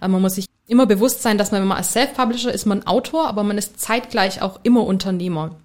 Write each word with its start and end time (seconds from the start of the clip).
Aber 0.00 0.12
man 0.12 0.22
muss 0.22 0.34
sich 0.34 0.46
immer 0.66 0.86
bewusst 0.86 1.22
sein, 1.22 1.38
dass 1.38 1.52
man, 1.52 1.60
wenn 1.60 1.68
man 1.68 1.78
als 1.78 1.92
Self-Publisher 1.92 2.52
ist, 2.52 2.66
man 2.66 2.86
Autor, 2.86 3.28
aber 3.28 3.42
man 3.42 3.58
ist 3.58 3.80
zeitgleich 3.80 4.42
auch 4.42 4.60
immer 4.62 4.84
Unternehmer. 4.84 5.56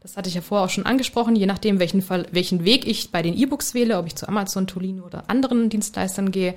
Das 0.00 0.16
hatte 0.16 0.28
ich 0.28 0.36
ja 0.36 0.40
vorher 0.40 0.64
auch 0.64 0.70
schon 0.70 0.86
angesprochen, 0.86 1.34
je 1.34 1.46
nachdem, 1.46 1.80
welchen, 1.80 2.02
Fall, 2.02 2.26
welchen 2.30 2.64
Weg 2.64 2.86
ich 2.86 3.10
bei 3.10 3.20
den 3.20 3.36
E-Books 3.36 3.74
wähle, 3.74 3.98
ob 3.98 4.06
ich 4.06 4.14
zu 4.14 4.28
Amazon, 4.28 4.66
Tolino 4.66 5.04
oder 5.04 5.24
anderen 5.28 5.70
Dienstleistern 5.70 6.30
gehe. 6.30 6.54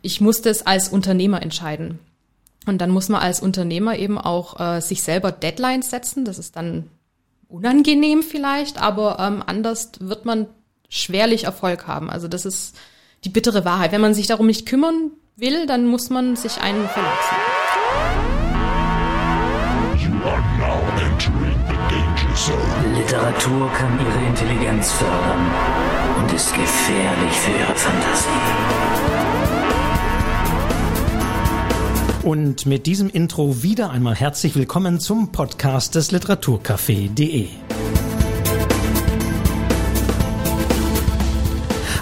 Ich 0.00 0.20
musste 0.20 0.48
es 0.48 0.64
als 0.66 0.88
Unternehmer 0.88 1.42
entscheiden. 1.42 1.98
Und 2.66 2.78
dann 2.80 2.90
muss 2.90 3.08
man 3.08 3.20
als 3.20 3.40
Unternehmer 3.40 3.98
eben 3.98 4.16
auch 4.16 4.58
äh, 4.58 4.80
sich 4.80 5.02
selber 5.02 5.32
Deadlines 5.32 5.90
setzen. 5.90 6.24
Das 6.24 6.38
ist 6.38 6.56
dann 6.56 6.88
unangenehm 7.48 8.22
vielleicht, 8.22 8.80
aber 8.80 9.18
ähm, 9.20 9.42
anders 9.44 9.92
wird 10.00 10.24
man 10.24 10.46
schwerlich 10.88 11.44
Erfolg 11.44 11.86
haben. 11.86 12.08
Also 12.10 12.28
das 12.28 12.46
ist 12.46 12.76
die 13.24 13.28
bittere 13.28 13.64
Wahrheit. 13.64 13.92
Wenn 13.92 14.00
man 14.00 14.14
sich 14.14 14.28
darum 14.28 14.46
nicht 14.46 14.66
kümmern 14.66 15.10
will, 15.36 15.66
dann 15.66 15.86
muss 15.86 16.10
man 16.10 16.36
sich 16.36 16.60
einen 16.60 16.88
Verlag 16.88 17.18
suchen. 17.22 17.64
Literatur 22.94 23.70
kann 23.72 23.98
ihre 23.98 24.26
Intelligenz 24.26 24.92
fördern 24.92 25.50
und 26.18 26.32
ist 26.32 26.52
gefährlich 26.54 27.32
für 27.32 27.50
ihre 27.52 27.74
Fantasie. 27.74 28.28
Und 32.22 32.66
mit 32.66 32.86
diesem 32.86 33.10
Intro 33.10 33.62
wieder 33.62 33.90
einmal 33.90 34.14
herzlich 34.14 34.56
willkommen 34.56 34.98
zum 34.98 35.30
Podcast 35.30 35.94
des 35.94 36.10
Literaturcafé.de. 36.10 37.48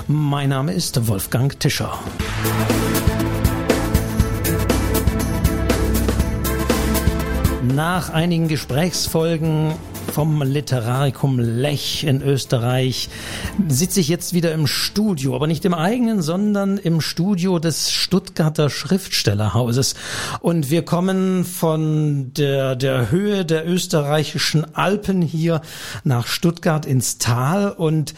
Mein 0.07 0.51
Name 0.51 0.73
ist 0.73 1.09
Wolfgang 1.09 1.59
Tischer. 1.59 1.99
Nach 7.75 8.11
einigen 8.11 8.49
Gesprächsfolgen 8.49 9.73
vom 10.13 10.43
Literarikum 10.43 11.39
Lech 11.39 12.05
in 12.05 12.21
Österreich 12.21 13.09
sitze 13.67 14.01
ich 14.01 14.09
jetzt 14.09 14.35
wieder 14.35 14.53
im 14.53 14.67
Studio, 14.67 15.35
aber 15.35 15.47
nicht 15.47 15.65
im 15.65 15.73
eigenen, 15.73 16.21
sondern 16.21 16.77
im 16.77 17.01
Studio 17.01 17.59
des 17.59 17.91
Stuttgarter 17.91 18.69
Schriftstellerhauses. 18.69 19.95
Und 20.41 20.69
wir 20.69 20.85
kommen 20.85 21.45
von 21.45 22.35
der, 22.35 22.77
der 22.77 23.11
Höhe 23.11 23.47
der 23.47 23.67
österreichischen 23.67 24.75
Alpen 24.75 25.23
hier 25.23 25.63
nach 26.05 26.27
Stuttgart 26.27 26.85
ins 26.85 27.17
Tal 27.17 27.71
und 27.71 28.13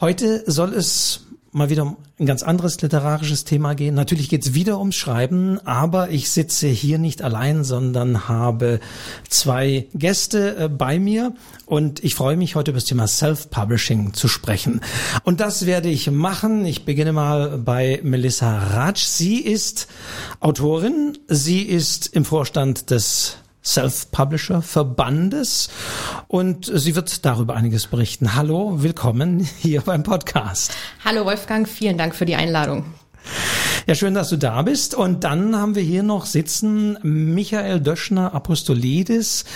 heute 0.00 0.42
soll 0.46 0.74
es 0.74 1.27
mal 1.58 1.70
wieder 1.70 1.82
um 1.82 1.96
ein 2.18 2.26
ganz 2.26 2.42
anderes 2.42 2.80
literarisches 2.80 3.44
Thema 3.44 3.74
gehen. 3.74 3.94
Natürlich 3.94 4.28
geht 4.28 4.44
es 4.44 4.54
wieder 4.54 4.78
ums 4.78 4.96
Schreiben, 4.96 5.60
aber 5.66 6.10
ich 6.10 6.30
sitze 6.30 6.68
hier 6.68 6.98
nicht 6.98 7.22
allein, 7.22 7.64
sondern 7.64 8.28
habe 8.28 8.80
zwei 9.28 9.86
Gäste 9.94 10.56
äh, 10.56 10.68
bei 10.68 10.98
mir 10.98 11.34
und 11.66 12.02
ich 12.02 12.14
freue 12.14 12.36
mich 12.36 12.54
heute 12.54 12.70
über 12.70 12.78
das 12.78 12.86
Thema 12.86 13.06
Self-Publishing 13.06 14.14
zu 14.14 14.28
sprechen. 14.28 14.80
Und 15.24 15.40
das 15.40 15.66
werde 15.66 15.90
ich 15.90 16.10
machen. 16.10 16.64
Ich 16.64 16.84
beginne 16.84 17.12
mal 17.12 17.58
bei 17.58 18.00
Melissa 18.02 18.56
Ratsch. 18.58 19.04
Sie 19.04 19.40
ist 19.40 19.88
Autorin, 20.40 21.18
sie 21.28 21.62
ist 21.62 22.06
im 22.14 22.24
Vorstand 22.24 22.90
des 22.90 23.36
Self-Publisher 23.64 24.62
Verbandes 24.62 25.68
und 26.26 26.70
sie 26.72 26.94
wird 26.94 27.24
darüber 27.24 27.54
einiges 27.54 27.86
berichten. 27.86 28.34
Hallo, 28.34 28.82
willkommen 28.82 29.40
hier 29.60 29.80
beim 29.80 30.02
Podcast. 30.02 30.72
Hallo 31.04 31.24
Wolfgang, 31.24 31.68
vielen 31.68 31.98
Dank 31.98 32.14
für 32.14 32.26
die 32.26 32.36
Einladung. 32.36 32.84
Ja, 33.86 33.94
schön, 33.94 34.12
dass 34.12 34.28
du 34.28 34.36
da 34.36 34.60
bist. 34.60 34.94
Und 34.94 35.24
dann 35.24 35.56
haben 35.56 35.74
wir 35.74 35.82
hier 35.82 36.02
noch 36.02 36.26
sitzen 36.26 36.98
Michael 37.02 37.80
Döschner 37.80 38.34
Apostolidis. 38.34 39.46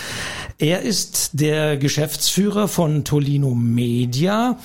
Er 0.58 0.80
ist 0.80 1.30
der 1.34 1.76
Geschäftsführer 1.76 2.66
von 2.66 3.04
Tolino 3.04 3.54
Media. 3.54 4.58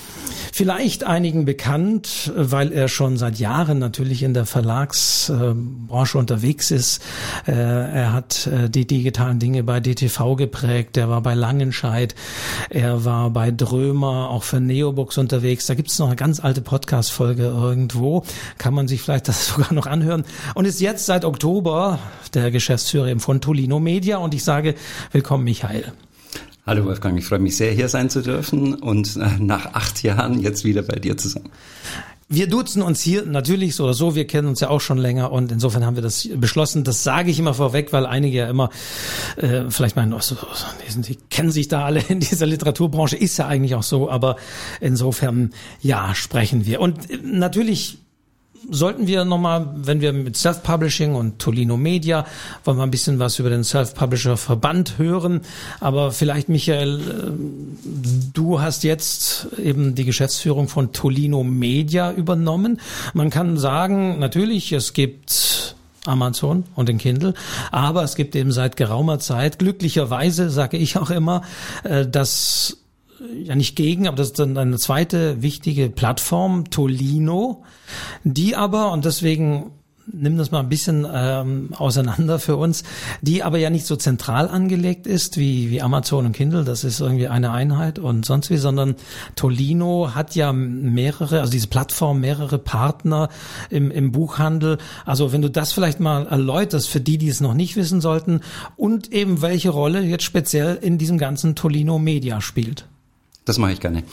Vielleicht 0.57 1.03
einigen 1.03 1.45
bekannt, 1.45 2.31
weil 2.35 2.71
er 2.71 2.87
schon 2.87 3.15
seit 3.17 3.37
Jahren 3.37 3.77
natürlich 3.77 4.23
in 4.23 4.33
der 4.33 4.47
Verlagsbranche 4.47 6.17
unterwegs 6.17 6.71
ist. 6.71 7.03
Äh, 7.45 7.51
er 7.51 8.11
hat 8.11 8.47
äh, 8.47 8.67
die 8.67 8.87
digitalen 8.87 9.37
Dinge 9.37 9.61
bei 9.61 9.79
DTV 9.79 10.35
geprägt. 10.35 10.97
Er 10.97 11.09
war 11.09 11.21
bei 11.21 11.35
Langenscheid. 11.35 12.15
Er 12.71 13.05
war 13.05 13.29
bei 13.29 13.51
Drömer, 13.51 14.31
auch 14.31 14.41
für 14.41 14.59
Neobooks 14.59 15.19
unterwegs. 15.19 15.67
Da 15.67 15.75
gibt 15.75 15.91
es 15.91 15.99
noch 15.99 16.07
eine 16.07 16.15
ganz 16.15 16.39
alte 16.39 16.61
Podcast-Folge 16.61 17.43
irgendwo. 17.43 18.23
Kann 18.57 18.73
man 18.73 18.87
sich 18.87 19.03
vielleicht 19.03 19.27
das 19.27 19.45
sogar 19.53 19.71
noch 19.73 19.85
anhören. 19.85 20.25
Und 20.55 20.65
ist 20.65 20.81
jetzt 20.81 21.05
seit 21.05 21.23
Oktober 21.23 21.99
der 22.33 22.49
Geschäftsführer 22.49 23.09
eben 23.09 23.19
von 23.19 23.41
Tolino 23.41 23.79
Media. 23.79 24.17
Und 24.17 24.33
ich 24.33 24.43
sage 24.43 24.73
willkommen, 25.11 25.43
Michael. 25.43 25.93
Hallo 26.67 26.83
Wolfgang, 26.83 27.17
ich 27.17 27.23
freue 27.23 27.39
mich 27.39 27.55
sehr, 27.55 27.71
hier 27.71 27.87
sein 27.87 28.09
zu 28.09 28.21
dürfen 28.21 28.73
und 28.73 29.15
äh, 29.15 29.39
nach 29.39 29.67
acht 29.73 30.03
Jahren 30.03 30.41
jetzt 30.41 30.65
wieder 30.65 30.81
bei 30.81 30.99
dir 30.99 31.15
zusammen. 31.15 31.49
Wir 32.27 32.47
duzen 32.49 32.81
uns 32.81 32.99
hier 32.99 33.25
natürlich 33.25 33.73
so 33.73 33.85
oder 33.85 33.93
so, 33.93 34.15
wir 34.15 34.27
kennen 34.27 34.49
uns 34.49 34.59
ja 34.59 34.69
auch 34.69 34.81
schon 34.81 34.97
länger 34.97 35.31
und 35.31 35.49
insofern 35.49 35.85
haben 35.85 35.95
wir 35.95 36.03
das 36.03 36.27
beschlossen. 36.35 36.83
Das 36.83 37.05
sage 37.05 37.31
ich 37.31 37.39
immer 37.39 37.53
vorweg, 37.53 37.93
weil 37.93 38.05
einige 38.05 38.39
ja 38.39 38.49
immer 38.49 38.69
äh, 39.37 39.69
vielleicht 39.69 39.95
meinen, 39.95 40.11
oh, 40.11 40.19
so, 40.19 40.35
die 40.97 41.15
kennen 41.29 41.51
sich 41.51 41.69
da 41.69 41.85
alle 41.85 42.01
in 42.09 42.19
dieser 42.19 42.45
Literaturbranche, 42.45 43.15
ist 43.15 43.37
ja 43.37 43.47
eigentlich 43.47 43.75
auch 43.75 43.83
so, 43.83 44.09
aber 44.09 44.35
insofern 44.81 45.51
ja, 45.81 46.13
sprechen 46.15 46.65
wir. 46.65 46.81
Und 46.81 47.09
äh, 47.09 47.17
natürlich 47.23 47.99
sollten 48.69 49.07
wir 49.07 49.25
nochmal, 49.25 49.69
wenn 49.75 50.01
wir 50.01 50.13
mit 50.13 50.37
Self-Publishing 50.37 51.15
und 51.15 51.39
Tolino 51.39 51.77
Media, 51.77 52.25
wollen 52.63 52.77
wir 52.77 52.83
ein 52.83 52.91
bisschen 52.91 53.19
was 53.19 53.39
über 53.39 53.49
den 53.49 53.63
Self-Publisher-Verband 53.63 54.97
hören. 54.97 55.41
Aber 55.79 56.11
vielleicht, 56.11 56.49
Michael, 56.49 56.99
äh, 56.99 57.83
du 58.33 58.61
hast 58.61 58.83
jetzt 58.83 59.47
eben 59.57 59.95
die 59.95 60.05
Geschäftsführung 60.05 60.67
von 60.67 60.93
Tolino 60.93 61.43
Media 61.43 62.11
übernommen. 62.11 62.79
Man 63.13 63.29
kann 63.29 63.57
sagen, 63.57 64.19
natürlich, 64.19 64.71
es 64.71 64.93
gibt 64.93 65.75
Amazon 66.05 66.63
und 66.75 66.89
den 66.89 66.97
Kindle. 66.97 67.33
Aber 67.71 68.03
es 68.03 68.15
gibt 68.15 68.35
eben 68.35 68.51
seit 68.51 68.77
geraumer 68.77 69.19
Zeit, 69.19 69.59
glücklicherweise 69.59 70.49
sage 70.49 70.77
ich 70.77 70.97
auch 70.97 71.09
immer, 71.09 71.41
äh, 71.83 72.07
dass 72.07 72.77
ja 73.43 73.55
nicht 73.55 73.75
gegen, 73.75 74.07
aber 74.07 74.17
das 74.17 74.27
ist 74.27 74.39
dann 74.39 74.57
eine 74.57 74.77
zweite 74.77 75.41
wichtige 75.41 75.89
Plattform, 75.89 76.69
Tolino, 76.69 77.63
die 78.23 78.55
aber, 78.55 78.91
und 78.91 79.05
deswegen 79.05 79.71
nimm 80.11 80.37
das 80.37 80.51
mal 80.51 80.61
ein 80.61 80.69
bisschen 80.69 81.05
ähm, 81.11 81.69
auseinander 81.77 82.39
für 82.39 82.55
uns, 82.55 82.83
die 83.21 83.43
aber 83.43 83.57
ja 83.57 83.69
nicht 83.69 83.85
so 83.85 83.95
zentral 83.95 84.47
angelegt 84.47 85.07
ist 85.07 85.37
wie, 85.37 85.69
wie 85.69 85.81
Amazon 85.81 86.25
und 86.25 86.31
Kindle, 86.31 86.63
das 86.63 86.83
ist 86.83 86.99
irgendwie 86.99 87.27
eine 87.27 87.51
Einheit 87.51 87.99
und 87.99 88.25
sonst 88.25 88.49
wie, 88.49 88.57
sondern 88.57 88.95
Tolino 89.35 90.11
hat 90.15 90.35
ja 90.35 90.53
mehrere, 90.53 91.41
also 91.41 91.51
diese 91.51 91.67
Plattform, 91.67 92.21
mehrere 92.21 92.57
Partner 92.57 93.29
im, 93.69 93.91
im 93.91 94.11
Buchhandel. 94.11 94.77
Also 95.05 95.31
wenn 95.31 95.41
du 95.41 95.49
das 95.49 95.73
vielleicht 95.73 95.99
mal 95.99 96.25
erläuterst 96.27 96.89
für 96.89 97.01
die, 97.01 97.17
die 97.17 97.29
es 97.29 97.41
noch 97.41 97.53
nicht 97.53 97.75
wissen 97.75 98.01
sollten 98.01 98.41
und 98.75 99.11
eben 99.11 99.41
welche 99.41 99.69
Rolle 99.69 100.01
jetzt 100.01 100.23
speziell 100.23 100.77
in 100.81 100.97
diesem 100.97 101.17
ganzen 101.17 101.55
Tolino 101.55 101.99
Media 101.99 102.41
spielt. 102.41 102.87
Das 103.47 103.57
mache 103.59 103.71
ich 103.71 103.79
gerne. 103.79 104.03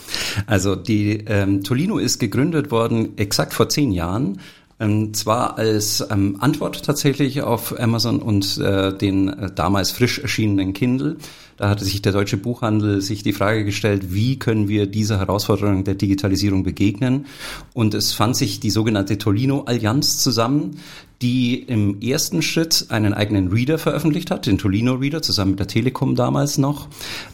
Also 0.47 0.77
die 0.77 1.25
ähm, 1.27 1.61
Tolino 1.61 1.97
ist 1.97 2.19
gegründet 2.19 2.71
worden 2.71 3.17
exakt 3.17 3.53
vor 3.53 3.67
zehn 3.67 3.91
Jahren. 3.91 4.39
Ähm, 4.79 5.13
zwar 5.13 5.57
als 5.57 6.05
ähm, 6.09 6.37
Antwort 6.39 6.85
tatsächlich 6.85 7.41
auf 7.41 7.77
Amazon 7.77 8.21
und 8.21 8.57
äh, 8.57 8.97
den 8.97 9.27
äh, 9.27 9.51
damals 9.53 9.91
frisch 9.91 10.19
erschienenen 10.19 10.71
Kindle. 10.71 11.17
Da 11.57 11.69
hatte 11.69 11.85
sich 11.85 12.01
der 12.01 12.11
deutsche 12.11 12.37
Buchhandel 12.37 13.01
sich 13.01 13.23
die 13.23 13.33
Frage 13.33 13.63
gestellt, 13.63 14.13
wie 14.13 14.37
können 14.37 14.67
wir 14.67 14.87
dieser 14.87 15.19
Herausforderung 15.19 15.83
der 15.83 15.95
Digitalisierung 15.95 16.63
begegnen? 16.63 17.25
Und 17.73 17.93
es 17.93 18.13
fand 18.13 18.35
sich 18.35 18.59
die 18.59 18.69
sogenannte 18.69 19.17
Tolino 19.17 19.63
Allianz 19.65 20.17
zusammen, 20.17 20.77
die 21.21 21.55
im 21.55 22.01
ersten 22.01 22.41
Schritt 22.41 22.87
einen 22.89 23.13
eigenen 23.13 23.47
Reader 23.47 23.77
veröffentlicht 23.77 24.31
hat, 24.31 24.45
den 24.45 24.57
Tolino 24.57 24.95
Reader, 24.95 25.21
zusammen 25.21 25.51
mit 25.51 25.59
der 25.59 25.67
Telekom 25.67 26.15
damals 26.15 26.57
noch. 26.57 26.87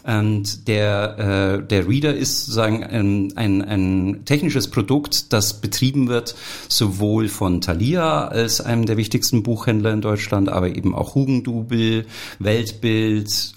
Und 0.04 0.68
der, 0.68 1.58
äh, 1.58 1.66
der 1.66 1.88
Reader 1.88 2.14
ist 2.14 2.46
sozusagen 2.46 2.84
ein, 2.84 3.32
ein, 3.36 3.62
ein 3.62 4.22
technisches 4.24 4.68
Produkt, 4.68 5.32
das 5.32 5.60
betrieben 5.60 6.08
wird, 6.08 6.36
sowohl 6.68 7.28
von 7.28 7.60
Thalia 7.60 8.28
als 8.28 8.60
einem 8.60 8.86
der 8.86 8.96
wichtigsten 8.96 9.42
Buchhändler 9.42 9.92
in 9.92 10.00
Deutschland, 10.00 10.48
aber 10.48 10.68
eben 10.68 10.94
auch 10.94 11.14
Hugendubel, 11.14 12.06
Weltbild, 12.38 13.54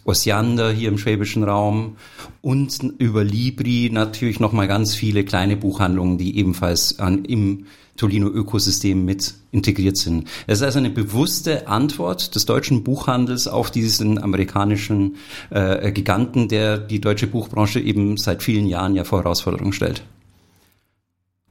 Osiander 0.55 0.71
hier 0.71 0.89
im 0.89 0.97
schwäbischen 0.97 1.43
Raum 1.43 1.97
und 2.41 2.79
über 2.97 3.23
Libri 3.23 3.89
natürlich 3.91 4.39
nochmal 4.39 4.67
ganz 4.67 4.95
viele 4.95 5.23
kleine 5.25 5.57
Buchhandlungen, 5.57 6.17
die 6.17 6.37
ebenfalls 6.37 6.99
an, 6.99 7.25
im 7.25 7.65
Tolino-Ökosystem 7.97 9.05
mit 9.05 9.35
integriert 9.51 9.97
sind. 9.97 10.27
Es 10.47 10.59
ist 10.59 10.63
also 10.63 10.79
eine 10.79 10.89
bewusste 10.89 11.67
Antwort 11.67 12.35
des 12.35 12.45
deutschen 12.45 12.83
Buchhandels 12.83 13.47
auf 13.47 13.71
diesen 13.71 14.21
amerikanischen 14.21 15.15
äh, 15.49 15.91
Giganten, 15.91 16.47
der 16.47 16.77
die 16.77 16.99
deutsche 16.99 17.27
Buchbranche 17.27 17.79
eben 17.79 18.17
seit 18.17 18.43
vielen 18.43 18.67
Jahren 18.67 18.95
ja 18.95 19.03
vor 19.03 19.23
Herausforderungen 19.23 19.73
stellt. 19.73 20.03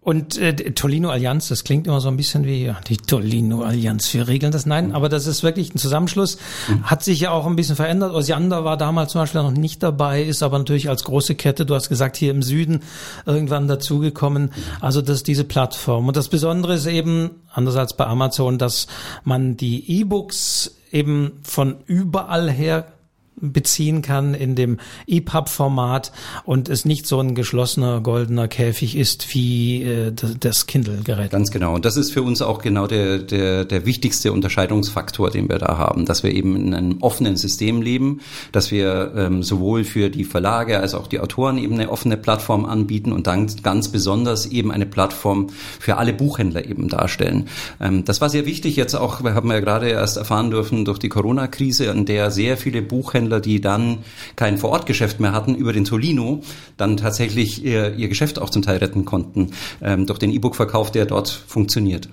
Und 0.04 0.36
äh, 0.36 0.54
Tolino 0.54 1.08
Allianz, 1.08 1.48
das 1.48 1.64
klingt 1.64 1.86
immer 1.86 1.98
so 1.98 2.08
ein 2.08 2.18
bisschen 2.18 2.44
wie 2.44 2.66
ja, 2.66 2.78
die 2.86 2.98
Tolino 2.98 3.62
Allianz. 3.62 4.12
Wir 4.12 4.28
regeln 4.28 4.52
das. 4.52 4.66
Nein, 4.66 4.92
aber 4.92 5.08
das 5.08 5.26
ist 5.26 5.42
wirklich 5.42 5.74
ein 5.74 5.78
Zusammenschluss. 5.78 6.36
Mhm. 6.68 6.82
Hat 6.82 7.02
sich 7.02 7.20
ja 7.20 7.30
auch 7.30 7.46
ein 7.46 7.56
bisschen 7.56 7.74
verändert. 7.74 8.12
Osiander 8.12 8.66
war 8.66 8.76
damals 8.76 9.12
zum 9.12 9.22
Beispiel 9.22 9.40
noch 9.40 9.50
nicht 9.50 9.82
dabei, 9.82 10.22
ist 10.22 10.42
aber 10.42 10.58
natürlich 10.58 10.90
als 10.90 11.04
große 11.04 11.36
Kette, 11.36 11.64
du 11.64 11.74
hast 11.74 11.88
gesagt, 11.88 12.18
hier 12.18 12.32
im 12.32 12.42
Süden 12.42 12.80
irgendwann 13.24 13.66
dazugekommen. 13.66 14.50
Also 14.78 15.00
das 15.00 15.16
ist 15.16 15.26
diese 15.26 15.44
Plattform. 15.44 16.06
Und 16.06 16.18
das 16.18 16.28
Besondere 16.28 16.74
ist 16.74 16.84
eben, 16.84 17.30
anders 17.50 17.76
als 17.76 17.96
bei 17.96 18.06
Amazon, 18.06 18.58
dass 18.58 18.86
man 19.24 19.56
die 19.56 20.00
E-Books 20.00 20.74
eben 20.92 21.32
von 21.42 21.76
überall 21.86 22.50
her 22.50 22.93
beziehen 23.36 24.02
kann 24.02 24.34
in 24.34 24.54
dem 24.54 24.78
EPUB-Format 25.06 26.12
und 26.44 26.68
es 26.68 26.84
nicht 26.84 27.06
so 27.06 27.18
ein 27.20 27.34
geschlossener 27.34 28.00
goldener 28.00 28.48
Käfig 28.48 28.96
ist 28.96 29.34
wie 29.34 29.82
äh, 29.82 30.12
das 30.12 30.66
Kindle-Gerät. 30.66 31.30
Ganz 31.30 31.50
genau. 31.50 31.74
Und 31.74 31.84
das 31.84 31.96
ist 31.96 32.12
für 32.12 32.22
uns 32.22 32.42
auch 32.42 32.62
genau 32.62 32.86
der, 32.86 33.18
der, 33.18 33.64
der 33.64 33.86
wichtigste 33.86 34.32
Unterscheidungsfaktor, 34.32 35.30
den 35.30 35.48
wir 35.48 35.58
da 35.58 35.78
haben, 35.78 36.06
dass 36.06 36.22
wir 36.22 36.32
eben 36.32 36.56
in 36.56 36.74
einem 36.74 36.98
offenen 37.00 37.36
System 37.36 37.82
leben, 37.82 38.20
dass 38.52 38.70
wir 38.70 39.12
ähm, 39.16 39.42
sowohl 39.42 39.84
für 39.84 40.10
die 40.10 40.24
Verlage 40.24 40.78
als 40.78 40.94
auch 40.94 41.06
die 41.06 41.20
Autoren 41.20 41.58
eben 41.58 41.74
eine 41.74 41.90
offene 41.90 42.16
Plattform 42.16 42.64
anbieten 42.64 43.12
und 43.12 43.26
dann 43.26 43.50
ganz 43.62 43.88
besonders 43.88 44.46
eben 44.46 44.70
eine 44.70 44.86
Plattform 44.86 45.48
für 45.80 45.96
alle 45.96 46.12
Buchhändler 46.12 46.64
eben 46.64 46.88
darstellen. 46.88 47.48
Ähm, 47.80 48.04
das 48.04 48.20
war 48.20 48.30
sehr 48.30 48.46
wichtig 48.46 48.76
jetzt 48.76 48.94
auch, 48.94 49.22
wir 49.24 49.34
haben 49.34 49.50
ja 49.50 49.60
gerade 49.60 49.88
erst 49.88 50.16
erfahren 50.16 50.50
dürfen 50.50 50.84
durch 50.84 50.98
die 50.98 51.08
Corona-Krise, 51.08 51.90
an 51.90 52.06
der 52.06 52.30
sehr 52.30 52.56
viele 52.56 52.80
Buchhändler 52.80 53.23
Buchhändler, 53.24 53.40
die 53.40 53.60
dann 53.60 53.98
kein 54.36 54.58
Vorortgeschäft 54.58 55.20
mehr 55.20 55.32
hatten, 55.32 55.54
über 55.54 55.72
den 55.72 55.84
Tolino 55.84 56.42
dann 56.76 56.96
tatsächlich 56.96 57.64
ihr, 57.64 57.94
ihr 57.94 58.08
Geschäft 58.08 58.38
auch 58.38 58.50
zum 58.50 58.62
Teil 58.62 58.78
retten 58.78 59.04
konnten 59.04 59.52
ähm, 59.82 60.06
durch 60.06 60.18
den 60.18 60.30
E-Book-Verkauf, 60.30 60.90
der 60.90 61.06
dort 61.06 61.28
funktioniert. 61.28 62.08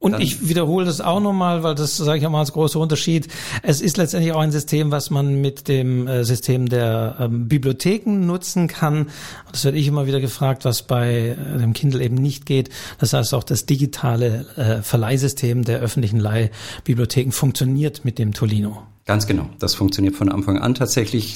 Und 0.00 0.12
Dann, 0.12 0.22
ich 0.22 0.48
wiederhole 0.48 0.86
das 0.86 1.02
auch 1.02 1.20
nochmal, 1.20 1.62
weil 1.62 1.74
das 1.74 1.98
sage 1.98 2.16
ich 2.16 2.22
ja 2.22 2.30
mal 2.30 2.38
als 2.38 2.54
großer 2.54 2.80
Unterschied. 2.80 3.28
Es 3.62 3.82
ist 3.82 3.98
letztendlich 3.98 4.32
auch 4.32 4.40
ein 4.40 4.50
System, 4.50 4.90
was 4.90 5.10
man 5.10 5.42
mit 5.42 5.68
dem 5.68 6.08
äh, 6.08 6.24
System 6.24 6.70
der 6.70 7.16
ähm, 7.20 7.48
Bibliotheken 7.48 8.24
nutzen 8.24 8.66
kann. 8.66 9.08
Das 9.52 9.66
werde 9.66 9.76
ich 9.76 9.86
immer 9.86 10.06
wieder 10.06 10.20
gefragt, 10.20 10.64
was 10.64 10.84
bei 10.84 11.36
äh, 11.36 11.58
dem 11.58 11.74
Kindle 11.74 12.02
eben 12.02 12.14
nicht 12.14 12.46
geht. 12.46 12.70
Das 12.96 13.12
heißt, 13.12 13.34
auch 13.34 13.44
das 13.44 13.66
digitale 13.66 14.46
äh, 14.56 14.82
Verleihsystem 14.82 15.64
der 15.64 15.80
öffentlichen 15.80 16.18
Leihbibliotheken 16.18 17.30
funktioniert 17.30 18.02
mit 18.02 18.18
dem 18.18 18.32
Tolino. 18.32 18.82
Ganz 19.10 19.26
genau. 19.26 19.50
Das 19.58 19.74
funktioniert 19.74 20.14
von 20.14 20.28
Anfang 20.28 20.58
an 20.58 20.76
tatsächlich, 20.76 21.34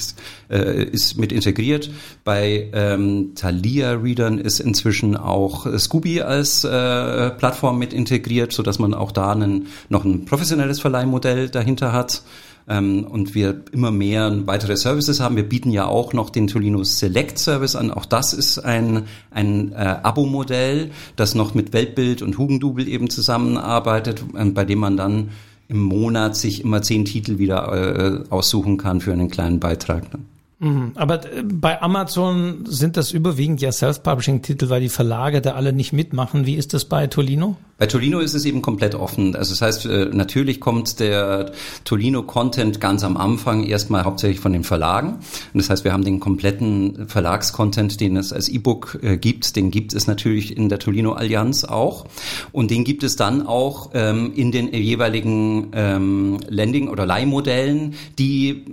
äh, 0.49 0.81
ist 0.85 1.17
mit 1.17 1.33
integriert. 1.33 1.91
Bei 2.23 2.69
ähm, 2.71 3.33
Thalia-Readern 3.35 4.37
ist 4.37 4.61
inzwischen 4.61 5.17
auch 5.17 5.67
Scooby 5.77 6.21
als 6.21 6.63
äh, 6.63 7.31
Plattform 7.31 7.77
mit 7.77 7.91
integriert, 7.91 8.53
so 8.53 8.63
dass 8.63 8.79
man 8.79 8.93
auch 8.93 9.11
da 9.11 9.33
einen, 9.33 9.67
noch 9.89 10.05
ein 10.05 10.23
professionelles 10.23 10.79
Verleihmodell 10.79 11.49
dahinter 11.49 11.91
hat. 11.91 12.21
Ähm, 12.69 13.03
und 13.03 13.35
wir 13.35 13.63
immer 13.73 13.91
mehr 13.91 14.47
weitere 14.47 14.77
Services 14.77 15.19
haben. 15.19 15.35
Wir 15.35 15.43
bieten 15.43 15.69
ja 15.69 15.85
auch 15.85 16.13
noch 16.13 16.29
den 16.29 16.47
Tolino 16.47 16.81
Select 16.85 17.37
Service 17.37 17.75
an. 17.75 17.91
Auch 17.91 18.05
das 18.05 18.31
ist 18.31 18.57
ein, 18.57 19.03
ein 19.31 19.73
äh, 19.73 19.97
Abo-Modell, 20.01 20.91
das 21.17 21.35
noch 21.35 21.53
mit 21.53 21.73
Weltbild 21.73 22.21
und 22.21 22.37
Hugendubel 22.37 22.87
eben 22.87 23.09
zusammenarbeitet, 23.09 24.23
äh, 24.33 24.45
bei 24.45 24.63
dem 24.63 24.79
man 24.79 24.95
dann 24.95 25.31
im 25.67 25.81
Monat 25.81 26.35
sich 26.35 26.63
immer 26.63 26.81
zehn 26.81 27.05
Titel 27.05 27.37
wieder 27.39 27.73
äh, 27.73 28.23
aussuchen 28.29 28.77
kann 28.77 29.01
für 29.01 29.13
einen 29.13 29.29
kleinen 29.29 29.59
Beitrag. 29.59 30.13
Ne? 30.13 30.19
Mhm. 30.65 30.93
Aber 30.95 31.23
äh, 31.25 31.43
bei 31.43 31.79
Amazon 31.79 32.65
sind 32.65 32.97
das 32.97 33.11
überwiegend 33.11 33.61
ja 33.61 33.71
Self-Publishing-Titel, 33.71 34.69
weil 34.69 34.81
die 34.81 34.89
Verlage 34.89 35.39
da 35.39 35.51
alle 35.51 35.73
nicht 35.73 35.93
mitmachen. 35.93 36.47
Wie 36.47 36.55
ist 36.55 36.73
das 36.73 36.85
bei 36.85 37.05
Tolino? 37.05 37.55
Bei 37.77 37.85
Tolino 37.85 38.19
ist 38.19 38.33
es 38.33 38.45
eben 38.45 38.61
komplett 38.63 38.95
offen. 38.95 39.35
Also 39.35 39.51
das 39.51 39.61
heißt, 39.61 39.85
äh, 39.85 40.05
natürlich 40.11 40.59
kommt 40.59 40.99
der 40.99 41.51
Tolino-Content 41.83 42.81
ganz 42.81 43.03
am 43.03 43.15
Anfang 43.15 43.63
erstmal 43.63 44.05
hauptsächlich 44.05 44.39
von 44.39 44.53
den 44.53 44.63
Verlagen. 44.63 45.19
Und 45.53 45.61
das 45.61 45.69
heißt, 45.69 45.83
wir 45.83 45.93
haben 45.93 46.03
den 46.03 46.19
kompletten 46.19 47.07
Verlagscontent, 47.09 47.99
den 47.99 48.17
es 48.17 48.33
als 48.33 48.49
E-Book 48.49 48.99
äh, 49.03 49.17
gibt, 49.17 49.55
den 49.57 49.69
gibt 49.69 49.93
es 49.93 50.07
natürlich 50.07 50.57
in 50.57 50.69
der 50.69 50.79
Tolino-Allianz 50.79 51.65
auch. 51.65 52.07
Und 52.51 52.71
den 52.71 52.85
gibt 52.85 53.03
es 53.03 53.17
dann 53.17 53.45
auch 53.45 53.91
ähm, 53.93 54.31
in 54.35 54.51
den 54.51 54.73
jeweiligen 54.73 55.67
ähm, 55.73 56.39
Landing- 56.47 56.87
oder 56.87 57.05
Leihmodellen, 57.05 57.93
die 58.17 58.63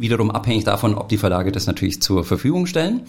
wiederum 0.00 0.30
abhängig 0.30 0.64
davon, 0.64 0.94
ob 0.94 1.08
die 1.08 1.18
Verlage 1.18 1.35
das 1.44 1.66
natürlich 1.66 2.02
zur 2.02 2.24
Verfügung 2.24 2.66
stellen. 2.66 3.02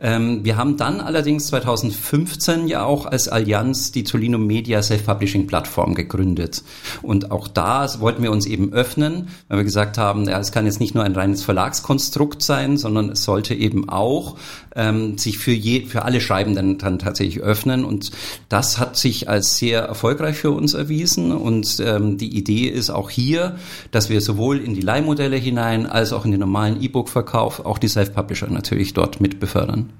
Ähm, 0.00 0.44
wir 0.44 0.56
haben 0.56 0.76
dann 0.76 1.00
allerdings 1.00 1.46
2015 1.48 2.68
ja 2.68 2.84
auch 2.84 3.06
als 3.06 3.28
Allianz 3.28 3.92
die 3.92 4.04
Tolino 4.04 4.38
Media 4.38 4.82
Self-Publishing-Plattform 4.82 5.94
gegründet. 5.94 6.62
Und 7.02 7.30
auch 7.30 7.48
da 7.48 7.86
wollten 8.00 8.22
wir 8.22 8.32
uns 8.32 8.46
eben 8.46 8.72
öffnen, 8.72 9.28
weil 9.48 9.58
wir 9.58 9.64
gesagt 9.64 9.98
haben, 9.98 10.28
ja, 10.28 10.38
es 10.38 10.52
kann 10.52 10.66
jetzt 10.66 10.80
nicht 10.80 10.94
nur 10.94 11.04
ein 11.04 11.14
reines 11.14 11.42
Verlagskonstrukt 11.42 12.42
sein, 12.42 12.76
sondern 12.76 13.10
es 13.10 13.24
sollte 13.24 13.54
eben 13.54 13.88
auch 13.88 14.36
ähm, 14.76 15.18
sich 15.18 15.38
für, 15.38 15.52
je, 15.52 15.86
für 15.86 16.02
alle 16.02 16.20
Schreibenden 16.20 16.78
dann 16.78 16.98
tatsächlich 16.98 17.40
öffnen. 17.40 17.84
Und 17.84 18.10
das 18.48 18.78
hat 18.78 18.96
sich 18.96 19.28
als 19.28 19.56
sehr 19.56 19.82
erfolgreich 19.82 20.36
für 20.36 20.50
uns 20.50 20.74
erwiesen. 20.74 21.32
Und 21.32 21.80
ähm, 21.84 22.18
die 22.18 22.36
Idee 22.36 22.68
ist 22.68 22.90
auch 22.90 23.10
hier, 23.10 23.56
dass 23.90 24.10
wir 24.10 24.20
sowohl 24.20 24.58
in 24.58 24.74
die 24.74 24.82
Leihmodelle 24.82 25.36
hinein 25.36 25.86
als 25.86 26.12
auch 26.12 26.24
in 26.24 26.30
den 26.30 26.40
normalen 26.40 26.82
E-Book-Verkauf 26.82 27.64
auch 27.64 27.78
die 27.78 27.88
Self-Publisher 27.88 28.48
natürlich 28.48 28.94
dort 28.94 29.20
mit 29.20 29.40
befördern. 29.40 29.90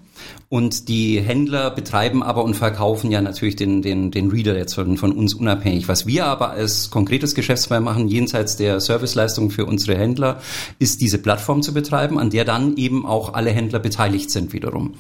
Und 0.49 0.87
die 0.87 1.19
Händler 1.19 1.71
betreiben 1.71 2.23
aber 2.23 2.43
und 2.43 2.55
verkaufen 2.55 3.11
ja 3.11 3.21
natürlich 3.21 3.55
den, 3.55 3.81
den, 3.81 4.11
den 4.11 4.29
Reader 4.29 4.57
jetzt 4.57 4.73
von, 4.73 4.97
von 4.97 5.11
uns 5.11 5.33
unabhängig. 5.33 5.87
Was 5.87 6.07
wir 6.07 6.25
aber 6.25 6.51
als 6.51 6.70
konkretes 6.89 7.35
Geschäftsmodell 7.35 7.81
machen, 7.81 8.07
jenseits 8.07 8.57
der 8.57 8.79
Serviceleistung 8.79 9.51
für 9.51 9.65
unsere 9.65 9.97
Händler, 9.97 10.41
ist 10.79 11.01
diese 11.01 11.17
Plattform 11.17 11.61
zu 11.61 11.73
betreiben, 11.73 12.19
an 12.19 12.29
der 12.29 12.45
dann 12.45 12.77
eben 12.77 13.05
auch 13.05 13.33
alle 13.33 13.51
Händler 13.51 13.79
beteiligt 13.79 14.31
sind 14.31 14.53
wiederum. 14.53 14.95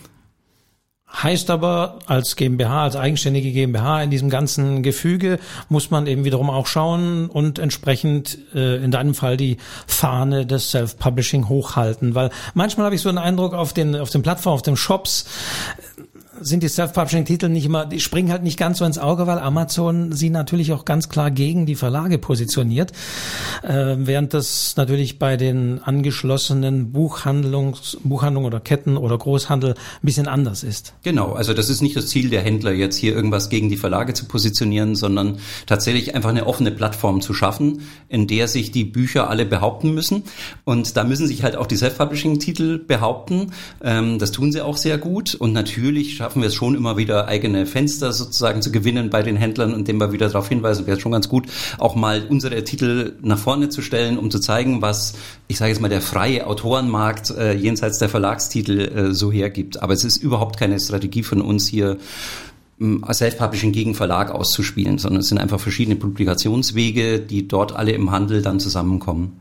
Heißt 1.13 1.49
aber, 1.49 1.99
als 2.05 2.37
GmbH, 2.37 2.83
als 2.83 2.95
eigenständige 2.95 3.51
GmbH 3.51 4.01
in 4.01 4.11
diesem 4.11 4.29
ganzen 4.29 4.81
Gefüge 4.81 5.39
muss 5.67 5.91
man 5.91 6.07
eben 6.07 6.23
wiederum 6.23 6.49
auch 6.49 6.67
schauen 6.67 7.29
und 7.29 7.59
entsprechend 7.59 8.37
äh, 8.55 8.81
in 8.81 8.91
deinem 8.91 9.13
Fall 9.13 9.35
die 9.35 9.57
Fahne 9.87 10.45
des 10.45 10.71
Self-Publishing 10.71 11.49
hochhalten. 11.49 12.15
Weil 12.15 12.29
manchmal 12.53 12.85
habe 12.85 12.95
ich 12.95 13.01
so 13.01 13.09
einen 13.09 13.17
Eindruck 13.17 13.53
auf 13.53 13.73
den, 13.73 13.95
auf 13.95 14.09
den 14.09 14.21
Plattformen, 14.21 14.55
auf 14.55 14.61
den 14.61 14.77
Shops, 14.77 15.25
sind 16.41 16.63
die 16.63 16.67
Self-Publishing-Titel 16.67 17.49
nicht 17.49 17.65
immer, 17.65 17.85
die 17.85 17.99
springen 17.99 18.31
halt 18.31 18.43
nicht 18.43 18.57
ganz 18.57 18.79
so 18.79 18.85
ins 18.85 18.97
Auge, 18.97 19.27
weil 19.27 19.39
Amazon 19.39 20.11
sie 20.11 20.29
natürlich 20.29 20.73
auch 20.73 20.85
ganz 20.85 21.09
klar 21.09 21.31
gegen 21.31 21.65
die 21.65 21.75
Verlage 21.75 22.17
positioniert, 22.17 22.91
äh, 23.63 23.95
während 23.97 24.33
das 24.33 24.75
natürlich 24.77 25.19
bei 25.19 25.37
den 25.37 25.81
angeschlossenen 25.83 26.91
Buchhandlungs, 26.91 27.97
Buchhandlungen 28.03 28.47
oder 28.47 28.59
Ketten 28.59 28.97
oder 28.97 29.17
Großhandel 29.17 29.71
ein 29.71 29.75
bisschen 30.01 30.27
anders 30.27 30.63
ist. 30.63 30.93
Genau, 31.03 31.33
also 31.33 31.53
das 31.53 31.69
ist 31.69 31.81
nicht 31.81 31.95
das 31.95 32.07
Ziel 32.07 32.29
der 32.29 32.41
Händler, 32.41 32.71
jetzt 32.71 32.97
hier 32.97 33.13
irgendwas 33.13 33.49
gegen 33.49 33.69
die 33.69 33.77
Verlage 33.77 34.13
zu 34.13 34.25
positionieren, 34.25 34.95
sondern 34.95 35.37
tatsächlich 35.65 36.15
einfach 36.15 36.29
eine 36.29 36.47
offene 36.47 36.71
Plattform 36.71 37.21
zu 37.21 37.33
schaffen, 37.33 37.81
in 38.09 38.27
der 38.27 38.47
sich 38.47 38.71
die 38.71 38.83
Bücher 38.83 39.29
alle 39.29 39.45
behaupten 39.45 39.93
müssen. 39.93 40.23
Und 40.63 40.97
da 40.97 41.03
müssen 41.03 41.27
sich 41.27 41.43
halt 41.43 41.55
auch 41.55 41.67
die 41.67 41.77
Self-Publishing-Titel 41.77 42.79
behaupten. 42.79 43.51
Ähm, 43.83 44.19
das 44.19 44.31
tun 44.31 44.51
sie 44.51 44.61
auch 44.61 44.77
sehr 44.77 44.97
gut. 44.97 45.35
Und 45.35 45.53
natürlich 45.53 46.15
schaffen 46.15 46.30
wir 46.39 46.47
es 46.47 46.55
schon 46.55 46.75
immer 46.75 46.95
wieder, 46.95 47.27
eigene 47.27 47.65
Fenster 47.65 48.13
sozusagen 48.13 48.61
zu 48.61 48.71
gewinnen 48.71 49.09
bei 49.09 49.23
den 49.23 49.35
Händlern, 49.35 49.73
indem 49.73 49.99
wir 49.99 50.13
wieder 50.13 50.27
darauf 50.27 50.47
hinweisen, 50.47 50.87
wäre 50.87 50.99
schon 50.99 51.11
ganz 51.11 51.27
gut, 51.27 51.47
auch 51.77 51.95
mal 51.95 52.23
unsere 52.29 52.63
Titel 52.63 53.17
nach 53.21 53.37
vorne 53.37 53.67
zu 53.67 53.81
stellen, 53.81 54.17
um 54.17 54.31
zu 54.31 54.39
zeigen, 54.39 54.81
was, 54.81 55.15
ich 55.47 55.57
sage 55.57 55.71
jetzt 55.71 55.81
mal, 55.81 55.89
der 55.89 56.01
freie 56.01 56.47
Autorenmarkt 56.47 57.31
äh, 57.31 57.53
jenseits 57.53 57.99
der 57.99 58.07
Verlagstitel 58.07 58.79
äh, 58.79 59.13
so 59.13 59.31
hergibt. 59.31 59.81
Aber 59.81 59.93
es 59.93 60.05
ist 60.05 60.17
überhaupt 60.17 60.57
keine 60.57 60.79
Strategie 60.79 61.23
von 61.23 61.41
uns 61.41 61.67
hier, 61.67 61.97
Self-Publishing 62.81 63.71
gegen 63.71 63.93
Verlag 63.93 64.31
auszuspielen, 64.31 64.97
sondern 64.97 65.21
es 65.21 65.27
sind 65.27 65.37
einfach 65.37 65.59
verschiedene 65.59 65.97
Publikationswege, 65.97 67.19
die 67.19 67.47
dort 67.47 67.75
alle 67.75 67.91
im 67.91 68.09
Handel 68.09 68.41
dann 68.41 68.59
zusammenkommen. 68.59 69.39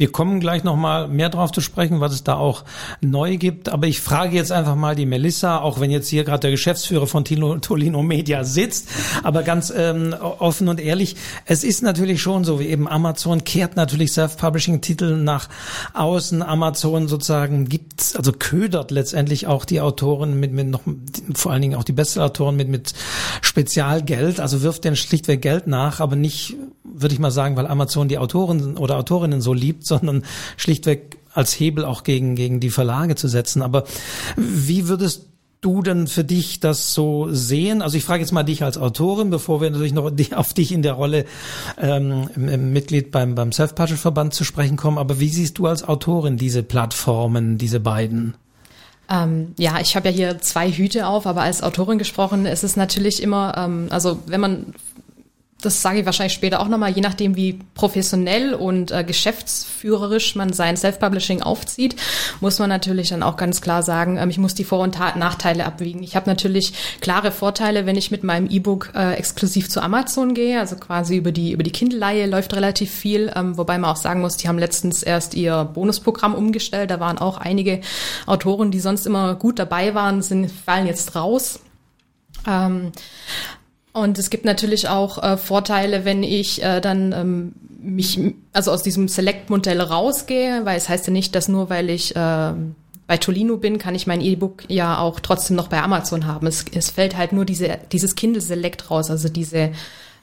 Wir 0.00 0.10
kommen 0.10 0.40
gleich 0.40 0.64
nochmal 0.64 1.08
mehr 1.08 1.28
drauf 1.28 1.52
zu 1.52 1.60
sprechen, 1.60 2.00
was 2.00 2.14
es 2.14 2.24
da 2.24 2.36
auch 2.36 2.64
neu 3.02 3.36
gibt. 3.36 3.68
Aber 3.68 3.86
ich 3.86 4.00
frage 4.00 4.34
jetzt 4.34 4.50
einfach 4.50 4.74
mal 4.74 4.96
die 4.96 5.04
Melissa, 5.04 5.58
auch 5.58 5.78
wenn 5.78 5.90
jetzt 5.90 6.08
hier 6.08 6.24
gerade 6.24 6.40
der 6.40 6.52
Geschäftsführer 6.52 7.06
von 7.06 7.26
Tino, 7.26 7.58
Tolino 7.58 8.02
Media 8.02 8.44
sitzt, 8.44 8.88
aber 9.22 9.42
ganz 9.42 9.70
ähm, 9.76 10.14
offen 10.14 10.68
und 10.68 10.80
ehrlich, 10.80 11.16
es 11.44 11.64
ist 11.64 11.82
natürlich 11.82 12.22
schon 12.22 12.44
so, 12.44 12.60
wie 12.60 12.68
eben 12.68 12.88
Amazon 12.88 13.44
kehrt 13.44 13.76
natürlich 13.76 14.12
Self-Publishing-Titel 14.12 15.18
nach 15.18 15.50
außen. 15.92 16.40
Amazon 16.40 17.06
sozusagen 17.06 17.68
gibt, 17.68 18.14
also 18.16 18.32
ködert 18.32 18.90
letztendlich 18.90 19.48
auch 19.48 19.66
die 19.66 19.82
Autoren 19.82 20.40
mit, 20.40 20.50
mit 20.54 20.68
noch, 20.68 20.80
vor 21.34 21.52
allen 21.52 21.60
Dingen 21.60 21.74
auch 21.74 21.84
die 21.84 21.92
Bestsellerautoren 21.92 22.56
mit, 22.56 22.70
mit 22.70 22.94
Spezialgeld, 23.42 24.40
also 24.40 24.62
wirft 24.62 24.84
denen 24.84 24.96
schlichtweg 24.96 25.42
Geld 25.42 25.66
nach, 25.66 26.00
aber 26.00 26.16
nicht, 26.16 26.56
würde 26.84 27.12
ich 27.12 27.20
mal 27.20 27.30
sagen, 27.30 27.54
weil 27.56 27.66
Amazon 27.66 28.08
die 28.08 28.16
Autoren 28.16 28.78
oder 28.78 28.96
Autorinnen 28.96 29.42
so 29.42 29.52
liebt, 29.52 29.89
sondern 29.90 30.24
schlichtweg 30.56 31.18
als 31.32 31.52
Hebel 31.58 31.84
auch 31.84 32.02
gegen, 32.02 32.34
gegen 32.34 32.60
die 32.60 32.70
Verlage 32.70 33.14
zu 33.14 33.28
setzen. 33.28 33.62
Aber 33.62 33.84
wie 34.36 34.88
würdest 34.88 35.26
du 35.60 35.82
denn 35.82 36.06
für 36.06 36.24
dich 36.24 36.60
das 36.60 36.94
so 36.94 37.28
sehen? 37.30 37.82
Also 37.82 37.96
ich 37.96 38.04
frage 38.04 38.22
jetzt 38.22 38.32
mal 38.32 38.42
dich 38.42 38.64
als 38.64 38.78
Autorin, 38.78 39.30
bevor 39.30 39.60
wir 39.60 39.70
natürlich 39.70 39.92
noch 39.92 40.10
auf 40.34 40.54
dich 40.54 40.72
in 40.72 40.82
der 40.82 40.94
Rolle 40.94 41.26
ähm, 41.78 42.28
Mitglied 42.72 43.10
beim, 43.10 43.34
beim 43.34 43.52
Self-Publishing-Verband 43.52 44.34
zu 44.34 44.44
sprechen 44.44 44.76
kommen. 44.76 44.98
Aber 44.98 45.20
wie 45.20 45.28
siehst 45.28 45.58
du 45.58 45.66
als 45.66 45.86
Autorin 45.86 46.36
diese 46.36 46.62
Plattformen, 46.62 47.58
diese 47.58 47.80
beiden? 47.80 48.34
Ähm, 49.10 49.54
ja, 49.58 49.80
ich 49.80 49.96
habe 49.96 50.08
ja 50.08 50.14
hier 50.14 50.38
zwei 50.38 50.70
Hüte 50.70 51.06
auf, 51.06 51.26
aber 51.26 51.42
als 51.42 51.62
Autorin 51.62 51.98
gesprochen 51.98 52.46
ist 52.46 52.64
es 52.64 52.76
natürlich 52.76 53.22
immer, 53.22 53.54
ähm, 53.56 53.88
also 53.90 54.20
wenn 54.26 54.40
man 54.40 54.66
das 55.60 55.82
sage 55.82 56.00
ich 56.00 56.06
wahrscheinlich 56.06 56.32
später 56.32 56.60
auch 56.60 56.68
nochmal, 56.68 56.90
je 56.90 57.00
nachdem, 57.00 57.36
wie 57.36 57.58
professionell 57.74 58.54
und 58.54 58.90
äh, 58.90 59.04
geschäftsführerisch 59.04 60.36
man 60.36 60.52
sein 60.52 60.76
Self-Publishing 60.76 61.42
aufzieht, 61.42 61.96
muss 62.40 62.58
man 62.58 62.68
natürlich 62.68 63.10
dann 63.10 63.22
auch 63.22 63.36
ganz 63.36 63.60
klar 63.60 63.82
sagen, 63.82 64.16
ähm, 64.16 64.30
ich 64.30 64.38
muss 64.38 64.54
die 64.54 64.64
Vor- 64.64 64.80
und 64.80 64.98
Nachteile 64.98 65.64
abwiegen. 65.64 66.02
Ich 66.02 66.16
habe 66.16 66.28
natürlich 66.28 66.72
klare 67.00 67.32
Vorteile, 67.32 67.86
wenn 67.86 67.96
ich 67.96 68.10
mit 68.10 68.24
meinem 68.24 68.48
E-Book 68.48 68.92
äh, 68.94 69.14
exklusiv 69.14 69.68
zu 69.68 69.82
Amazon 69.82 70.34
gehe, 70.34 70.60
also 70.60 70.76
quasi 70.76 71.16
über 71.16 71.32
die, 71.32 71.52
über 71.52 71.62
die 71.62 71.72
Kindle-Leihe 71.72 72.26
läuft 72.26 72.54
relativ 72.54 72.90
viel, 72.90 73.32
ähm, 73.34 73.56
wobei 73.56 73.78
man 73.78 73.90
auch 73.90 73.96
sagen 73.96 74.20
muss, 74.20 74.36
die 74.36 74.48
haben 74.48 74.58
letztens 74.58 75.02
erst 75.02 75.34
ihr 75.34 75.64
Bonusprogramm 75.64 76.34
umgestellt, 76.34 76.90
da 76.90 77.00
waren 77.00 77.18
auch 77.18 77.38
einige 77.38 77.80
Autoren, 78.26 78.70
die 78.70 78.80
sonst 78.80 79.06
immer 79.06 79.34
gut 79.34 79.58
dabei 79.58 79.94
waren, 79.94 80.22
sind, 80.22 80.50
fallen 80.50 80.86
jetzt 80.86 81.14
raus. 81.14 81.60
Ähm, 82.46 82.92
und 83.92 84.18
es 84.18 84.30
gibt 84.30 84.44
natürlich 84.44 84.88
auch 84.88 85.22
äh, 85.22 85.36
Vorteile, 85.36 86.04
wenn 86.04 86.22
ich 86.22 86.62
äh, 86.62 86.80
dann 86.80 87.12
ähm, 87.12 87.52
mich 87.80 88.20
also 88.52 88.70
aus 88.70 88.82
diesem 88.82 89.08
Select-Modell 89.08 89.80
rausgehe, 89.80 90.64
weil 90.64 90.76
es 90.76 90.88
heißt 90.88 91.06
ja 91.06 91.12
nicht, 91.12 91.34
dass 91.34 91.48
nur 91.48 91.70
weil 91.70 91.90
ich 91.90 92.14
äh, 92.14 92.52
bei 93.06 93.16
Tolino 93.16 93.56
bin, 93.56 93.78
kann 93.78 93.96
ich 93.96 94.06
mein 94.06 94.20
E-Book 94.20 94.62
ja 94.68 94.98
auch 94.98 95.18
trotzdem 95.18 95.56
noch 95.56 95.68
bei 95.68 95.82
Amazon 95.82 96.26
haben. 96.26 96.46
Es, 96.46 96.64
es 96.72 96.90
fällt 96.90 97.16
halt 97.16 97.32
nur 97.32 97.44
diese, 97.44 97.78
dieses 97.90 98.14
Kindle 98.14 98.40
Select 98.40 98.90
raus, 98.90 99.10
also 99.10 99.28
diese 99.28 99.72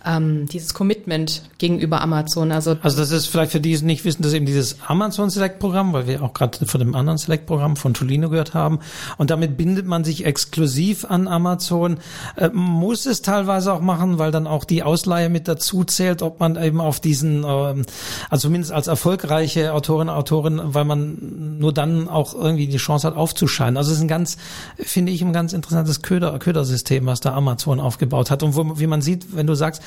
ähm, 0.08 0.48
dieses 0.48 0.74
Commitment 0.74 1.44
gegenüber 1.58 2.02
Amazon. 2.02 2.52
Also, 2.52 2.78
also 2.82 2.98
das 2.98 3.12
ist 3.12 3.28
vielleicht 3.28 3.52
für 3.52 3.60
die, 3.60 3.76
die 3.76 3.86
nicht 3.86 4.06
wissen, 4.06 4.22
das 4.22 4.32
ist 4.32 4.38
eben 4.38 4.46
dieses 4.46 4.78
Amazon 4.88 5.30
Select 5.30 5.60
Programm, 5.60 5.94
weil 5.94 6.08
wir 6.08 6.24
auch 6.24 6.34
gerade 6.34 6.66
von 6.66 6.80
dem 6.80 6.96
anderen 6.96 7.18
Select 7.18 7.46
Programm 7.46 7.76
von 7.76 7.94
Tolino 7.94 8.30
gehört 8.30 8.54
haben. 8.54 8.80
Und 9.18 9.30
damit 9.30 9.58
bindet 9.58 9.86
man 9.86 10.04
sich 10.04 10.26
exklusiv 10.26 11.06
an 11.06 11.28
Amazon. 11.28 11.98
Äh, 12.36 12.50
muss 12.54 13.06
es 13.06 13.22
teilweise 13.22 13.74
auch 13.74 13.82
machen, 13.82 14.20
weil 14.20 14.32
dann 14.32 14.48
auch 14.48 14.64
die 14.64 14.84
Ausleihe 14.84 15.30
mit 15.30 15.48
dazu 15.48 15.84
zählt, 15.84 16.22
ob 16.22 16.40
man 16.40 16.62
eben 16.62 16.80
auf 16.80 17.00
diesen, 17.00 17.44
äh, 17.44 17.48
also 17.48 18.48
zumindest 18.48 18.72
als 18.72 18.88
erfolgreiche 18.88 19.74
Autorin, 19.74 20.10
Autorin, 20.10 20.62
weil 20.64 20.86
man 20.86 21.58
nur 21.60 21.74
dann 21.74 22.08
auch 22.08 22.34
irgendwie 22.34 22.68
die 22.68 22.78
Chance 22.78 23.08
hat 23.08 23.16
aufzuscheinen. 23.16 23.78
Also 23.78 23.92
es 23.92 23.98
ist 23.98 24.04
ein 24.04 24.08
ganz, 24.08 24.38
finde 24.78 25.12
ich, 25.12 25.22
ein 25.22 25.34
ganz 25.34 25.54
interessantes 25.54 26.02
Köder, 26.02 26.38
Ködersystem, 26.40 27.06
was 27.06 27.20
da 27.20 27.34
Amazon 27.34 27.80
aufgebaut 27.80 28.32
hat. 28.32 28.44
Und 28.44 28.56
wo, 28.56 28.80
wie 28.80 28.88
man 28.88 29.02
sieht, 29.02 29.36
wenn 29.36 29.48
du 29.48 29.56
sagst, 29.56 29.82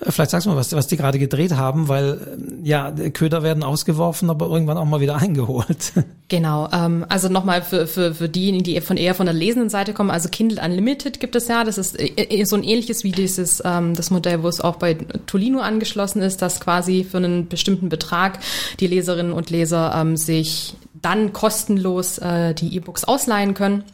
vielleicht 0.00 0.30
sagst 0.30 0.46
du 0.46 0.50
mal, 0.50 0.56
was, 0.56 0.72
was 0.72 0.86
die 0.86 0.96
gerade 0.96 1.18
gedreht 1.18 1.52
haben, 1.52 1.88
weil 1.88 2.18
äh, 2.62 2.68
ja, 2.68 2.90
Köder 2.90 3.42
werden 3.42 3.62
ausgeworfen, 3.62 4.30
aber 4.30 4.48
irgendwann 4.48 4.76
auch 4.76 4.84
mal 4.84 5.00
wieder 5.00 5.16
eingeholt. 5.20 5.92
Genau, 6.28 6.68
ähm, 6.72 7.04
also 7.08 7.28
nochmal 7.28 7.62
für, 7.62 7.86
für, 7.86 8.14
für 8.14 8.28
diejenigen, 8.28 8.64
die 8.64 8.80
von 8.80 8.96
eher 8.96 9.14
von 9.14 9.26
der 9.26 9.34
lesenden 9.34 9.70
Seite 9.70 9.92
kommen, 9.92 10.10
also 10.10 10.28
Kindle 10.28 10.62
Unlimited 10.62 11.20
gibt 11.20 11.36
es 11.36 11.48
ja, 11.48 11.64
das 11.64 11.78
ist 11.78 11.98
äh, 11.98 12.44
so 12.44 12.56
ein 12.56 12.62
ähnliches 12.62 13.04
wie 13.04 13.12
dieses 13.12 13.62
ähm, 13.64 13.94
das 13.94 14.10
Modell, 14.10 14.42
wo 14.42 14.48
es 14.48 14.60
auch 14.60 14.76
bei 14.76 14.94
Tolino 15.26 15.60
angeschlossen 15.60 16.22
ist, 16.22 16.42
dass 16.42 16.60
quasi 16.60 17.06
für 17.08 17.18
einen 17.18 17.48
bestimmten 17.48 17.88
Betrag 17.88 18.38
die 18.80 18.86
Leserinnen 18.86 19.32
und 19.32 19.50
Leser 19.50 19.94
ähm, 19.96 20.16
sich 20.16 20.74
dann 21.00 21.32
kostenlos 21.32 22.18
äh, 22.18 22.54
die 22.54 22.74
E-Books 22.76 23.04
ausleihen 23.04 23.54
können. 23.54 23.84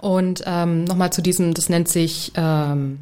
Und 0.00 0.42
ähm, 0.46 0.84
nochmal 0.84 1.12
zu 1.12 1.22
diesem, 1.22 1.54
das 1.54 1.68
nennt 1.68 1.88
sich 1.88 2.32
ähm, 2.36 3.00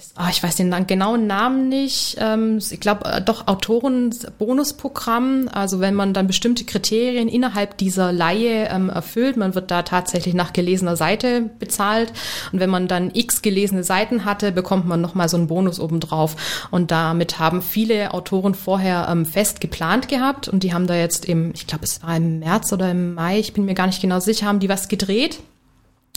ist, 0.00 0.14
oh, 0.18 0.28
ich 0.30 0.42
weiß 0.42 0.56
den 0.56 0.86
genauen 0.86 1.26
Namen 1.26 1.68
nicht. 1.68 2.16
Ähm, 2.18 2.58
ich 2.58 2.80
glaube, 2.80 3.04
äh, 3.04 3.20
doch 3.20 3.46
Autoren-Bonusprogramm. 3.46 5.48
Also 5.52 5.80
wenn 5.80 5.94
man 5.94 6.14
dann 6.14 6.26
bestimmte 6.26 6.64
Kriterien 6.64 7.28
innerhalb 7.28 7.76
dieser 7.76 8.12
Laie 8.12 8.68
ähm, 8.68 8.88
erfüllt, 8.88 9.36
man 9.36 9.54
wird 9.54 9.70
da 9.70 9.82
tatsächlich 9.82 10.34
nach 10.34 10.52
gelesener 10.52 10.96
Seite 10.96 11.50
bezahlt. 11.58 12.12
Und 12.52 12.60
wenn 12.60 12.70
man 12.70 12.88
dann 12.88 13.10
x 13.12 13.42
gelesene 13.42 13.84
Seiten 13.84 14.24
hatte, 14.24 14.52
bekommt 14.52 14.86
man 14.86 15.00
nochmal 15.00 15.28
so 15.28 15.36
einen 15.36 15.48
Bonus 15.48 15.78
obendrauf. 15.78 16.36
Und 16.70 16.90
damit 16.90 17.38
haben 17.38 17.62
viele 17.62 18.14
Autoren 18.14 18.54
vorher 18.54 19.08
ähm, 19.10 19.26
fest 19.26 19.60
geplant 19.60 20.08
gehabt. 20.08 20.48
Und 20.48 20.62
die 20.62 20.72
haben 20.72 20.86
da 20.86 20.94
jetzt 20.94 21.26
im, 21.26 21.52
ich 21.54 21.66
glaube, 21.66 21.84
es 21.84 22.02
war 22.02 22.16
im 22.16 22.38
März 22.38 22.72
oder 22.72 22.90
im 22.90 23.14
Mai, 23.14 23.38
ich 23.38 23.52
bin 23.52 23.66
mir 23.66 23.74
gar 23.74 23.86
nicht 23.86 24.00
genau 24.00 24.20
sicher, 24.20 24.46
haben 24.46 24.60
die 24.60 24.68
was 24.68 24.88
gedreht 24.88 25.40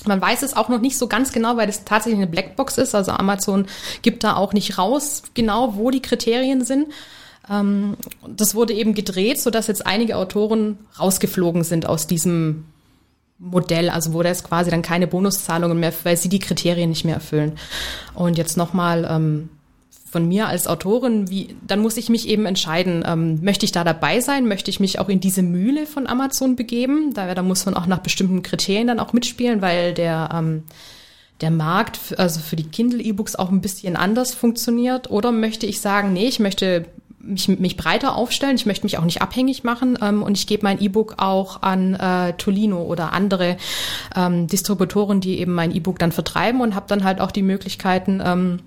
man 0.06 0.22
weiß 0.22 0.44
es 0.44 0.56
auch 0.56 0.70
noch 0.70 0.82
nicht 0.82 0.98
so 0.98 1.08
ganz 1.08 1.32
genau, 1.32 1.58
weil 1.58 1.70
es 1.70 1.86
tatsächlich 1.86 2.22
eine 2.22 2.32
Blackbox 2.32 2.78
ist. 2.78 2.96
Also 2.96 3.12
Amazon 3.12 3.66
gibt 4.02 4.24
da 4.24 4.36
auch 4.36 4.54
nicht 4.54 4.78
raus, 4.78 5.24
genau 5.34 5.76
wo 5.76 5.92
die 5.92 6.02
Kriterien 6.02 6.64
sind. 6.64 6.88
Ähm, 7.50 7.98
das 8.28 8.56
wurde 8.56 8.74
eben 8.74 8.94
gedreht, 8.94 9.42
sodass 9.42 9.68
jetzt 9.68 9.86
einige 9.86 10.18
Autoren 10.18 10.78
rausgeflogen 11.00 11.64
sind 11.64 11.86
aus 11.86 12.08
diesem 12.08 12.66
Modell, 13.40 13.90
also 13.90 14.14
wo 14.14 14.24
das 14.24 14.44
quasi 14.44 14.72
dann 14.72 14.82
keine 14.82 15.08
Bonuszahlungen 15.08 15.80
mehr, 15.80 15.94
weil 16.04 16.16
sie 16.16 16.30
die 16.30 16.40
Kriterien 16.40 16.90
nicht 16.90 17.04
mehr 17.04 17.16
erfüllen. 17.16 17.58
Und 18.14 18.38
jetzt 18.38 18.58
nochmal 18.58 19.08
ähm, 19.10 19.50
von 20.14 20.28
mir 20.28 20.48
als 20.48 20.68
Autorin, 20.68 21.32
wie, 21.32 21.56
dann 21.66 21.80
muss 21.80 21.98
ich 21.98 22.08
mich 22.08 22.28
eben 22.30 22.46
entscheiden, 22.46 23.04
ähm, 23.06 23.40
möchte 23.42 23.66
ich 23.66 23.72
da 23.72 23.84
dabei 23.84 24.20
sein, 24.20 24.48
möchte 24.48 24.70
ich 24.70 24.80
mich 24.80 25.00
auch 25.00 25.10
in 25.10 25.20
diese 25.20 25.42
Mühle 25.42 25.88
von 25.88 26.06
Amazon 26.06 26.56
begeben, 26.56 27.16
da, 27.16 27.34
da 27.34 27.42
muss 27.42 27.66
man 27.66 27.74
auch 27.76 27.88
nach 27.88 27.98
bestimmten 27.98 28.44
Kriterien 28.44 28.86
dann 28.86 29.00
auch 29.00 29.12
mitspielen, 29.12 29.64
weil 29.64 29.96
der, 29.96 30.30
ähm, 30.32 30.66
der 31.42 31.50
Markt, 31.50 31.98
also 32.20 32.42
für 32.42 32.56
die 32.56 32.70
Kindle-E-Books 32.70 33.36
auch 33.36 33.50
ein 33.50 33.62
bisschen 33.62 33.96
anders 33.96 34.36
funktioniert, 34.36 35.10
oder 35.10 35.32
möchte 35.32 35.66
ich 35.66 35.82
sagen, 35.82 36.14
nee, 36.14 36.28
ich 36.28 36.40
möchte 36.40 36.86
mich, 37.18 37.48
mich 37.48 37.76
breiter 37.76 38.16
aufstellen, 38.16 38.56
ich 38.56 38.68
möchte 38.68 38.86
mich 38.86 39.00
auch 39.00 39.06
nicht 39.06 39.24
abhängig 39.24 39.64
machen 39.64 39.98
ähm, 40.00 40.22
und 40.22 40.38
ich 40.38 40.46
gebe 40.46 40.62
mein 40.62 40.80
E-Book 40.80 41.16
auch 41.18 41.64
an 41.64 41.96
äh, 41.96 42.34
Tolino 42.34 42.84
oder 42.84 43.14
andere 43.14 43.58
ähm, 44.16 44.46
Distributoren, 44.46 45.22
die 45.22 45.40
eben 45.40 45.56
mein 45.56 45.72
E-Book 45.72 45.98
dann 45.98 46.12
vertreiben 46.12 46.62
und 46.62 46.76
habe 46.76 46.86
dann 46.88 47.04
halt 47.04 47.20
auch 47.20 47.32
die 47.32 47.42
Möglichkeiten, 47.42 48.22
ähm, 48.24 48.60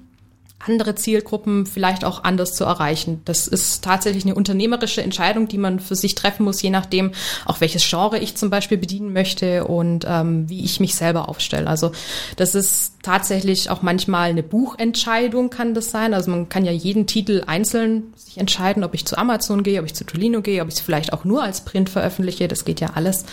andere 0.58 0.94
Zielgruppen 0.94 1.66
vielleicht 1.66 2.04
auch 2.04 2.24
anders 2.24 2.54
zu 2.54 2.64
erreichen. 2.64 3.20
Das 3.24 3.46
ist 3.46 3.84
tatsächlich 3.84 4.24
eine 4.24 4.34
unternehmerische 4.34 5.02
Entscheidung, 5.02 5.48
die 5.48 5.58
man 5.58 5.80
für 5.80 5.94
sich 5.94 6.14
treffen 6.14 6.44
muss, 6.44 6.62
je 6.62 6.70
nachdem, 6.70 7.12
auch 7.44 7.60
welches 7.60 7.88
Genre 7.88 8.18
ich 8.18 8.36
zum 8.36 8.48
Beispiel 8.48 8.78
bedienen 8.78 9.12
möchte 9.12 9.64
und 9.64 10.06
ähm, 10.08 10.48
wie 10.48 10.64
ich 10.64 10.80
mich 10.80 10.94
selber 10.94 11.28
aufstelle. 11.28 11.66
Also 11.66 11.92
das 12.36 12.54
ist 12.54 12.94
tatsächlich 13.02 13.68
auch 13.70 13.82
manchmal 13.82 14.30
eine 14.30 14.42
Buchentscheidung, 14.42 15.50
kann 15.50 15.74
das 15.74 15.90
sein. 15.90 16.14
Also 16.14 16.30
man 16.30 16.48
kann 16.48 16.64
ja 16.64 16.72
jeden 16.72 17.06
Titel 17.06 17.44
einzeln 17.46 18.14
sich 18.16 18.38
entscheiden, 18.38 18.82
ob 18.82 18.94
ich 18.94 19.04
zu 19.04 19.18
Amazon 19.18 19.62
gehe, 19.62 19.78
ob 19.80 19.86
ich 19.86 19.94
zu 19.94 20.04
Tolino 20.04 20.40
gehe, 20.40 20.62
ob 20.62 20.68
ich 20.68 20.74
es 20.74 20.80
vielleicht 20.80 21.12
auch 21.12 21.24
nur 21.24 21.42
als 21.42 21.60
Print 21.60 21.90
veröffentliche. 21.90 22.48
Das 22.48 22.64
geht 22.64 22.80
ja 22.80 22.92
alles. 22.94 23.26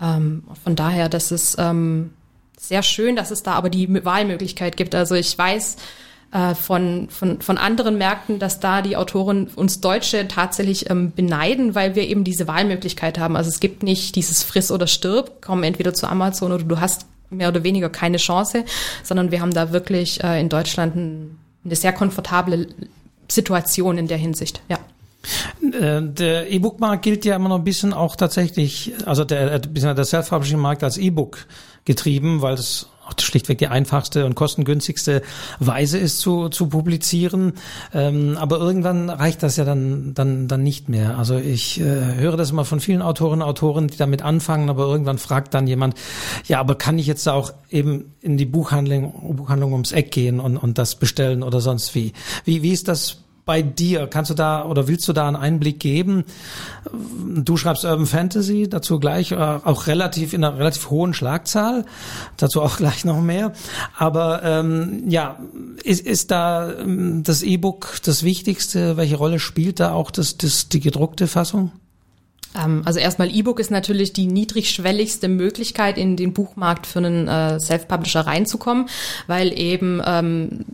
Ähm, 0.00 0.44
von 0.62 0.76
daher, 0.76 1.08
das 1.08 1.32
ist 1.32 1.56
ähm, 1.58 2.10
sehr 2.56 2.82
schön, 2.82 3.16
dass 3.16 3.32
es 3.32 3.42
da 3.42 3.54
aber 3.54 3.70
die 3.70 4.04
Wahlmöglichkeit 4.04 4.76
gibt. 4.76 4.94
Also 4.94 5.16
ich 5.16 5.36
weiß, 5.36 5.76
äh, 6.32 6.54
von, 6.54 7.08
von, 7.10 7.40
von 7.40 7.58
anderen 7.58 7.98
Märkten, 7.98 8.38
dass 8.38 8.60
da 8.60 8.82
die 8.82 8.96
Autoren 8.96 9.48
uns 9.56 9.80
Deutsche 9.80 10.28
tatsächlich 10.28 10.88
ähm, 10.88 11.12
beneiden, 11.12 11.74
weil 11.74 11.94
wir 11.94 12.06
eben 12.06 12.24
diese 12.24 12.46
Wahlmöglichkeit 12.46 13.18
haben. 13.18 13.36
Also 13.36 13.48
es 13.48 13.60
gibt 13.60 13.82
nicht 13.82 14.16
dieses 14.16 14.42
Friss 14.42 14.70
oder 14.70 14.86
Stirb, 14.86 15.42
komm 15.42 15.62
entweder 15.62 15.92
zu 15.94 16.06
Amazon 16.06 16.52
oder 16.52 16.64
du 16.64 16.80
hast 16.80 17.06
mehr 17.30 17.48
oder 17.48 17.64
weniger 17.64 17.88
keine 17.88 18.18
Chance, 18.18 18.64
sondern 19.02 19.30
wir 19.30 19.40
haben 19.40 19.52
da 19.52 19.72
wirklich 19.72 20.22
äh, 20.22 20.40
in 20.40 20.48
Deutschland 20.48 20.96
ein, 20.96 21.38
eine 21.64 21.76
sehr 21.76 21.92
komfortable 21.92 22.68
Situation 23.28 23.98
in 23.98 24.08
der 24.08 24.18
Hinsicht, 24.18 24.60
ja. 24.68 24.78
Äh, 25.62 26.02
der 26.02 26.50
E-Book-Markt 26.50 27.02
gilt 27.02 27.24
ja 27.24 27.36
immer 27.36 27.48
noch 27.48 27.58
ein 27.58 27.64
bisschen 27.64 27.92
auch 27.92 28.16
tatsächlich, 28.16 28.92
also 29.04 29.24
der, 29.24 29.58
der 29.58 30.04
Self-Publishing-Markt 30.04 30.82
als 30.82 30.96
E-Book 30.96 31.46
getrieben, 31.84 32.42
weil 32.42 32.54
es 32.54 32.88
schlichtweg 33.18 33.58
die 33.58 33.68
einfachste 33.68 34.26
und 34.26 34.34
kostengünstigste 34.34 35.22
Weise 35.58 35.98
ist 35.98 36.20
zu, 36.20 36.48
zu 36.48 36.68
publizieren. 36.68 37.54
Ähm, 37.92 38.36
aber 38.38 38.58
irgendwann 38.58 39.10
reicht 39.10 39.42
das 39.42 39.56
ja 39.56 39.64
dann, 39.64 40.14
dann, 40.14 40.48
dann 40.48 40.62
nicht 40.62 40.88
mehr. 40.88 41.18
Also 41.18 41.36
ich 41.36 41.80
äh, 41.80 41.84
höre 41.84 42.36
das 42.36 42.50
immer 42.50 42.64
von 42.64 42.80
vielen 42.80 43.02
Autorinnen 43.02 43.42
und 43.42 43.48
Autoren, 43.48 43.88
die 43.88 43.96
damit 43.96 44.22
anfangen, 44.22 44.70
aber 44.70 44.84
irgendwann 44.84 45.18
fragt 45.18 45.54
dann 45.54 45.66
jemand, 45.66 45.94
ja, 46.46 46.60
aber 46.60 46.74
kann 46.74 46.98
ich 46.98 47.06
jetzt 47.06 47.28
auch 47.28 47.52
eben 47.70 48.14
in 48.20 48.36
die 48.36 48.46
Buchhandlung, 48.46 49.36
Buchhandlung 49.36 49.72
ums 49.72 49.92
Eck 49.92 50.10
gehen 50.10 50.40
und, 50.40 50.56
und 50.56 50.78
das 50.78 50.94
bestellen 50.94 51.42
oder 51.42 51.60
sonst 51.60 51.94
wie? 51.94 52.12
Wie, 52.44 52.62
wie 52.62 52.72
ist 52.72 52.88
das 52.88 53.18
bei 53.50 53.62
dir? 53.62 54.06
Kannst 54.06 54.30
du 54.30 54.34
da 54.34 54.64
oder 54.64 54.86
willst 54.86 55.08
du 55.08 55.12
da 55.12 55.26
einen 55.26 55.34
Einblick 55.34 55.80
geben? 55.80 56.22
Du 57.34 57.56
schreibst 57.56 57.84
Urban 57.84 58.06
Fantasy, 58.06 58.68
dazu 58.68 59.00
gleich 59.00 59.32
äh, 59.32 59.34
auch 59.34 59.88
relativ 59.88 60.34
in 60.34 60.44
einer 60.44 60.56
relativ 60.56 60.88
hohen 60.88 61.14
Schlagzahl, 61.14 61.84
dazu 62.36 62.62
auch 62.62 62.76
gleich 62.76 63.04
noch 63.04 63.20
mehr. 63.20 63.52
Aber 63.98 64.44
ähm, 64.44 65.02
ja, 65.08 65.40
ist, 65.82 66.06
ist 66.06 66.30
da 66.30 66.72
ähm, 66.74 67.24
das 67.24 67.42
E-Book 67.42 67.98
das 68.04 68.22
Wichtigste? 68.22 68.96
Welche 68.96 69.16
Rolle 69.16 69.40
spielt 69.40 69.80
da 69.80 69.94
auch 69.94 70.12
das, 70.12 70.38
das 70.38 70.68
die 70.68 70.78
gedruckte 70.78 71.26
Fassung? 71.26 71.72
Ähm, 72.56 72.82
also 72.84 73.00
erstmal 73.00 73.34
E-Book 73.34 73.58
ist 73.58 73.72
natürlich 73.72 74.12
die 74.12 74.26
niedrigschwelligste 74.26 75.26
Möglichkeit, 75.26 75.98
in 75.98 76.16
den 76.16 76.34
Buchmarkt 76.34 76.86
für 76.86 77.00
einen 77.00 77.26
äh, 77.26 77.58
Self-Publisher 77.58 78.20
reinzukommen, 78.20 78.88
weil 79.26 79.58
eben 79.58 80.00
ähm, 80.06 80.64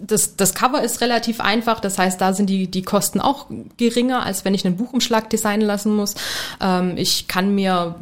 das, 0.00 0.36
das 0.36 0.54
Cover 0.54 0.82
ist 0.82 1.00
relativ 1.00 1.40
einfach, 1.40 1.80
das 1.80 1.98
heißt, 1.98 2.20
da 2.20 2.32
sind 2.32 2.48
die, 2.48 2.68
die 2.68 2.82
Kosten 2.82 3.20
auch 3.20 3.46
geringer, 3.76 4.24
als 4.24 4.44
wenn 4.44 4.54
ich 4.54 4.64
einen 4.64 4.76
Buchumschlag 4.76 5.30
designen 5.30 5.66
lassen 5.66 5.94
muss. 5.94 6.14
Ähm, 6.60 6.96
ich 6.96 7.28
kann 7.28 7.54
mir 7.54 7.96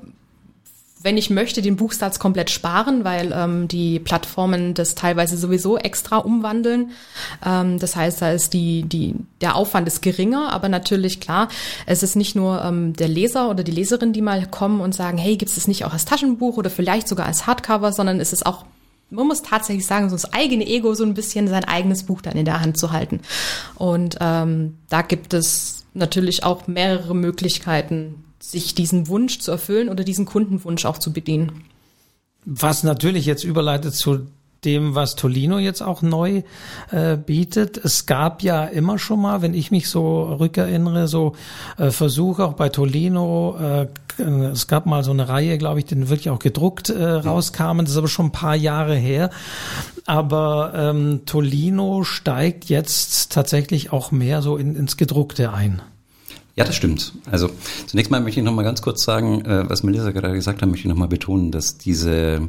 wenn 1.05 1.19
ich 1.19 1.29
möchte, 1.29 1.61
den 1.61 1.77
Buchsatz 1.77 2.19
komplett 2.19 2.49
sparen, 2.49 3.05
weil 3.05 3.31
ähm, 3.37 3.69
die 3.69 4.01
Plattformen 4.01 4.73
das 4.73 4.95
teilweise 4.95 5.37
sowieso 5.37 5.77
extra 5.77 6.17
umwandeln. 6.17 6.93
Ähm, 7.45 7.79
das 7.79 7.95
heißt, 7.95 8.23
da 8.23 8.33
ist 8.33 8.55
die, 8.55 8.85
die, 8.85 9.15
der 9.43 9.55
Aufwand 9.55 9.87
ist 9.87 10.01
geringer, 10.01 10.51
aber 10.51 10.71
natürlich 10.71 11.21
klar, 11.21 11.49
es 11.85 12.03
ist 12.03 12.17
nicht 12.17 12.35
nur 12.35 12.65
ähm, 12.65 12.95
der 12.95 13.09
Leser 13.09 13.51
oder 13.51 13.63
die 13.63 13.71
Leserin, 13.71 14.15
die 14.15 14.23
mal 14.23 14.47
kommen 14.47 14.81
und 14.81 14.95
sagen, 14.95 15.19
hey, 15.19 15.37
gibt 15.37 15.51
es 15.51 15.57
das 15.57 15.69
nicht 15.69 15.85
auch 15.85 15.93
als 15.93 16.07
Taschenbuch 16.07 16.57
oder 16.57 16.71
vielleicht 16.71 17.07
sogar 17.07 17.27
als 17.27 17.47
Hardcover, 17.47 17.93
sondern 17.93 18.19
es 18.19 18.33
ist 18.33 18.47
auch 18.47 18.65
man 19.11 19.27
muss 19.27 19.43
tatsächlich 19.43 19.87
sagen, 19.87 20.09
so 20.09 20.17
das 20.17 20.33
eigene 20.33 20.67
Ego 20.67 20.95
so 20.95 21.05
ein 21.05 21.15
bisschen 21.15 21.49
sein 21.49 21.65
eigenes 21.65 22.05
Buch 22.05 22.21
dann 22.21 22.37
in 22.37 22.45
der 22.45 22.61
Hand 22.61 22.77
zu 22.79 22.93
halten. 22.93 23.21
Und 23.77 24.17
ähm, 24.21 24.79
da 24.89 25.03
gibt 25.03 25.35
es 25.35 25.85
natürlich 25.95 26.45
auch 26.45 26.67
mehrere 26.67 27.15
Möglichkeiten, 27.15 28.25
sich 28.41 28.75
diesen 28.75 29.09
Wunsch 29.09 29.39
zu 29.39 29.51
erfüllen 29.51 29.89
oder 29.89 30.05
diesen 30.05 30.27
Kundenwunsch 30.27 30.85
auch 30.85 30.99
zu 30.99 31.13
bedienen. 31.13 31.65
Was 32.45 32.83
natürlich 32.83 33.25
jetzt 33.25 33.45
überleitet 33.45 33.95
zu 33.95 34.27
dem, 34.65 34.95
was 34.95 35.17
Tolino 35.17 35.59
jetzt 35.59 35.83
auch 35.83 36.03
neu 36.03 36.43
äh, 36.91 37.17
bietet. 37.17 37.79
Es 37.79 38.07
gab 38.07 38.43
ja 38.43 38.65
immer 38.65 38.99
schon 38.99 39.21
mal, 39.21 39.43
wenn 39.43 39.55
ich 39.55 39.71
mich 39.71 39.89
so 39.89 40.25
rückerinnere, 40.25 41.09
so 41.09 41.35
äh, 41.79 41.91
Versuche 41.91 42.45
auch 42.45 42.55
bei 42.55 42.69
Tolino. 42.69 43.57
Äh, 43.59 43.87
es 44.17 44.69
gab 44.69 44.87
mal 44.87 45.03
so 45.03 45.11
eine 45.11 45.29
Reihe, 45.29 45.59
glaube 45.59 45.81
ich, 45.81 45.87
die 45.87 46.09
wirklich 46.09 46.31
auch 46.31 46.39
gedruckt 46.39 46.89
äh, 46.91 47.05
rauskamen. 47.05 47.85
Das 47.85 47.93
ist 47.93 47.99
aber 47.99 48.09
schon 48.09 48.27
ein 48.27 48.33
paar 48.33 48.55
Jahre 48.55 48.95
her. 48.95 49.31
Aber 50.07 50.73
ähm, 50.77 51.23
Tolino 51.27 52.05
steigt 52.05 52.67
jetzt 52.67 53.33
tatsächlich 53.33 53.93
auch 53.93 54.13
mehr 54.13 54.43
so 54.43 54.57
in, 54.57 54.77
ins 54.77 54.97
Gedruckte 54.97 55.53
ein. 55.53 55.83
Ja, 56.57 56.65
das 56.65 56.77
stimmt. 56.77 57.13
Also 57.29 57.51
zunächst 57.87 58.13
mal 58.13 58.21
möchte 58.21 58.39
ich 58.39 58.47
noch 58.47 58.53
mal 58.53 58.63
ganz 58.63 58.81
kurz 58.81 59.03
sagen, 59.03 59.45
äh, 59.45 59.69
was 59.69 59.83
Melissa 59.83 60.13
gerade 60.13 60.35
gesagt 60.35 60.63
hat, 60.63 60.69
möchte 60.69 60.87
ich 60.87 60.91
noch 60.91 60.99
mal 60.99 61.09
betonen, 61.09 61.51
dass 61.51 61.79
diese 61.79 62.49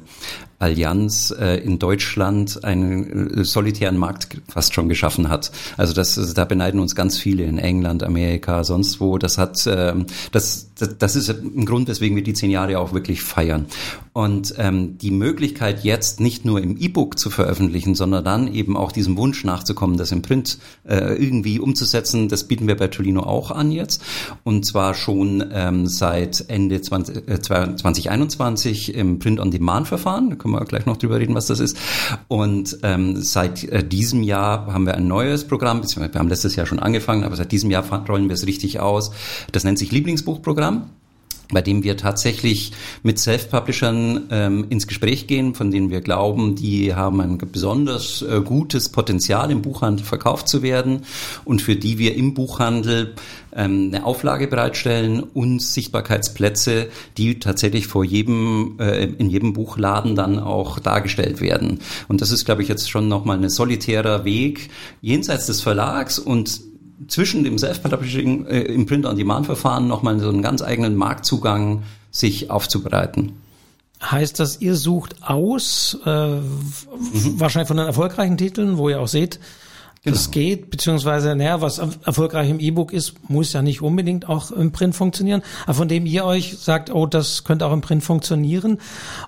Allianz 0.60 1.34
äh, 1.38 1.58
in 1.58 1.80
Deutschland 1.80 2.64
einen 2.64 3.40
äh, 3.40 3.44
solitären 3.44 3.98
Markt 3.98 4.42
fast 4.48 4.74
schon 4.74 4.88
geschaffen 4.88 5.30
hat. 5.30 5.52
Also 5.78 5.94
das, 5.94 6.34
da 6.34 6.46
beneiden 6.46 6.80
uns 6.80 6.96
ganz 6.96 7.18
viele 7.18 7.44
in 7.44 7.58
England, 7.58 8.04
Amerika, 8.04 8.64
sonst 8.64 9.02
wo. 9.02 9.18
Das 9.18 9.38
hat, 9.38 9.68
ähm, 9.68 10.06
das, 10.32 10.70
das 10.76 11.16
ist 11.16 11.30
ein 11.30 11.66
Grund, 11.66 11.88
weswegen 11.90 12.16
wir 12.16 12.24
die 12.24 12.34
zehn 12.34 12.52
Jahre 12.52 12.80
auch 12.80 12.94
wirklich 12.94 13.22
feiern. 13.22 13.66
Und 14.14 14.56
ähm, 14.58 14.98
die 14.98 15.12
Möglichkeit 15.12 15.84
jetzt 15.84 16.22
nicht 16.22 16.46
nur 16.46 16.62
im 16.62 16.78
E-Book 16.78 17.20
zu 17.20 17.30
veröffentlichen, 17.30 17.96
sondern 17.96 18.24
dann 18.24 18.54
eben 18.54 18.78
auch 18.78 18.94
diesem 18.94 19.18
Wunsch 19.18 19.44
nachzukommen, 19.44 19.98
das 19.98 20.14
im 20.14 20.22
Print 20.22 20.58
äh, 20.88 21.16
irgendwie 21.22 21.60
umzusetzen, 21.60 22.30
das 22.30 22.46
bieten 22.46 22.68
wir 22.68 22.78
bei 22.78 22.88
Tolino 22.88 23.24
auch 23.24 23.52
an 23.52 23.74
jetzt. 23.74 24.02
Und 24.46 24.66
zwar 24.66 24.94
schon 24.94 25.44
ähm, 25.52 25.86
seit 25.88 26.46
Ende 26.48 26.82
20, 26.82 27.28
äh, 27.28 27.42
2021 27.42 28.96
im 28.96 29.20
Print-on-Demand-Verfahren 29.20 30.38
können 30.38 30.55
wir 30.56 30.66
gleich 30.66 30.86
noch 30.86 30.98
drüber 30.98 31.20
reden, 31.20 31.36
was 31.36 31.48
das 31.48 31.60
ist. 31.60 31.78
Und 32.28 32.80
ähm, 32.84 33.22
seit 33.22 33.64
äh, 33.66 33.84
diesem 33.88 34.24
Jahr 34.24 34.74
haben 34.74 34.86
wir 34.86 34.96
ein 34.96 35.08
neues 35.08 35.46
Programm, 35.46 35.84
wir 35.84 36.20
haben 36.20 36.30
letztes 36.30 36.56
Jahr 36.56 36.66
schon 36.66 36.80
angefangen, 36.80 37.24
aber 37.24 37.36
seit 37.36 37.52
diesem 37.52 37.72
Jahr 37.72 37.84
rollen 38.08 38.28
wir 38.28 38.34
es 38.34 38.46
richtig 38.46 38.80
aus. 38.80 39.12
Das 39.52 39.64
nennt 39.64 39.80
sich 39.80 39.92
Lieblingsbuchprogramm 39.92 40.90
bei 41.52 41.62
dem 41.62 41.84
wir 41.84 41.98
tatsächlich 41.98 42.72
mit 43.04 43.20
Self-Publishern 43.20 44.28
ähm, 44.32 44.66
ins 44.70 44.88
Gespräch 44.88 45.28
gehen, 45.28 45.56
von 45.56 45.72
denen 45.72 45.90
wir 45.90 46.02
glauben, 46.02 46.56
die 46.56 46.96
haben 46.96 47.22
ein 47.22 47.38
besonders 47.38 48.22
äh, 48.22 48.42
gutes 48.42 48.90
Potenzial 48.90 49.52
im 49.52 49.62
Buchhandel 49.62 50.06
verkauft 50.06 50.48
zu 50.48 50.62
werden 50.62 51.02
und 51.44 51.62
für 51.62 51.76
die 51.76 51.98
wir 51.98 52.16
im 52.16 52.34
Buchhandel 52.34 53.14
ähm, 53.56 53.92
eine 53.94 54.06
Auflage 54.06 54.48
bereitstellen 54.48 55.22
und 55.22 55.62
Sichtbarkeitsplätze, 55.62 56.90
die 57.18 57.40
tatsächlich 57.40 57.88
vor 57.88 58.04
jedem, 58.04 58.78
äh, 58.80 59.06
in 59.06 59.30
jedem 59.30 59.54
Buchladen 59.54 60.16
dann 60.16 60.40
auch 60.40 60.80
dargestellt 60.80 61.42
werden. 61.42 61.80
Und 62.08 62.22
das 62.22 62.32
ist, 62.32 62.46
glaube 62.46 62.62
ich, 62.62 62.68
jetzt 62.68 62.90
schon 62.90 63.08
nochmal 63.08 63.38
ein 63.38 63.50
solitärer 63.50 64.26
Weg 64.26 64.70
jenseits 65.02 65.46
des 65.46 65.62
Verlags 65.62 66.20
und 66.20 66.60
zwischen 67.08 67.44
dem 67.44 67.58
Self-Publishing 67.58 68.46
äh, 68.48 68.62
im 68.62 68.86
Print-on-Demand-Verfahren 68.86 69.88
nochmal 69.88 70.20
so 70.20 70.30
einen 70.30 70.42
ganz 70.42 70.62
eigenen 70.62 70.96
Marktzugang 70.96 71.84
sich 72.12 72.50
aufzubereiten. 72.50 73.34
Heißt 74.02 74.40
das, 74.40 74.62
ihr 74.62 74.76
sucht 74.76 75.24
aus, 75.24 75.98
äh, 76.06 76.36
mhm. 76.36 76.42
wahrscheinlich 77.40 77.68
von 77.68 77.78
den 77.78 77.88
erfolgreichen 77.88 78.38
Titeln, 78.38 78.78
wo 78.78 78.90
ihr 78.90 79.00
auch 79.00 79.08
seht, 79.08 79.40
Genau. 80.06 80.18
Das 80.18 80.30
geht, 80.30 80.70
beziehungsweise, 80.70 81.36
naja, 81.36 81.62
was 81.62 81.80
erfolgreich 81.80 82.48
im 82.52 82.60
E-Book 82.60 82.94
ist, 82.94 83.16
muss 83.28 83.54
ja 83.54 83.64
nicht 83.64 83.82
unbedingt 83.82 84.30
auch 84.30 84.52
im 84.52 84.72
Print 84.72 84.96
funktionieren. 84.96 85.42
Aber 85.64 85.74
von 85.74 85.88
dem 85.88 86.06
ihr 86.06 86.26
euch 86.26 86.60
sagt, 86.60 86.94
oh, 86.94 87.08
das 87.08 87.44
könnte 87.44 87.66
auch 87.66 87.74
im 87.74 87.82
Print 87.82 88.04
funktionieren. 88.04 88.78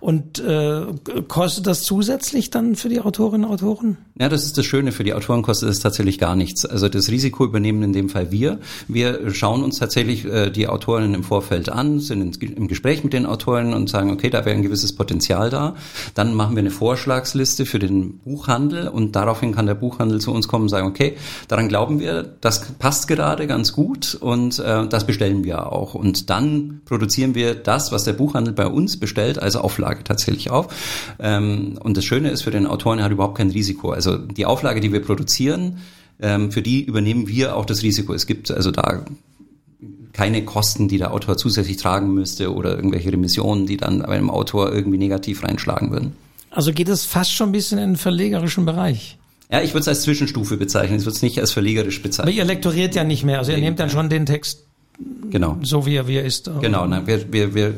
Und 0.01 0.37
äh, 0.37 0.81
kostet 1.27 1.65
das 1.65 1.81
zusätzlich 1.81 2.51
dann 2.51 2.75
für 2.75 2.89
die 2.89 3.01
Autorinnen 3.01 3.45
und 3.45 3.53
Autoren? 3.55 3.97
Ja, 4.19 4.29
das 4.29 4.45
ist 4.45 4.59
das 4.59 4.67
Schöne. 4.67 4.91
Für 4.91 5.03
die 5.03 5.15
Autoren 5.15 5.41
kostet 5.41 5.69
es 5.69 5.79
tatsächlich 5.79 6.19
gar 6.19 6.35
nichts. 6.35 6.63
Also 6.63 6.89
das 6.89 7.09
Risiko 7.09 7.43
übernehmen 7.43 7.81
in 7.81 7.93
dem 7.93 8.09
Fall 8.09 8.31
wir. 8.31 8.59
Wir 8.87 9.33
schauen 9.33 9.63
uns 9.63 9.79
tatsächlich 9.79 10.25
äh, 10.25 10.51
die 10.51 10.67
Autorinnen 10.67 11.15
im 11.15 11.23
Vorfeld 11.23 11.69
an, 11.69 11.99
sind 11.99 12.39
im 12.43 12.67
Gespräch 12.67 13.03
mit 13.03 13.13
den 13.13 13.25
Autoren 13.25 13.73
und 13.73 13.89
sagen, 13.89 14.11
okay, 14.11 14.29
da 14.29 14.45
wäre 14.45 14.55
ein 14.55 14.61
gewisses 14.61 14.93
Potenzial 14.93 15.49
da. 15.49 15.75
Dann 16.13 16.35
machen 16.35 16.55
wir 16.55 16.59
eine 16.59 16.69
Vorschlagsliste 16.69 17.65
für 17.65 17.79
den 17.79 18.19
Buchhandel 18.19 18.89
und 18.89 19.15
daraufhin 19.15 19.55
kann 19.55 19.65
der 19.65 19.73
Buchhandel 19.73 20.21
zu 20.21 20.31
uns 20.31 20.47
kommen 20.47 20.66
und 20.67 20.69
sagen, 20.69 20.87
okay, 20.87 21.17
daran 21.47 21.67
glauben 21.67 21.99
wir, 21.99 22.23
das 22.41 22.73
passt 22.73 23.07
gerade 23.07 23.47
ganz 23.47 23.73
gut 23.73 24.15
und 24.15 24.59
äh, 24.59 24.87
das 24.87 25.05
bestellen 25.05 25.43
wir 25.43 25.71
auch. 25.71 25.93
Und 25.93 26.29
dann 26.29 26.81
produzieren 26.85 27.35
wir 27.35 27.55
das, 27.55 27.91
was 27.91 28.03
der 28.03 28.13
Buchhandel 28.13 28.53
bei 28.53 28.67
uns 28.67 28.99
bestellt, 28.99 29.41
also 29.41 29.61
Auflage 29.61 30.03
tatsächlich 30.03 30.49
auf. 30.49 30.67
Ähm, 31.19 31.79
und 31.81 31.97
das 31.97 32.05
Schöne 32.05 32.29
ist, 32.29 32.41
für 32.41 32.51
den 32.51 32.67
Autoren, 32.67 33.01
hat 33.01 33.11
überhaupt 33.11 33.37
kein 33.37 33.49
Risiko. 33.49 33.91
Also 33.91 34.17
die 34.17 34.45
Auflage, 34.45 34.81
die 34.81 34.91
wir 34.91 35.01
produzieren, 35.01 35.77
ähm, 36.19 36.51
für 36.51 36.61
die 36.61 36.83
übernehmen 36.83 37.27
wir 37.27 37.55
auch 37.55 37.65
das 37.65 37.83
Risiko. 37.83 38.13
Es 38.13 38.25
gibt 38.25 38.51
also 38.51 38.71
da 38.71 39.05
keine 40.17 40.43
Kosten, 40.43 40.87
die 40.87 40.97
der 40.97 41.13
Autor 41.13 41.37
zusätzlich 41.37 41.77
tragen 41.77 42.13
müsste 42.13 42.53
oder 42.53 42.75
irgendwelche 42.75 43.11
Remissionen, 43.11 43.67
die 43.67 43.77
dann 43.77 44.01
einem 44.01 44.31
Autor 44.31 44.73
irgendwie 44.73 44.97
negativ 44.97 45.43
reinschlagen 45.43 45.91
würden. 45.91 46.13
Also 46.49 46.73
geht 46.73 46.89
es 46.89 47.05
fast 47.05 47.33
schon 47.33 47.49
ein 47.49 47.51
bisschen 47.51 47.77
in 47.77 47.91
den 47.91 47.97
verlegerischen 47.97 48.65
Bereich. 48.65 49.19
Ja, 49.51 49.61
ich 49.61 49.71
würde 49.71 49.81
es 49.81 49.87
als 49.87 50.01
Zwischenstufe 50.01 50.57
bezeichnen. 50.57 50.99
Ich 50.99 51.05
würde 51.05 51.15
es 51.15 51.21
nicht 51.21 51.39
als 51.39 51.51
verlegerisch 51.51 52.01
bezeichnen. 52.01 52.29
Aber 52.29 52.37
ihr 52.37 52.45
lektoriert 52.45 52.95
ja 52.95 53.03
nicht 53.03 53.23
mehr. 53.23 53.39
Also 53.39 53.51
ihr 53.51 53.59
nehmt 53.59 53.79
dann 53.79 53.89
schon 53.89 54.09
den 54.09 54.25
Text 54.25 54.65
genau. 55.29 55.57
so, 55.61 55.85
wie 55.85 55.95
er, 55.95 56.07
wie 56.07 56.15
er 56.15 56.25
ist. 56.25 56.49
Genau, 56.61 56.85
nein, 56.85 57.07
wir, 57.07 57.31
wir, 57.31 57.55
wir 57.55 57.73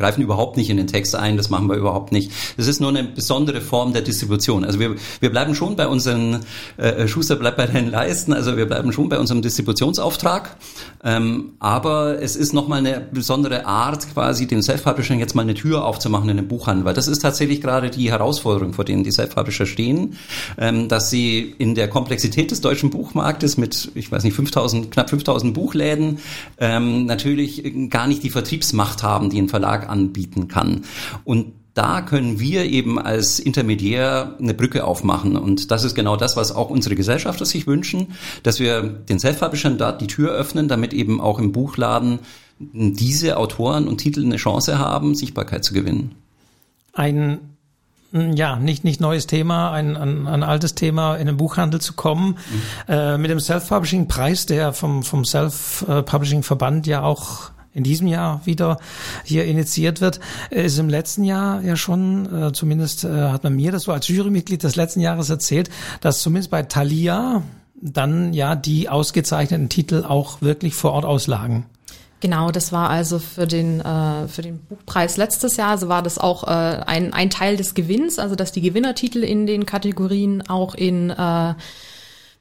greifen 0.00 0.22
überhaupt 0.22 0.56
nicht 0.56 0.70
in 0.70 0.78
den 0.78 0.86
Text 0.86 1.14
ein, 1.14 1.36
das 1.36 1.50
machen 1.50 1.68
wir 1.68 1.76
überhaupt 1.76 2.10
nicht. 2.10 2.32
Das 2.56 2.66
ist 2.66 2.80
nur 2.80 2.88
eine 2.88 3.04
besondere 3.04 3.60
Form 3.60 3.92
der 3.92 4.02
Distribution. 4.02 4.64
Also 4.64 4.80
wir, 4.80 4.96
wir 5.20 5.30
bleiben 5.30 5.54
schon 5.54 5.76
bei 5.76 5.86
unseren, 5.86 6.40
äh, 6.78 7.06
Schuster 7.06 7.36
bleibt 7.36 7.58
bei 7.58 7.66
deinen 7.66 7.90
Leisten, 7.90 8.32
also 8.32 8.56
wir 8.56 8.66
bleiben 8.66 8.92
schon 8.92 9.08
bei 9.10 9.18
unserem 9.18 9.42
Distributionsauftrag, 9.42 10.56
ähm, 11.04 11.52
aber 11.58 12.20
es 12.22 12.34
ist 12.34 12.54
nochmal 12.54 12.78
eine 12.78 13.06
besondere 13.12 13.66
Art, 13.66 14.12
quasi 14.12 14.46
dem 14.46 14.62
Self-Publishing 14.62 15.20
jetzt 15.20 15.34
mal 15.34 15.42
eine 15.42 15.54
Tür 15.54 15.84
aufzumachen 15.84 16.30
in 16.30 16.38
den 16.38 16.48
Buchhandel, 16.48 16.86
weil 16.86 16.94
das 16.94 17.06
ist 17.06 17.20
tatsächlich 17.20 17.60
gerade 17.60 17.90
die 17.90 18.10
Herausforderung, 18.10 18.72
vor 18.72 18.86
denen 18.86 19.04
die 19.04 19.12
Self-Publisher 19.12 19.66
stehen, 19.66 20.16
ähm, 20.56 20.88
dass 20.88 21.10
sie 21.10 21.54
in 21.58 21.74
der 21.74 21.88
Komplexität 21.88 22.50
des 22.50 22.62
deutschen 22.62 22.88
Buchmarktes 22.88 23.58
mit, 23.58 23.92
ich 23.94 24.10
weiß 24.10 24.24
nicht, 24.24 24.34
5000, 24.34 24.90
knapp 24.90 25.10
5000 25.10 25.52
Buchläden 25.52 26.20
ähm, 26.58 27.04
natürlich 27.04 27.90
gar 27.90 28.06
nicht 28.06 28.22
die 28.22 28.30
Vertriebsmacht 28.30 29.02
haben, 29.02 29.28
die 29.28 29.38
ein 29.38 29.50
Verlag 29.50 29.89
anbieten 29.90 30.48
kann. 30.48 30.82
Und 31.24 31.52
da 31.74 32.02
können 32.02 32.40
wir 32.40 32.64
eben 32.64 32.98
als 32.98 33.38
Intermediär 33.38 34.36
eine 34.38 34.54
Brücke 34.54 34.84
aufmachen. 34.84 35.36
Und 35.36 35.70
das 35.70 35.84
ist 35.84 35.94
genau 35.94 36.16
das, 36.16 36.36
was 36.36 36.52
auch 36.52 36.68
unsere 36.68 36.96
Gesellschafter 36.96 37.46
sich 37.46 37.66
wünschen, 37.66 38.08
dass 38.42 38.58
wir 38.58 38.82
den 38.82 39.18
Self-Publishern 39.18 39.78
da 39.78 39.92
die 39.92 40.08
Tür 40.08 40.32
öffnen, 40.32 40.68
damit 40.68 40.92
eben 40.92 41.20
auch 41.20 41.38
im 41.38 41.52
Buchladen 41.52 42.18
diese 42.58 43.36
Autoren 43.36 43.88
und 43.88 43.98
Titel 43.98 44.24
eine 44.24 44.36
Chance 44.36 44.78
haben, 44.78 45.14
Sichtbarkeit 45.14 45.64
zu 45.64 45.72
gewinnen. 45.72 46.14
Ein 46.92 47.38
ja, 48.12 48.56
nicht, 48.56 48.82
nicht 48.82 49.00
neues 49.00 49.28
Thema, 49.28 49.70
ein, 49.70 49.96
ein, 49.96 50.26
ein 50.26 50.42
altes 50.42 50.74
Thema 50.74 51.14
in 51.14 51.26
den 51.26 51.36
Buchhandel 51.36 51.80
zu 51.80 51.92
kommen. 51.92 52.30
Mhm. 52.30 52.62
Äh, 52.88 53.18
mit 53.18 53.30
dem 53.30 53.38
Self-Publishing-Preis, 53.38 54.46
der 54.46 54.72
vom, 54.72 55.04
vom 55.04 55.24
Self-Publishing-Verband 55.24 56.88
ja 56.88 57.02
auch 57.02 57.52
in 57.72 57.84
diesem 57.84 58.06
Jahr 58.06 58.40
wieder 58.44 58.78
hier 59.24 59.44
initiiert 59.44 60.00
wird, 60.00 60.20
ist 60.50 60.78
im 60.78 60.88
letzten 60.88 61.24
Jahr 61.24 61.62
ja 61.62 61.76
schon, 61.76 62.26
äh, 62.34 62.52
zumindest 62.52 63.04
äh, 63.04 63.30
hat 63.30 63.44
man 63.44 63.54
mir 63.54 63.72
das 63.72 63.84
so 63.84 63.92
als 63.92 64.08
Jurymitglied 64.08 64.62
des 64.62 64.76
letzten 64.76 65.00
Jahres 65.00 65.30
erzählt, 65.30 65.70
dass 66.00 66.20
zumindest 66.20 66.50
bei 66.50 66.62
Thalia 66.62 67.42
dann 67.80 68.32
ja 68.32 68.56
die 68.56 68.88
ausgezeichneten 68.88 69.68
Titel 69.68 70.04
auch 70.06 70.42
wirklich 70.42 70.74
vor 70.74 70.92
Ort 70.92 71.04
auslagen. 71.04 71.64
Genau, 72.20 72.50
das 72.50 72.70
war 72.70 72.90
also 72.90 73.18
für 73.18 73.46
den, 73.46 73.80
äh, 73.80 74.28
für 74.28 74.42
den 74.42 74.58
Buchpreis 74.58 75.16
letztes 75.16 75.56
Jahr, 75.56 75.70
also 75.70 75.88
war 75.88 76.02
das 76.02 76.18
auch 76.18 76.44
äh, 76.44 76.50
ein, 76.50 77.14
ein 77.14 77.30
Teil 77.30 77.56
des 77.56 77.72
Gewinns, 77.74 78.18
also 78.18 78.34
dass 78.34 78.52
die 78.52 78.60
Gewinnertitel 78.60 79.24
in 79.24 79.46
den 79.46 79.64
Kategorien 79.64 80.46
auch 80.46 80.74
in 80.74 81.08
äh, 81.08 81.54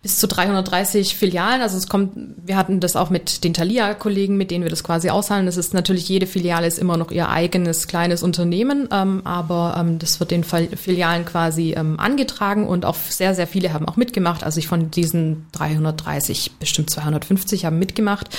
bis 0.01 0.17
zu 0.17 0.29
330 0.29 1.17
Filialen. 1.17 1.61
Also 1.61 1.77
es 1.77 1.89
kommt, 1.89 2.13
wir 2.45 2.55
hatten 2.55 2.79
das 2.79 2.95
auch 2.95 3.09
mit 3.09 3.43
den 3.43 3.53
Thalia-Kollegen, 3.53 4.37
mit 4.37 4.49
denen 4.49 4.63
wir 4.63 4.69
das 4.69 4.83
quasi 4.83 5.09
aushandeln. 5.09 5.47
Das 5.47 5.57
ist 5.57 5.73
natürlich, 5.73 6.07
jede 6.07 6.25
Filiale 6.25 6.67
ist 6.67 6.79
immer 6.79 6.95
noch 6.95 7.11
ihr 7.11 7.27
eigenes 7.27 7.85
kleines 7.87 8.23
Unternehmen, 8.23 8.87
ähm, 8.93 9.21
aber 9.25 9.75
ähm, 9.77 9.99
das 9.99 10.21
wird 10.21 10.31
den 10.31 10.45
Filialen 10.45 11.25
quasi 11.25 11.73
ähm, 11.75 11.99
angetragen 11.99 12.65
und 12.65 12.85
auch 12.85 12.95
sehr, 12.95 13.35
sehr 13.35 13.45
viele 13.45 13.73
haben 13.73 13.89
auch 13.89 13.97
mitgemacht. 13.97 14.45
Also 14.45 14.59
ich 14.59 14.67
von 14.67 14.89
diesen 14.89 15.47
330, 15.51 16.51
bestimmt 16.59 16.89
250 16.89 17.65
haben 17.65 17.77
mitgemacht. 17.77 18.29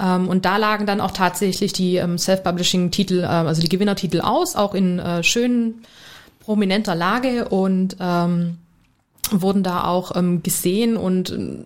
Ähm, 0.00 0.28
und 0.28 0.44
da 0.44 0.58
lagen 0.58 0.86
dann 0.86 1.00
auch 1.00 1.10
tatsächlich 1.10 1.72
die 1.72 1.96
ähm, 1.96 2.18
Self-Publishing-Titel, 2.18 3.24
äh, 3.24 3.26
also 3.26 3.60
die 3.60 3.68
Gewinnertitel 3.68 4.20
aus, 4.20 4.54
auch 4.54 4.76
in 4.76 5.00
äh, 5.00 5.24
schönen, 5.24 5.82
prominenter 6.38 6.94
Lage 6.94 7.48
und 7.48 7.96
ähm, 8.00 8.58
wurden 9.32 9.62
da 9.62 9.84
auch 9.84 10.16
ähm, 10.16 10.42
gesehen 10.42 10.96
und 10.96 11.30
ähm, 11.30 11.64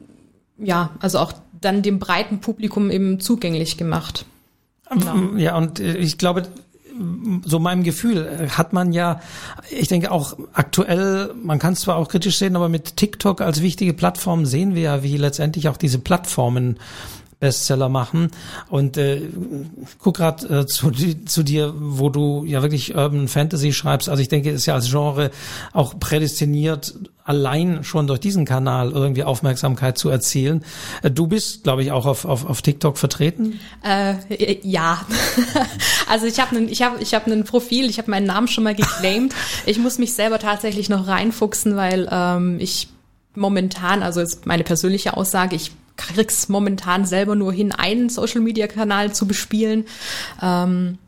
ja, 0.58 0.90
also 1.00 1.18
auch 1.18 1.32
dann 1.60 1.82
dem 1.82 1.98
breiten 1.98 2.40
Publikum 2.40 2.90
eben 2.90 3.20
zugänglich 3.20 3.76
gemacht. 3.76 4.26
Genau. 4.90 5.36
Ja, 5.36 5.56
und 5.56 5.80
äh, 5.80 5.96
ich 5.96 6.18
glaube, 6.18 6.44
so 7.44 7.58
meinem 7.58 7.82
Gefühl 7.82 8.26
äh, 8.26 8.48
hat 8.50 8.72
man 8.72 8.92
ja, 8.92 9.20
ich 9.70 9.88
denke 9.88 10.10
auch 10.10 10.36
aktuell, 10.52 11.34
man 11.42 11.58
kann 11.58 11.72
es 11.72 11.80
zwar 11.80 11.96
auch 11.96 12.08
kritisch 12.08 12.38
sehen, 12.38 12.56
aber 12.56 12.68
mit 12.68 12.96
TikTok 12.96 13.40
als 13.40 13.62
wichtige 13.62 13.92
Plattform 13.92 14.46
sehen 14.46 14.74
wir 14.74 14.82
ja, 14.82 15.02
wie 15.02 15.16
letztendlich 15.16 15.68
auch 15.68 15.76
diese 15.76 15.98
Plattformen 15.98 16.78
Bestseller 17.44 17.90
machen. 17.90 18.30
Und 18.70 18.96
äh, 18.96 19.20
guck 19.98 20.16
gerade 20.16 20.60
äh, 20.60 20.66
zu, 20.66 20.90
zu 20.90 21.42
dir, 21.42 21.74
wo 21.76 22.08
du 22.08 22.46
ja 22.46 22.62
wirklich 22.62 22.94
Urban 22.94 23.28
Fantasy 23.28 23.74
schreibst. 23.74 24.08
Also 24.08 24.22
ich 24.22 24.28
denke, 24.28 24.50
ist 24.50 24.64
ja 24.64 24.72
als 24.72 24.88
Genre 24.88 25.30
auch 25.74 26.00
prädestiniert, 26.00 26.94
allein 27.22 27.84
schon 27.84 28.06
durch 28.06 28.20
diesen 28.20 28.46
Kanal 28.46 28.92
irgendwie 28.92 29.24
Aufmerksamkeit 29.24 29.98
zu 29.98 30.08
erzielen. 30.08 30.64
Äh, 31.02 31.10
du 31.10 31.26
bist, 31.26 31.64
glaube 31.64 31.82
ich, 31.82 31.92
auch 31.92 32.06
auf, 32.06 32.24
auf, 32.24 32.46
auf 32.46 32.62
TikTok 32.62 32.96
vertreten? 32.96 33.60
Äh, 33.82 34.14
ja. 34.62 35.04
also 36.08 36.24
ich 36.24 36.40
habe 36.40 36.58
ich 36.62 36.80
hab, 36.80 36.98
ich 36.98 37.12
hab 37.12 37.26
ein 37.26 37.44
Profil, 37.44 37.90
ich 37.90 37.98
habe 37.98 38.10
meinen 38.10 38.26
Namen 38.26 38.48
schon 38.48 38.64
mal 38.64 38.74
geclaimed. 38.74 39.34
Ich 39.66 39.78
muss 39.78 39.98
mich 39.98 40.14
selber 40.14 40.38
tatsächlich 40.38 40.88
noch 40.88 41.06
reinfuchsen, 41.06 41.76
weil 41.76 42.08
ähm, 42.10 42.58
ich 42.58 42.88
momentan, 43.34 44.02
also 44.02 44.20
ist 44.22 44.46
meine 44.46 44.64
persönliche 44.64 45.16
Aussage, 45.16 45.56
ich 45.56 45.72
krieg's 45.96 46.48
momentan 46.48 47.04
selber 47.04 47.34
nur 47.34 47.52
hin, 47.52 47.72
einen 47.72 48.08
Social 48.08 48.40
Media 48.40 48.66
Kanal 48.66 49.12
zu 49.12 49.26
bespielen. 49.26 49.84
Ähm, 50.42 50.98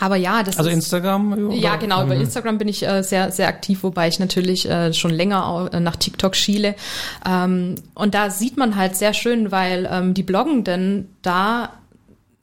aber 0.00 0.16
ja, 0.16 0.42
das 0.42 0.58
also 0.58 0.70
ist, 0.70 0.76
Instagram. 0.76 1.32
Oder? 1.32 1.54
Ja, 1.54 1.76
genau. 1.76 2.04
Über 2.04 2.14
mhm. 2.14 2.22
Instagram 2.22 2.58
bin 2.58 2.68
ich 2.68 2.86
äh, 2.86 3.02
sehr 3.02 3.30
sehr 3.30 3.48
aktiv, 3.48 3.82
wobei 3.82 4.08
ich 4.08 4.18
natürlich 4.18 4.68
äh, 4.68 4.92
schon 4.92 5.12
länger 5.12 5.46
auch, 5.46 5.72
äh, 5.72 5.80
nach 5.80 5.96
TikTok 5.96 6.34
schiele. 6.34 6.74
Ähm, 7.28 7.76
und 7.94 8.14
da 8.14 8.30
sieht 8.30 8.56
man 8.56 8.76
halt 8.76 8.96
sehr 8.96 9.14
schön, 9.14 9.52
weil 9.52 9.88
ähm, 9.90 10.14
die 10.14 10.22
Bloggenden 10.22 11.14
da 11.22 11.70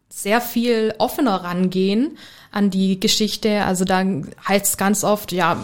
sehr 0.09 0.41
viel 0.41 0.93
offener 0.97 1.43
rangehen 1.43 2.17
an 2.51 2.69
die 2.69 2.99
Geschichte. 2.99 3.63
Also 3.63 3.85
da 3.85 4.03
heißt 4.47 4.65
es 4.65 4.77
ganz 4.77 5.03
oft, 5.03 5.31
ja, 5.31 5.57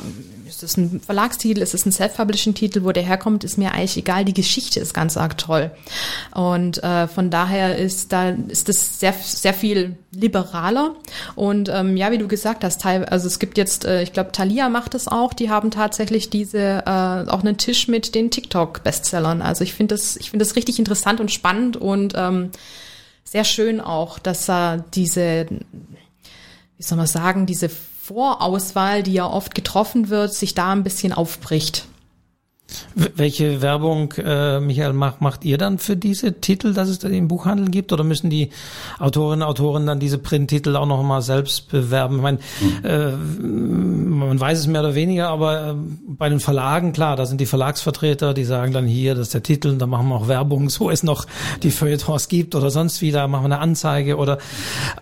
ist 0.48 0.64
es 0.64 0.78
ein 0.78 1.00
Verlagstitel, 1.00 1.62
ist 1.62 1.74
es 1.74 1.86
ein 1.86 1.92
Self-Publishing-Titel, 1.92 2.84
wo 2.84 2.92
der 2.92 3.04
herkommt, 3.04 3.44
ist 3.44 3.58
mir 3.58 3.74
eigentlich 3.74 3.98
egal. 3.98 4.26
Die 4.26 4.34
Geschichte 4.34 4.80
ist 4.80 4.94
ganz 4.94 5.18
arg 5.18 5.38
toll. 5.38 5.72
Und 6.34 6.84
äh, 6.84 7.08
von 7.08 7.30
daher 7.30 7.78
ist 7.78 8.12
da 8.12 8.30
ist 8.30 8.70
das 8.70 9.00
sehr 9.00 9.14
sehr 9.14 9.54
viel 9.54 9.98
liberaler. 10.12 10.96
Und 11.36 11.70
ähm, 11.70 11.98
ja, 11.98 12.12
wie 12.12 12.18
du 12.18 12.28
gesagt 12.28 12.64
hast, 12.64 12.82
teil, 12.82 13.06
also 13.06 13.28
es 13.28 13.40
gibt 13.40 13.58
jetzt, 13.58 13.86
äh, 13.86 14.02
ich 14.02 14.14
glaube, 14.14 14.32
Thalia 14.32 14.70
macht 14.70 14.94
das 14.94 15.08
auch. 15.08 15.34
Die 15.34 15.50
haben 15.50 15.72
tatsächlich 15.72 16.30
diese 16.30 16.84
äh, 16.86 17.30
auch 17.30 17.42
einen 17.42 17.58
Tisch 17.58 17.88
mit 17.88 18.16
den 18.16 18.32
TikTok-Bestsellern. 18.32 19.42
Also 19.42 19.64
ich 19.64 19.74
finde 19.74 19.96
das 19.96 20.18
ich 20.18 20.32
finde 20.32 20.46
das 20.46 20.56
richtig 20.56 20.80
interessant 20.80 21.20
und 21.20 21.32
spannend 21.32 21.78
und 21.78 22.14
ähm, 22.16 22.52
sehr 23.24 23.44
schön 23.44 23.82
auch, 23.82 24.20
dass 24.20 24.50
er 24.50 24.86
diese 24.94 25.48
wie 26.78 26.84
soll 26.84 26.98
man 26.98 27.08
sagen, 27.08 27.46
diese 27.46 27.70
Vorauswahl, 28.08 29.04
die 29.04 29.12
ja 29.12 29.30
oft 29.30 29.54
getroffen 29.54 30.08
wird, 30.08 30.34
sich 30.34 30.54
da 30.54 30.72
ein 30.72 30.84
bisschen 30.84 31.12
aufbricht. 31.12 31.86
Welche 32.96 33.62
Werbung, 33.62 34.12
äh, 34.18 34.60
Michael, 34.60 34.92
macht, 34.94 35.22
macht 35.22 35.46
ihr 35.46 35.58
dann 35.58 35.78
für 35.78 35.96
diese 35.96 36.42
Titel, 36.42 36.74
dass 36.74 36.90
es 36.90 37.02
im 37.04 37.28
Buchhandel 37.30 37.70
gibt? 37.70 37.94
Oder 37.94 38.04
müssen 38.04 38.30
die 38.30 38.50
Autorinnen 39.00 39.44
und 39.44 39.48
Autoren 39.48 39.86
dann 39.86 40.00
diese 40.00 40.18
Printtitel 40.18 40.76
auch 40.76 40.86
noch 40.86 41.02
mal 41.04 41.22
selbst 41.22 41.70
bewerben? 41.70 42.18
Ich 42.18 42.22
meine, 42.22 42.40
mhm. 42.60 42.86
äh, 42.86 43.12
man 44.26 44.40
weiß 44.40 44.60
es 44.60 44.68
mehr 44.68 44.82
oder 44.82 44.96
weniger, 44.96 45.30
aber 45.30 45.70
äh, 45.70 45.74
bei 46.08 46.28
den 46.28 46.42
Verlagen, 46.42 46.92
klar, 46.92 47.16
da 47.16 47.26
sind 47.26 47.40
die 47.40 47.46
Verlagsvertreter, 47.46 48.34
die 48.34 48.44
sagen 48.44 48.74
dann 48.74 48.86
hier, 48.86 49.16
das 49.16 49.28
ist 49.28 49.34
der 49.34 49.44
Titel, 49.44 49.78
da 49.78 49.88
machen 49.88 50.10
wir 50.10 50.16
auch 50.16 50.28
Werbung, 50.28 50.70
so 50.70 50.90
es 50.90 51.04
noch 51.04 51.26
die 51.64 51.72
Feuilletons 51.72 52.28
gibt 52.28 52.54
oder 52.54 52.70
sonst 52.70 53.02
wie, 53.02 53.12
da 53.12 53.28
machen 53.28 53.44
wir 53.44 53.56
eine 53.56 53.60
Anzeige 53.60 54.18
oder, 54.18 54.40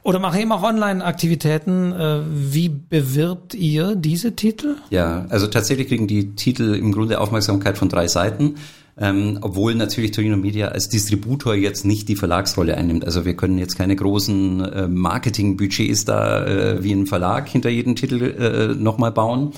oder 0.04 0.20
machen 0.20 0.40
eben 0.40 0.52
auch 0.52 0.64
Online-Aktivitäten. 0.64 1.94
Äh, 1.94 2.20
wie 2.30 2.70
bewirbt 2.70 3.56
ihr 3.56 3.96
diese 3.96 4.36
Titel? 4.36 4.76
Ja, 4.92 5.26
also 5.30 5.48
tatsächlich 5.48 5.88
kriegen 5.88 6.08
die 6.08 6.36
Titel 6.36 6.76
im 6.76 6.92
Grunde 6.92 7.20
Aufmerksamkeit 7.20 7.55
von 7.78 7.90
drei 7.90 8.08
Seiten 8.08 8.56
ähm, 8.98 9.40
obwohl 9.42 9.76
natürlich 9.76 10.12
Torino 10.12 10.38
Media 10.38 10.70
als 10.70 10.88
Distributor 10.88 11.54
jetzt 11.54 11.86
nicht 11.86 12.08
die 12.08 12.16
Verlagsrolle 12.16 12.78
einnimmt. 12.78 13.04
Also 13.04 13.26
wir 13.26 13.36
können 13.36 13.58
jetzt 13.58 13.78
keine 13.78 13.96
großen 13.96 14.62
äh, 14.64 14.88
Marketingbudgets 14.88 16.06
da 16.06 16.46
äh, 16.46 16.84
wie 16.84 16.94
ein 16.94 17.06
Verlag 17.06 17.50
hinter 17.50 17.70
jedem 17.70 17.96
Titel 17.96 18.22
äh, 18.22 18.68
nochmal 18.82 19.12
bauen, 19.12 19.52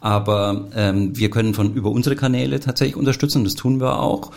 aber 0.00 0.68
ähm, 0.76 1.16
wir 1.16 1.30
können 1.30 1.54
von 1.54 1.72
über 1.74 1.90
unsere 1.90 2.16
Kanäle 2.16 2.60
tatsächlich 2.60 2.96
unterstützen, 2.96 3.44
das 3.44 3.54
tun 3.54 3.80
wir 3.80 3.98
auch 3.98 4.30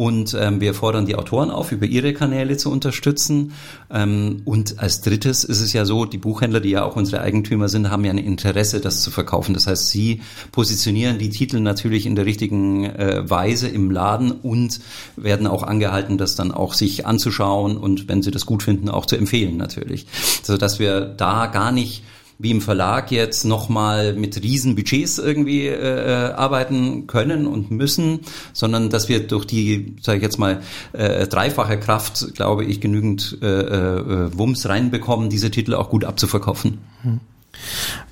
und 0.00 0.32
ähm, 0.32 0.62
wir 0.62 0.72
fordern 0.72 1.04
die 1.04 1.14
Autoren 1.14 1.50
auf, 1.50 1.72
über 1.72 1.84
ihre 1.84 2.14
Kanäle 2.14 2.56
zu 2.56 2.72
unterstützen. 2.72 3.52
Ähm, 3.90 4.40
und 4.46 4.78
als 4.78 5.02
drittes 5.02 5.44
ist 5.44 5.60
es 5.60 5.74
ja 5.74 5.84
so, 5.84 6.06
die 6.06 6.16
Buchhändler, 6.16 6.60
die 6.60 6.70
ja 6.70 6.84
auch 6.84 6.96
unsere 6.96 7.20
Eigentümer 7.20 7.68
sind, 7.68 7.90
haben 7.90 8.06
ja 8.06 8.10
ein 8.10 8.16
Interesse, 8.16 8.80
das 8.80 9.02
zu 9.02 9.10
verkaufen. 9.10 9.52
Das 9.52 9.66
heißt, 9.66 9.90
sie 9.90 10.22
positionieren 10.52 11.18
die 11.18 11.28
Titel 11.28 11.60
natürlich 11.60 12.06
in 12.06 12.16
der 12.16 12.24
richtigen 12.24 12.86
äh, 12.86 13.28
Weise 13.28 13.68
im 13.68 13.90
Laden 13.90 14.32
und 14.32 14.80
werden 15.16 15.46
auch 15.46 15.64
angehalten, 15.64 16.16
das 16.16 16.34
dann 16.34 16.50
auch 16.50 16.72
sich 16.72 17.04
anzuschauen 17.04 17.76
und 17.76 18.08
wenn 18.08 18.22
sie 18.22 18.30
das 18.30 18.46
gut 18.46 18.62
finden, 18.62 18.88
auch 18.88 19.04
zu 19.04 19.16
empfehlen 19.16 19.58
natürlich. 19.58 20.06
So 20.42 20.56
dass 20.56 20.78
wir 20.78 21.02
da 21.02 21.44
gar 21.44 21.72
nicht 21.72 22.04
wie 22.40 22.50
im 22.50 22.60
Verlag 22.60 23.12
jetzt 23.12 23.44
nochmal 23.44 24.14
mit 24.14 24.42
riesen 24.42 24.74
Budgets 24.74 25.18
irgendwie 25.18 25.66
äh, 25.66 25.74
äh, 25.74 26.32
arbeiten 26.32 27.06
können 27.06 27.46
und 27.46 27.70
müssen, 27.70 28.20
sondern 28.52 28.88
dass 28.88 29.08
wir 29.08 29.26
durch 29.26 29.44
die, 29.44 29.96
sage 30.00 30.18
ich 30.18 30.22
jetzt 30.22 30.38
mal, 30.38 30.62
äh, 30.92 31.26
dreifache 31.26 31.78
Kraft, 31.78 32.34
glaube 32.34 32.64
ich, 32.64 32.80
genügend 32.80 33.38
äh, 33.42 33.46
äh, 33.46 34.38
Wumms 34.38 34.68
reinbekommen, 34.68 35.28
diese 35.28 35.50
Titel 35.50 35.74
auch 35.74 35.90
gut 35.90 36.04
abzuverkaufen. 36.04 36.78
Hm. 37.02 37.20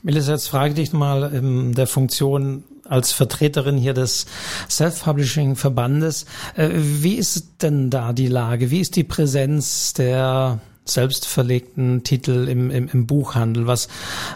Melissa, 0.02 0.32
jetzt 0.32 0.48
frage 0.48 0.74
dich 0.74 0.92
mal 0.92 1.32
in 1.32 1.72
der 1.72 1.86
Funktion 1.86 2.64
als 2.84 3.12
Vertreterin 3.12 3.76
hier 3.78 3.94
des 3.94 4.26
Self-Publishing-Verbandes. 4.68 6.26
Äh, 6.54 6.68
wie 6.72 7.14
ist 7.14 7.62
denn 7.62 7.88
da 7.90 8.12
die 8.12 8.28
Lage? 8.28 8.70
Wie 8.70 8.80
ist 8.80 8.96
die 8.96 9.04
Präsenz 9.04 9.94
der 9.94 10.60
selbstverlegten 10.90 12.04
Titel 12.04 12.48
im, 12.48 12.70
im, 12.70 12.88
im 12.88 13.06
Buchhandel. 13.06 13.66
Was, 13.66 13.88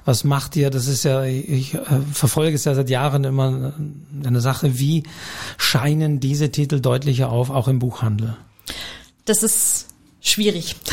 was 0.05 0.25
macht 0.25 0.57
ihr? 0.57 0.71
Das 0.71 0.87
ist 0.87 1.05
ja, 1.05 1.25
ich 1.25 1.75
äh, 1.75 1.81
verfolge 2.13 2.55
es 2.55 2.65
ja 2.65 2.75
seit 2.75 2.91
Jahren 2.91 3.25
immer 3.25 3.75
eine 4.25 4.41
Sache. 4.41 4.79
Wie 4.79 5.05
scheinen 5.57 6.21
diese 6.21 6.51
Titel 6.51 6.81
deutlicher 6.81 7.31
auf, 7.31 7.51
auch 7.51 7.69
im 7.69 7.79
Buchhandel? 7.79 8.37
Das 9.25 9.43
ist 9.43 9.92
schwierig. 10.23 10.77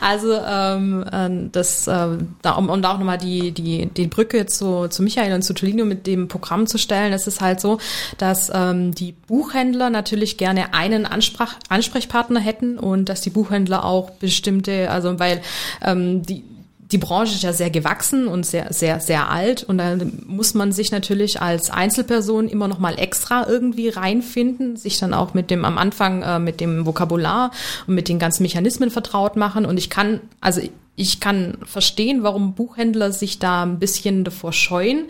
Also 0.00 0.34
ähm, 0.34 1.04
äh, 1.10 1.48
das, 1.50 1.86
äh, 1.86 2.08
um, 2.56 2.68
um 2.68 2.82
da 2.82 2.92
auch 2.92 2.98
nochmal 2.98 3.18
die, 3.18 3.52
die, 3.52 3.86
die 3.86 4.06
Brücke 4.06 4.46
zu, 4.46 4.88
zu 4.88 5.02
Michael 5.02 5.32
und 5.32 5.42
zu 5.42 5.54
Tolino 5.54 5.84
mit 5.84 6.06
dem 6.06 6.28
Programm 6.28 6.66
zu 6.66 6.78
stellen, 6.78 7.12
es 7.12 7.26
ist 7.26 7.40
halt 7.40 7.60
so, 7.60 7.78
dass 8.18 8.50
ähm, 8.54 8.94
die 8.94 9.12
Buchhändler 9.12 9.90
natürlich 9.90 10.36
gerne 10.36 10.74
einen 10.74 11.06
Ansprach, 11.06 11.54
Ansprechpartner 11.68 12.40
hätten 12.40 12.78
und 12.78 13.08
dass 13.08 13.20
die 13.20 13.30
Buchhändler 13.30 13.84
auch 13.84 14.10
bestimmte, 14.10 14.90
also 14.90 15.18
weil 15.18 15.40
ähm, 15.82 16.22
die 16.22 16.44
die 16.92 16.98
Branche 16.98 17.34
ist 17.34 17.42
ja 17.42 17.52
sehr 17.52 17.70
gewachsen 17.70 18.28
und 18.28 18.46
sehr, 18.46 18.72
sehr, 18.72 19.00
sehr 19.00 19.30
alt 19.30 19.64
und 19.64 19.78
da 19.78 19.96
muss 20.26 20.54
man 20.54 20.72
sich 20.72 20.92
natürlich 20.92 21.40
als 21.40 21.70
Einzelperson 21.70 22.48
immer 22.48 22.68
noch 22.68 22.78
mal 22.78 22.98
extra 22.98 23.48
irgendwie 23.48 23.88
reinfinden, 23.88 24.76
sich 24.76 24.98
dann 24.98 25.12
auch 25.12 25.34
mit 25.34 25.50
dem 25.50 25.64
am 25.64 25.78
Anfang 25.78 26.22
äh, 26.22 26.38
mit 26.38 26.60
dem 26.60 26.86
Vokabular 26.86 27.50
und 27.86 27.94
mit 27.94 28.08
den 28.08 28.18
ganzen 28.18 28.42
Mechanismen 28.42 28.90
vertraut 28.90 29.36
machen 29.36 29.66
und 29.66 29.78
ich 29.78 29.90
kann, 29.90 30.20
also 30.40 30.60
ich 30.96 31.20
kann 31.20 31.58
verstehen, 31.64 32.22
warum 32.22 32.54
Buchhändler 32.54 33.12
sich 33.12 33.38
da 33.38 33.62
ein 33.62 33.78
bisschen 33.78 34.24
davor 34.24 34.52
scheuen, 34.52 35.04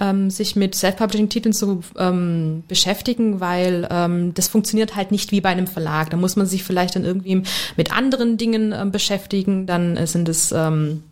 ähm, 0.00 0.30
sich 0.30 0.54
mit 0.54 0.74
Self-Publishing-Titeln 0.74 1.52
zu 1.52 1.82
ähm, 1.98 2.62
beschäftigen, 2.68 3.40
weil 3.40 3.88
ähm, 3.90 4.34
das 4.34 4.46
funktioniert 4.46 4.94
halt 4.94 5.10
nicht 5.10 5.32
wie 5.32 5.40
bei 5.40 5.48
einem 5.48 5.66
Verlag. 5.66 6.10
Da 6.10 6.16
muss 6.16 6.36
man 6.36 6.46
sich 6.46 6.62
vielleicht 6.62 6.94
dann 6.94 7.04
irgendwie 7.04 7.42
mit 7.76 7.92
anderen 7.92 8.36
Dingen 8.36 8.72
ähm, 8.72 8.92
beschäftigen. 8.92 9.66
Dann 9.66 9.96
äh, 9.96 10.06
sind 10.06 10.28
es 10.28 10.52
ähm, 10.52 11.02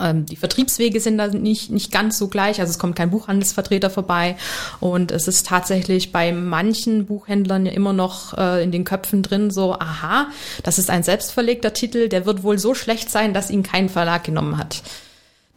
ähm, 0.00 0.26
die 0.26 0.36
Vertriebswege 0.36 1.00
sind 1.00 1.18
da 1.18 1.28
nicht, 1.28 1.70
nicht 1.70 1.92
ganz 1.92 2.18
so 2.18 2.28
gleich, 2.28 2.60
also 2.60 2.70
es 2.70 2.78
kommt 2.78 2.96
kein 2.96 3.10
Buchhandelsvertreter 3.10 3.90
vorbei 3.90 4.36
und 4.80 5.10
es 5.10 5.28
ist 5.28 5.46
tatsächlich 5.46 6.12
bei 6.12 6.32
manchen 6.32 7.06
Buchhändlern 7.06 7.66
ja 7.66 7.72
immer 7.72 7.92
noch 7.92 8.36
äh, 8.36 8.62
in 8.62 8.72
den 8.72 8.84
Köpfen 8.84 9.22
drin 9.22 9.50
so, 9.50 9.74
aha, 9.74 10.28
das 10.62 10.78
ist 10.78 10.90
ein 10.90 11.02
selbstverlegter 11.02 11.72
Titel, 11.72 12.08
der 12.08 12.26
wird 12.26 12.42
wohl 12.42 12.58
so 12.58 12.74
schlecht 12.74 13.10
sein, 13.10 13.34
dass 13.34 13.50
ihn 13.50 13.62
kein 13.62 13.88
Verlag 13.88 14.24
genommen 14.24 14.58
hat. 14.58 14.82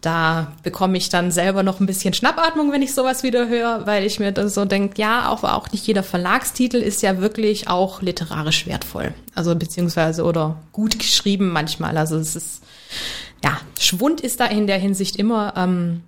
Da 0.01 0.53
bekomme 0.63 0.97
ich 0.97 1.09
dann 1.09 1.29
selber 1.29 1.61
noch 1.61 1.79
ein 1.79 1.85
bisschen 1.85 2.15
Schnappatmung, 2.15 2.71
wenn 2.71 2.81
ich 2.81 2.95
sowas 2.95 3.21
wieder 3.21 3.47
höre, 3.47 3.85
weil 3.85 4.03
ich 4.03 4.19
mir 4.19 4.31
dann 4.31 4.49
so 4.49 4.65
denke, 4.65 4.99
ja, 4.99 5.29
auch, 5.29 5.43
auch 5.43 5.71
nicht 5.71 5.85
jeder 5.85 6.01
Verlagstitel 6.01 6.77
ist 6.77 7.03
ja 7.03 7.21
wirklich 7.21 7.67
auch 7.67 8.01
literarisch 8.01 8.65
wertvoll. 8.65 9.13
Also 9.35 9.55
beziehungsweise 9.55 10.23
oder 10.23 10.57
gut 10.71 10.97
geschrieben 10.97 11.51
manchmal. 11.51 11.99
Also 11.99 12.17
es 12.17 12.35
ist 12.35 12.63
ja, 13.43 13.57
Schwund 13.79 14.21
ist 14.21 14.39
da 14.39 14.45
in 14.45 14.67
der 14.67 14.77
Hinsicht 14.77 15.15
immer. 15.15 15.53
Ähm, 15.57 16.01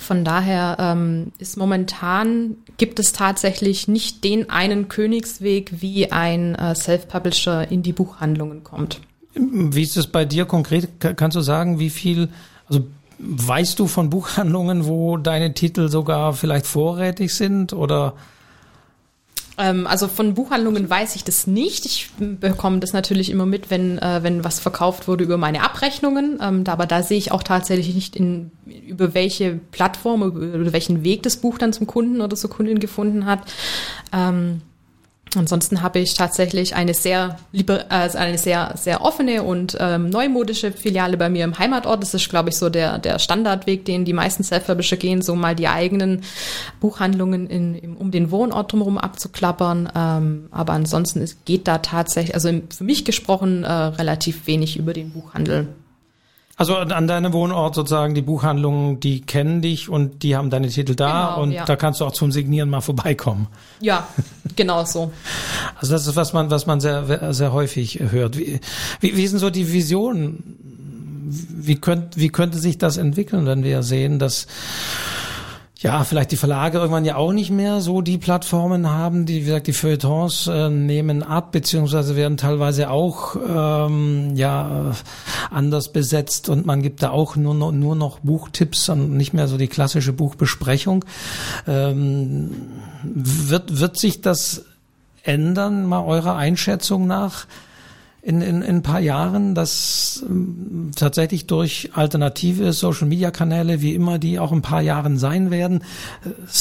von 0.00 0.24
daher 0.24 0.76
ähm, 0.78 1.32
ist 1.38 1.56
momentan 1.56 2.56
gibt 2.76 2.98
es 2.98 3.12
tatsächlich 3.12 3.88
nicht 3.88 4.24
den 4.24 4.50
einen 4.50 4.88
Königsweg, 4.88 5.80
wie 5.80 6.12
ein 6.12 6.54
äh, 6.54 6.74
Self-Publisher 6.74 7.70
in 7.70 7.82
die 7.82 7.92
Buchhandlungen 7.92 8.64
kommt. 8.64 9.00
Wie 9.34 9.82
ist 9.82 9.96
es 9.96 10.06
bei 10.06 10.24
dir 10.24 10.44
konkret? 10.44 10.88
Kannst 10.98 11.36
du 11.36 11.40
sagen, 11.40 11.78
wie 11.78 11.90
viel, 11.90 12.28
also 12.68 12.86
weißt 13.18 13.78
du 13.78 13.86
von 13.86 14.10
Buchhandlungen, 14.10 14.86
wo 14.86 15.16
deine 15.16 15.54
Titel 15.54 15.88
sogar 15.88 16.32
vielleicht 16.34 16.66
vorrätig 16.66 17.34
sind 17.34 17.72
oder? 17.72 18.14
Ähm, 19.58 19.86
also 19.86 20.08
von 20.08 20.34
Buchhandlungen 20.34 20.88
weiß 20.88 21.16
ich 21.16 21.24
das 21.24 21.46
nicht. 21.46 21.86
Ich 21.86 22.10
bekomme 22.18 22.80
das 22.80 22.92
natürlich 22.92 23.30
immer 23.30 23.46
mit, 23.46 23.70
wenn, 23.70 23.98
äh, 23.98 24.22
wenn 24.22 24.44
was 24.44 24.60
verkauft 24.60 25.08
wurde 25.08 25.24
über 25.24 25.38
meine 25.38 25.62
Abrechnungen. 25.62 26.38
Ähm, 26.42 26.64
aber 26.66 26.86
da 26.86 27.02
sehe 27.02 27.18
ich 27.18 27.32
auch 27.32 27.42
tatsächlich 27.42 27.94
nicht, 27.94 28.16
in, 28.16 28.50
über 28.86 29.14
welche 29.14 29.58
Plattform, 29.72 30.22
über 30.22 30.72
welchen 30.72 31.04
Weg 31.04 31.22
das 31.22 31.36
Buch 31.38 31.58
dann 31.58 31.72
zum 31.72 31.86
Kunden 31.86 32.20
oder 32.20 32.36
zur 32.36 32.50
Kundin 32.50 32.78
gefunden 32.78 33.26
hat. 33.26 33.40
Ansonsten 35.34 35.82
habe 35.82 35.98
ich 35.98 36.14
tatsächlich 36.14 36.74
eine 36.74 36.94
sehr 36.94 37.38
also 37.88 38.18
eine 38.18 38.38
sehr 38.38 38.74
sehr 38.76 39.02
offene 39.02 39.42
und 39.42 39.76
ähm, 39.80 40.08
neumodische 40.08 40.72
Filiale 40.72 41.16
bei 41.16 41.28
mir 41.28 41.44
im 41.44 41.58
Heimatort. 41.58 42.02
Das 42.02 42.14
ist, 42.14 42.30
glaube 42.30 42.50
ich, 42.50 42.56
so 42.56 42.70
der 42.70 42.98
der 42.98 43.18
Standardweg, 43.18 43.84
den 43.84 44.04
die 44.04 44.12
meisten 44.12 44.44
Self-Publisher 44.44 44.96
gehen, 44.96 45.22
so 45.22 45.34
mal 45.34 45.54
die 45.54 45.68
eigenen 45.68 46.22
Buchhandlungen 46.80 47.48
in, 47.48 47.74
in, 47.74 47.96
um 47.96 48.10
den 48.10 48.30
Wohnort 48.30 48.72
drumherum 48.72 48.98
abzuklappern. 48.98 49.90
Ähm, 49.94 50.48
aber 50.52 50.72
ansonsten 50.74 51.20
ist, 51.20 51.44
geht 51.44 51.66
da 51.68 51.78
tatsächlich, 51.78 52.34
also 52.34 52.48
für 52.74 52.84
mich 52.84 53.04
gesprochen, 53.04 53.64
äh, 53.64 53.70
relativ 53.70 54.46
wenig 54.46 54.78
über 54.78 54.92
den 54.92 55.10
Buchhandel. 55.10 55.68
Also 56.58 56.76
an 56.76 57.06
deinem 57.06 57.34
Wohnort 57.34 57.74
sozusagen 57.74 58.14
die 58.14 58.22
Buchhandlungen, 58.22 58.98
die 58.98 59.20
kennen 59.20 59.60
dich 59.60 59.90
und 59.90 60.22
die 60.22 60.36
haben 60.36 60.48
deine 60.48 60.68
Titel 60.68 60.94
da 60.94 61.26
genau, 61.28 61.42
und 61.42 61.52
ja. 61.52 61.66
da 61.66 61.76
kannst 61.76 62.00
du 62.00 62.06
auch 62.06 62.12
zum 62.12 62.32
Signieren 62.32 62.70
mal 62.70 62.80
vorbeikommen. 62.80 63.48
Ja, 63.80 64.08
genau 64.56 64.86
so. 64.86 65.12
Also 65.78 65.92
das 65.92 66.06
ist 66.06 66.16
was 66.16 66.32
man 66.32 66.50
was 66.50 66.64
man 66.64 66.80
sehr 66.80 67.34
sehr 67.34 67.52
häufig 67.52 68.00
hört. 68.00 68.38
Wie, 68.38 68.58
wie, 69.00 69.16
wie 69.18 69.26
sind 69.26 69.38
so 69.38 69.50
die 69.50 69.70
Visionen? 69.70 70.56
Wie 71.28 71.76
könnte 71.76 72.18
wie 72.18 72.30
könnte 72.30 72.56
sich 72.56 72.78
das 72.78 72.96
entwickeln, 72.96 73.44
wenn 73.44 73.62
wir 73.62 73.82
sehen, 73.82 74.18
dass 74.18 74.46
ja, 75.78 76.04
vielleicht 76.04 76.32
die 76.32 76.36
Verlage 76.36 76.78
irgendwann 76.78 77.04
ja 77.04 77.16
auch 77.16 77.32
nicht 77.32 77.50
mehr 77.50 77.82
so 77.82 78.00
die 78.00 78.16
Plattformen 78.16 78.88
haben, 78.88 79.26
die, 79.26 79.42
wie 79.42 79.46
gesagt, 79.46 79.66
die 79.66 79.74
Feuilletons 79.74 80.46
äh, 80.46 80.70
nehmen 80.70 81.22
ab, 81.22 81.52
beziehungsweise 81.52 82.16
werden 82.16 82.38
teilweise 82.38 82.88
auch 82.88 83.36
ähm, 83.36 84.34
ja 84.36 84.92
anders 85.50 85.92
besetzt 85.92 86.48
und 86.48 86.64
man 86.64 86.82
gibt 86.82 87.02
da 87.02 87.10
auch 87.10 87.36
nur 87.36 87.54
noch, 87.54 87.72
nur 87.72 87.94
noch 87.94 88.20
Buchtipps 88.20 88.88
und 88.88 89.18
nicht 89.18 89.34
mehr 89.34 89.48
so 89.48 89.58
die 89.58 89.68
klassische 89.68 90.14
Buchbesprechung. 90.14 91.04
Ähm, 91.66 92.52
wird, 93.02 93.78
wird 93.78 93.98
sich 93.98 94.22
das 94.22 94.64
ändern, 95.24 95.84
mal 95.84 96.04
eurer 96.04 96.36
Einschätzung 96.36 97.06
nach? 97.06 97.46
In, 98.26 98.42
in, 98.42 98.60
in 98.60 98.76
ein 98.76 98.82
paar 98.82 98.98
Jahren, 98.98 99.54
dass 99.54 100.24
ähm, 100.28 100.90
tatsächlich 100.96 101.46
durch 101.46 101.90
alternative 101.94 102.72
Social-Media-Kanäle, 102.72 103.82
wie 103.82 103.94
immer 103.94 104.18
die 104.18 104.40
auch 104.40 104.50
ein 104.50 104.62
paar 104.62 104.82
Jahren 104.82 105.16
sein 105.16 105.52
werden, 105.52 105.84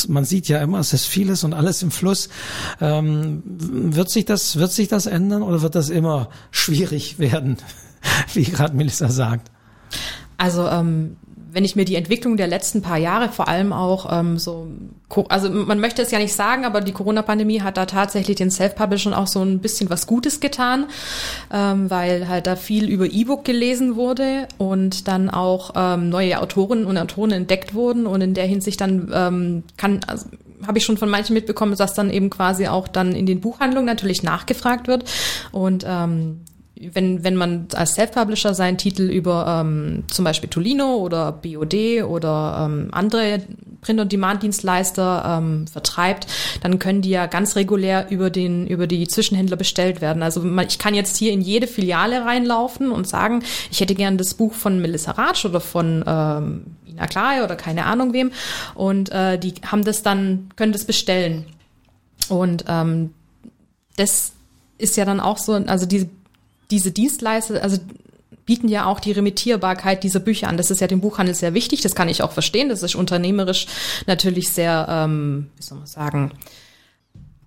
man 0.08 0.26
sieht 0.26 0.48
ja 0.48 0.60
immer, 0.60 0.78
es 0.78 0.94
ist 0.94 1.08
vieles 1.08 1.44
und 1.44 1.54
alles 1.54 1.82
im 1.82 1.90
Fluss. 1.90 2.30
Ähm, 2.80 3.42
wird 3.46 4.12
sich 4.12 4.26
das, 4.26 4.58
wird 4.58 4.74
sich 4.74 4.90
das 4.90 5.08
ändern 5.08 5.42
oder 5.42 5.64
wird 5.64 5.74
das 5.74 5.90
immer 5.90 6.30
schwierig 6.52 7.18
werden, 7.20 7.58
wie 8.34 8.44
gerade 8.44 8.76
Melissa 8.76 9.10
sagt? 9.10 9.50
Also 10.38 10.68
ähm, 10.68 11.18
wenn 11.56 11.64
ich 11.64 11.78
mir 11.78 11.86
die 11.86 11.96
Entwicklung 11.96 12.36
der 12.36 12.48
letzten 12.48 12.82
paar 12.82 12.98
Jahre, 12.98 13.30
vor 13.30 13.48
allem 13.48 13.72
auch 13.72 14.12
ähm, 14.12 14.38
so, 14.38 14.68
also 15.30 15.50
man 15.50 15.80
möchte 15.80 16.02
es 16.02 16.12
ja 16.12 16.20
nicht 16.20 16.34
sagen, 16.34 16.66
aber 16.66 16.82
die 16.82 16.92
Corona-Pandemie 16.92 17.62
hat 17.62 17.78
da 17.78 17.86
tatsächlich 17.86 18.36
den 18.36 18.52
Self-Publishern 18.52 19.14
auch 19.14 19.28
so 19.28 19.42
ein 19.42 19.60
bisschen 19.60 19.90
was 19.90 20.06
Gutes 20.06 20.42
getan, 20.42 20.88
ähm, 21.54 21.90
weil 21.90 22.28
halt 22.28 22.46
da 22.46 22.58
viel 22.58 22.90
über 22.90 23.06
E-Book 23.06 23.46
gelesen 23.46 23.96
wurde 23.96 24.50
und 24.58 25.08
dann 25.08 25.30
auch 25.30 25.72
ähm, 25.78 26.10
neue 26.10 26.42
Autoren 26.42 26.84
und 26.84 26.98
Autoren 26.98 27.32
entdeckt 27.32 27.74
wurden 27.74 28.06
und 28.06 28.20
in 28.20 28.34
der 28.34 28.46
Hinsicht 28.46 28.82
dann 28.82 29.10
ähm, 29.14 29.64
kann, 29.78 30.02
also, 30.08 30.26
habe 30.68 30.78
ich 30.78 30.84
schon 30.84 30.98
von 30.98 31.10
manchen 31.10 31.36
mitbekommen, 31.36 31.78
dass 31.78 31.94
dann 31.94 32.10
eben 32.10 32.30
quasi 32.30 32.68
auch 32.68 32.90
dann 32.90 33.14
in 33.14 33.26
den 33.26 33.40
Buchhandlungen 33.40 33.86
natürlich 33.86 34.24
nachgefragt 34.24 34.90
wird 34.90 35.06
und 35.54 35.86
ähm, 35.88 36.42
wenn, 36.78 37.24
wenn 37.24 37.36
man 37.36 37.68
als 37.74 37.94
Self-Publisher 37.94 38.54
seinen 38.54 38.78
Titel 38.78 39.04
über 39.04 39.62
ähm, 39.62 40.04
zum 40.08 40.26
Beispiel 40.26 40.50
Tolino 40.50 40.96
oder 40.96 41.32
BOD 41.32 42.04
oder 42.04 42.66
ähm, 42.66 42.90
andere 42.92 43.42
Print-on-Demand-Dienstleister 43.82 45.38
ähm, 45.38 45.68
vertreibt, 45.68 46.28
dann 46.62 46.80
können 46.80 47.02
die 47.02 47.12
ja 47.12 47.28
ganz 47.28 47.56
regulär 47.56 48.10
über 48.10 48.30
den 48.30 48.68
über 48.68 48.88
die 48.88 49.08
Zwischenhändler 49.08 49.56
bestellt 49.56 50.02
werden. 50.02 50.22
Also 50.22 50.42
man, 50.42 50.68
ich 50.68 50.78
kann 50.78 50.96
jetzt 50.96 51.16
hier 51.16 51.32
in 51.32 51.42
jede 51.42 51.68
Filiale 51.68 52.26
reinlaufen 52.26 52.92
und 52.92 53.08
sagen, 53.08 53.44
ich 53.72 53.80
hätte 53.80 53.96
gern 53.96 54.18
das 54.18 54.34
Buch 54.34 54.54
von 54.54 54.82
Melissa 54.82 55.12
Ratsch 55.12 55.46
oder 55.46 55.62
von 55.62 56.04
ähm, 56.06 56.66
Ina 56.86 57.08
Klare 57.08 57.44
oder 57.44 57.56
keine 57.56 57.86
Ahnung 57.86 58.12
wem 58.12 58.32
und 58.74 59.12
äh, 59.12 59.38
die 59.38 59.54
haben 59.66 59.86
das 59.86 60.04
dann 60.04 60.50
können 60.56 60.74
das 60.74 60.84
bestellen 60.84 61.46
und 62.28 62.66
ähm, 62.68 63.14
das 63.96 64.34
ist 64.78 64.98
ja 64.98 65.06
dann 65.06 65.20
auch 65.20 65.38
so, 65.38 65.54
also 65.54 65.86
diese 65.86 66.10
diese 66.72 66.92
Dienstleister, 66.92 67.62
also 67.62 67.78
bieten 68.46 68.68
ja 68.68 68.86
auch 68.86 69.00
die 69.00 69.12
Remittierbarkeit 69.12 70.04
dieser 70.04 70.20
Bücher 70.20 70.48
an. 70.48 70.58
Das 70.58 70.70
ist 70.70 70.80
ja 70.80 70.88
dem 70.88 71.02
Buchhandel 71.02 71.34
sehr 71.34 71.54
wichtig, 71.54 71.82
das 71.82 71.96
kann 71.96 72.10
ich 72.10 72.22
auch 72.22 72.32
verstehen. 72.32 72.70
Das 72.70 72.84
ist 72.84 72.96
unternehmerisch 72.96 73.68
natürlich 74.06 74.50
sehr, 74.50 74.86
ähm, 74.90 75.50
wie 75.58 75.64
soll 75.64 75.80
man 75.80 75.88
sagen, 75.88 76.32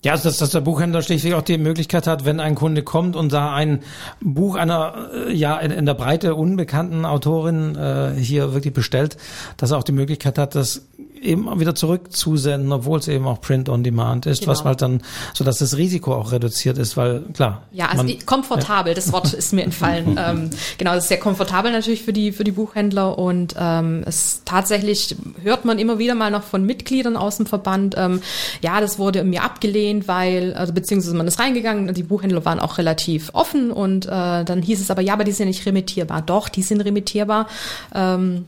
ja, 0.04 0.12
also 0.12 0.28
dass, 0.28 0.38
dass 0.38 0.50
der 0.50 0.60
Buchhändler 0.60 1.02
schließlich 1.02 1.34
auch 1.34 1.42
die 1.42 1.58
Möglichkeit 1.58 2.06
hat, 2.06 2.24
wenn 2.24 2.38
ein 2.38 2.54
Kunde 2.54 2.84
kommt 2.84 3.16
und 3.16 3.32
da 3.32 3.52
ein 3.52 3.80
Buch 4.20 4.54
einer 4.54 5.10
äh, 5.12 5.32
ja 5.32 5.58
in, 5.58 5.72
in 5.72 5.86
der 5.86 5.94
Breite 5.94 6.36
unbekannten 6.36 7.04
Autorin 7.04 7.74
äh, 7.74 8.14
hier 8.16 8.52
wirklich 8.52 8.72
bestellt, 8.72 9.16
dass 9.56 9.72
er 9.72 9.78
auch 9.78 9.82
die 9.82 9.92
Möglichkeit 9.92 10.38
hat, 10.38 10.54
das 10.54 10.86
eben 11.22 11.60
wieder 11.60 11.74
zurück 11.74 12.12
zusenden, 12.12 12.72
obwohl 12.72 12.98
es 12.98 13.08
eben 13.08 13.26
auch 13.26 13.40
Print 13.40 13.68
on 13.68 13.82
Demand 13.82 14.26
ist, 14.26 14.40
genau. 14.40 14.52
was 14.52 14.64
halt 14.64 14.82
dann, 14.82 15.02
so 15.34 15.44
dass 15.44 15.58
das 15.58 15.76
Risiko 15.76 16.14
auch 16.14 16.32
reduziert 16.32 16.78
ist, 16.78 16.96
weil 16.96 17.22
klar. 17.32 17.62
Ja, 17.72 17.86
also 17.86 18.04
man, 18.04 18.26
komfortabel, 18.26 18.92
ja. 18.92 18.94
das 18.94 19.12
Wort 19.12 19.32
ist 19.32 19.52
mir 19.52 19.62
entfallen. 19.62 20.18
ähm, 20.18 20.50
genau, 20.78 20.94
das 20.94 21.04
ist 21.04 21.08
sehr 21.08 21.20
komfortabel 21.20 21.72
natürlich 21.72 22.02
für 22.02 22.12
die 22.12 22.32
für 22.32 22.44
die 22.44 22.52
Buchhändler 22.52 23.18
und 23.18 23.54
ähm, 23.58 24.02
es 24.06 24.42
tatsächlich 24.44 25.16
hört 25.42 25.64
man 25.64 25.78
immer 25.78 25.98
wieder 25.98 26.14
mal 26.14 26.30
noch 26.30 26.42
von 26.42 26.64
Mitgliedern 26.64 27.16
aus 27.16 27.36
dem 27.36 27.46
Verband. 27.46 27.94
Ähm, 27.96 28.20
ja, 28.62 28.80
das 28.80 28.98
wurde 28.98 29.24
mir 29.24 29.42
abgelehnt, 29.42 30.08
weil 30.08 30.54
also 30.54 30.72
beziehungsweise 30.72 31.16
man 31.16 31.26
ist 31.26 31.38
reingegangen, 31.38 31.92
die 31.94 32.02
Buchhändler 32.02 32.44
waren 32.44 32.60
auch 32.60 32.78
relativ 32.78 33.30
offen 33.32 33.70
und 33.70 34.06
äh, 34.06 34.44
dann 34.44 34.62
hieß 34.62 34.80
es 34.80 34.90
aber 34.90 35.02
ja, 35.02 35.12
aber 35.12 35.24
die 35.24 35.32
sind 35.32 35.46
ja 35.46 35.50
nicht 35.50 35.66
remittierbar. 35.66 36.22
Doch, 36.22 36.48
die 36.48 36.62
sind 36.62 36.80
remittierbar. 36.80 37.48
Ähm, 37.94 38.46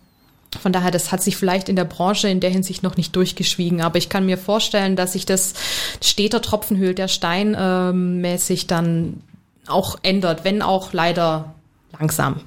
von 0.59 0.73
daher, 0.73 0.91
das 0.91 1.13
hat 1.13 1.23
sich 1.23 1.37
vielleicht 1.37 1.69
in 1.69 1.77
der 1.77 1.85
Branche 1.85 2.29
in 2.29 2.41
der 2.41 2.51
Hinsicht 2.51 2.83
noch 2.83 2.97
nicht 2.97 3.15
durchgeschwiegen. 3.15 3.81
Aber 3.81 3.99
ich 3.99 4.09
kann 4.09 4.27
mir 4.27 4.37
vorstellen, 4.37 4.97
dass 4.97 5.13
sich 5.13 5.27
das 5.27 5.55
steter 6.03 6.43
Tropfen 6.43 6.77
höhlt 6.77 6.99
der 6.99 7.09
Stein 7.09 7.55
äh, 7.55 7.93
mäßig 7.93 8.67
dann 8.67 9.23
auch 9.69 9.99
ändert, 10.03 10.45
wenn 10.45 10.63
auch 10.63 10.93
leider 10.93 11.55
langsam. 11.99 12.41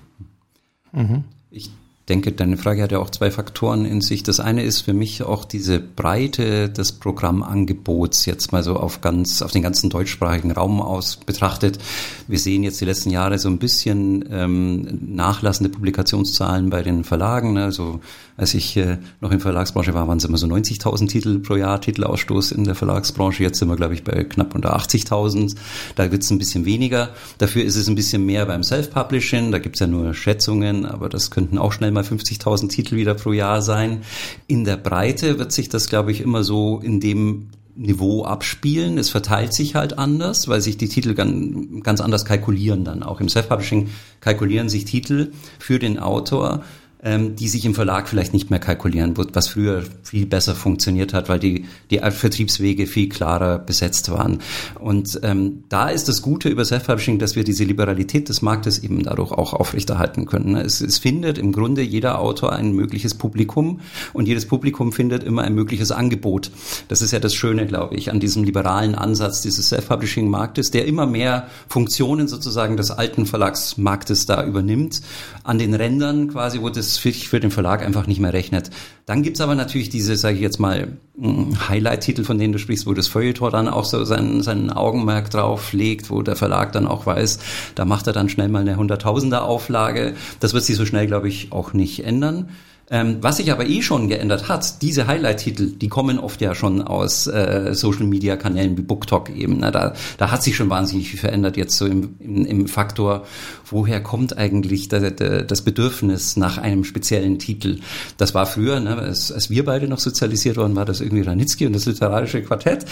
Mhm. 0.92 1.24
Ich 1.50 1.72
denke, 2.10 2.34
deine 2.34 2.58
Frage 2.58 2.84
hat 2.84 2.92
ja 2.92 3.00
auch 3.00 3.10
zwei 3.10 3.32
Faktoren 3.32 3.86
in 3.86 4.02
sich. 4.02 4.24
Das 4.24 4.42
eine 4.42 4.64
ist 4.64 4.82
für 4.82 4.94
mich 4.94 5.24
auch 5.24 5.46
diese 5.46 5.80
Breite 5.80 6.70
des 6.70 6.92
Programmangebots 6.92 8.26
jetzt 8.26 8.52
mal 8.52 8.62
so 8.62 8.76
auf 8.76 9.00
ganz, 9.00 9.42
auf 9.42 9.52
den 9.52 9.62
ganzen 9.62 9.90
deutschsprachigen 9.90 10.52
Raum 10.52 10.82
aus 10.82 11.16
betrachtet. 11.16 11.80
Wir 12.28 12.40
sehen 12.40 12.64
jetzt 12.64 12.82
die 12.82 12.86
letzten 12.86 13.10
Jahre 13.10 13.40
so 13.40 13.48
ein 13.48 13.58
bisschen 13.58 14.26
ähm, 14.30 15.00
nachlassende 15.16 15.70
Publikationszahlen 15.70 16.70
bei 16.70 16.84
den 16.84 17.06
Verlagen. 17.06 17.58
Also 17.58 18.02
als 18.36 18.54
ich 18.54 18.76
äh, 18.76 18.98
noch 19.22 19.32
in 19.32 19.38
der 19.38 19.42
Verlagsbranche 19.42 19.94
war, 19.94 20.08
waren 20.08 20.18
es 20.18 20.26
immer 20.26 20.38
so 20.38 20.48
90.000 20.48 21.08
Titel 21.08 21.40
pro 21.40 21.56
Jahr, 21.56 21.80
Titelausstoß 21.80 22.52
in 22.52 22.66
der 22.66 22.76
Verlagsbranche. 22.76 23.44
Jetzt 23.44 23.60
sind 23.60 23.70
wir, 23.70 23.78
glaube 23.78 23.94
ich, 23.94 24.04
bei 24.04 24.26
knapp 24.26 24.56
unter 24.56 24.76
80.000. 24.76 25.56
Da 25.96 26.12
wird 26.12 26.24
es 26.24 26.32
ein 26.32 26.38
bisschen 26.38 26.66
weniger. 26.66 27.10
Dafür 27.38 27.64
ist 27.64 27.78
es 27.78 27.88
ein 27.88 27.96
bisschen 27.96 28.26
mehr 28.26 28.46
beim 28.46 28.64
Self-Publishing. 28.64 29.54
Da 29.54 29.60
gibt 29.60 29.78
es 29.78 29.80
ja 29.80 29.88
nur 29.88 30.14
Schätzungen, 30.14 30.86
aber 30.86 31.08
das 31.08 31.32
könnten 31.32 31.58
auch 31.58 31.72
schnell 31.72 31.93
mal 31.94 32.04
50.000 32.04 32.70
Titel 32.70 32.96
wieder 32.96 33.14
pro 33.14 33.32
Jahr 33.32 33.62
sein. 33.62 34.02
In 34.48 34.66
der 34.66 34.78
Breite 34.78 35.40
wird 35.40 35.52
sich 35.52 35.70
das, 35.70 35.88
glaube 35.88 36.12
ich, 36.12 36.22
immer 36.22 36.44
so 36.44 36.80
in 36.84 37.00
dem 37.00 37.50
Niveau 37.76 38.24
abspielen. 38.24 38.98
Es 38.98 39.10
verteilt 39.10 39.54
sich 39.54 39.76
halt 39.76 39.98
anders, 39.98 40.48
weil 40.48 40.62
sich 40.62 40.78
die 40.78 40.90
Titel 40.90 41.14
ganz, 41.14 42.02
anders 42.02 42.26
kalkulieren 42.26 42.84
dann. 42.84 43.02
Auch 43.02 43.20
im 43.20 43.30
Self-Publishing 43.30 43.90
kalkulieren 44.20 44.70
sich 44.70 44.86
Titel 44.86 45.32
für 45.60 45.80
den 45.80 45.98
Autor 45.98 46.64
die 47.04 47.50
sich 47.50 47.66
im 47.66 47.76
Verlag 47.76 48.08
vielleicht 48.08 48.34
nicht 48.34 48.50
mehr 48.50 48.60
kalkulieren 48.60 49.18
wird, 49.18 49.36
was 49.36 49.50
früher 49.50 49.84
viel 50.04 50.26
besser 50.26 50.56
funktioniert 50.56 51.14
hat, 51.14 51.28
weil 51.28 51.40
die, 51.40 51.66
die 51.92 52.00
Vertriebswege 52.00 52.88
viel 52.88 53.10
klarer 53.10 53.60
besetzt 53.60 54.10
waren. 54.10 54.40
Und 54.80 55.20
ähm, 55.24 55.64
da 55.68 55.90
ist 55.90 56.08
das 56.08 56.22
Gute 56.22 56.48
über 56.48 56.64
Self-Publishing, 56.64 57.20
dass 57.20 57.36
wir 57.36 57.44
diese 57.44 57.66
Liberalität 57.66 58.30
des 58.30 58.42
Marktes 58.42 58.80
eben 58.80 59.04
dadurch 59.04 59.32
auch 59.32 59.54
aufrechterhalten 59.54 60.26
können. 60.26 60.56
Es, 60.56 60.80
es 60.80 60.98
findet 60.98 61.38
im 61.38 61.52
Grunde 61.52 61.82
jeder 61.82 62.20
Autor 62.20 62.54
ein 62.54 62.72
mögliches 62.72 63.16
Publikum 63.16 63.82
und 64.14 64.28
jedes 64.28 64.46
Publikum 64.46 64.94
findet 64.94 65.24
immer 65.24 65.42
ein 65.42 65.56
mögliches 65.56 65.92
Angebot. 65.92 66.52
Das 66.88 67.02
ist 67.02 67.12
ja 67.12 67.20
das 67.20 67.34
Schöne, 67.34 67.66
glaube 67.66 67.96
ich, 67.96 68.12
an 68.12 68.20
diesem 68.20 68.44
liberalen 68.44 68.96
Ansatz 68.96 69.42
dieses 69.42 69.70
Self-Publishing-Marktes, 69.70 70.72
der 70.72 70.86
immer 70.86 71.06
mehr 71.06 71.48
Funktionen 71.68 72.28
sozusagen 72.28 72.78
des 72.78 72.92
alten 72.92 73.26
Verlagsmarktes 73.26 74.26
da 74.26 74.46
übernimmt, 74.46 75.02
an 75.44 75.60
den 75.60 75.74
Rändern 75.74 76.30
quasi, 76.30 76.62
wo 76.62 76.70
das 76.70 76.93
sich 76.96 77.30
für 77.30 77.40
den 77.40 77.52
Verlag 77.52 77.84
einfach 77.84 78.08
nicht 78.08 78.20
mehr 78.20 78.34
rechnet. 78.34 78.70
Dann 79.06 79.24
gibt's 79.24 79.42
aber 79.42 79.56
natürlich 79.56 79.90
diese, 79.90 80.16
sage 80.16 80.36
ich 80.36 80.42
jetzt 80.42 80.60
mal, 80.60 80.98
mm, 81.18 81.70
Highlight-Titel, 81.70 82.24
von 82.24 82.38
denen 82.38 82.54
du 82.54 82.60
sprichst, 82.60 82.86
wo 82.86 82.94
das 82.94 83.08
Feuilleton 83.08 83.52
dann 83.52 83.68
auch 83.68 83.86
so 83.86 84.04
sein, 84.06 84.42
sein 84.42 84.70
Augenmerk 84.70 85.30
drauf 85.30 85.74
legt, 85.74 86.10
wo 86.10 86.22
der 86.22 86.36
Verlag 86.36 86.72
dann 86.72 86.88
auch 86.88 87.06
weiß, 87.06 87.40
da 87.76 87.86
macht 87.86 88.08
er 88.08 88.14
dann 88.14 88.30
schnell 88.30 88.50
mal 88.50 88.62
eine 88.62 88.78
Hunderttausender 88.78 89.44
Auflage. 89.44 90.14
Das 90.40 90.54
wird 90.54 90.64
sich 90.64 90.76
so 90.76 90.86
schnell, 90.86 91.08
glaube 91.08 91.28
ich, 91.28 91.52
auch 91.52 91.74
nicht 91.74 92.06
ändern. 92.06 92.50
Ähm, 92.94 93.18
was 93.22 93.38
sich 93.38 93.52
aber 93.52 93.66
eh 93.66 93.82
schon 93.82 94.08
geändert 94.08 94.50
hat, 94.50 94.84
diese 94.84 95.08
Highlight-Titel, 95.08 95.72
die 95.72 95.88
kommen 95.90 96.20
oft 96.20 96.40
ja 96.42 96.54
schon 96.54 96.84
aus 96.84 97.26
äh, 97.26 97.72
Social-Media-Kanälen 97.74 98.78
wie 98.78 98.84
BookTok 98.84 99.32
eben. 99.32 99.58
Na, 99.62 99.72
da, 99.72 99.94
da 100.20 100.30
hat 100.30 100.44
sich 100.44 100.56
schon 100.56 100.70
wahnsinnig 100.70 101.10
viel 101.10 101.18
verändert 101.18 101.58
jetzt 101.58 101.76
so 101.76 101.88
im, 101.88 102.14
im, 102.20 102.46
im 102.46 102.68
Faktor, 102.68 103.26
woher 103.66 104.00
kommt 104.00 104.38
eigentlich 104.38 104.90
der, 104.90 105.10
der, 105.10 105.42
das 105.42 105.64
Bedürfnis 105.64 106.38
nach 106.38 106.60
einem 106.60 106.84
speziellen 106.84 107.40
Titel. 107.40 107.80
Das 108.18 108.36
war 108.36 108.46
früher, 108.46 108.80
ne, 108.80 108.96
als, 108.96 109.32
als 109.32 109.50
wir 109.50 109.66
beide 109.66 109.88
noch 109.88 109.98
sozialisiert 109.98 110.58
worden, 110.58 110.76
war 110.76 110.86
das 110.86 111.02
irgendwie 111.02 111.24
Ranitzky 111.24 111.66
und 111.66 111.74
das 111.74 111.88
literarische 111.88 112.44
Quartett. 112.44 112.86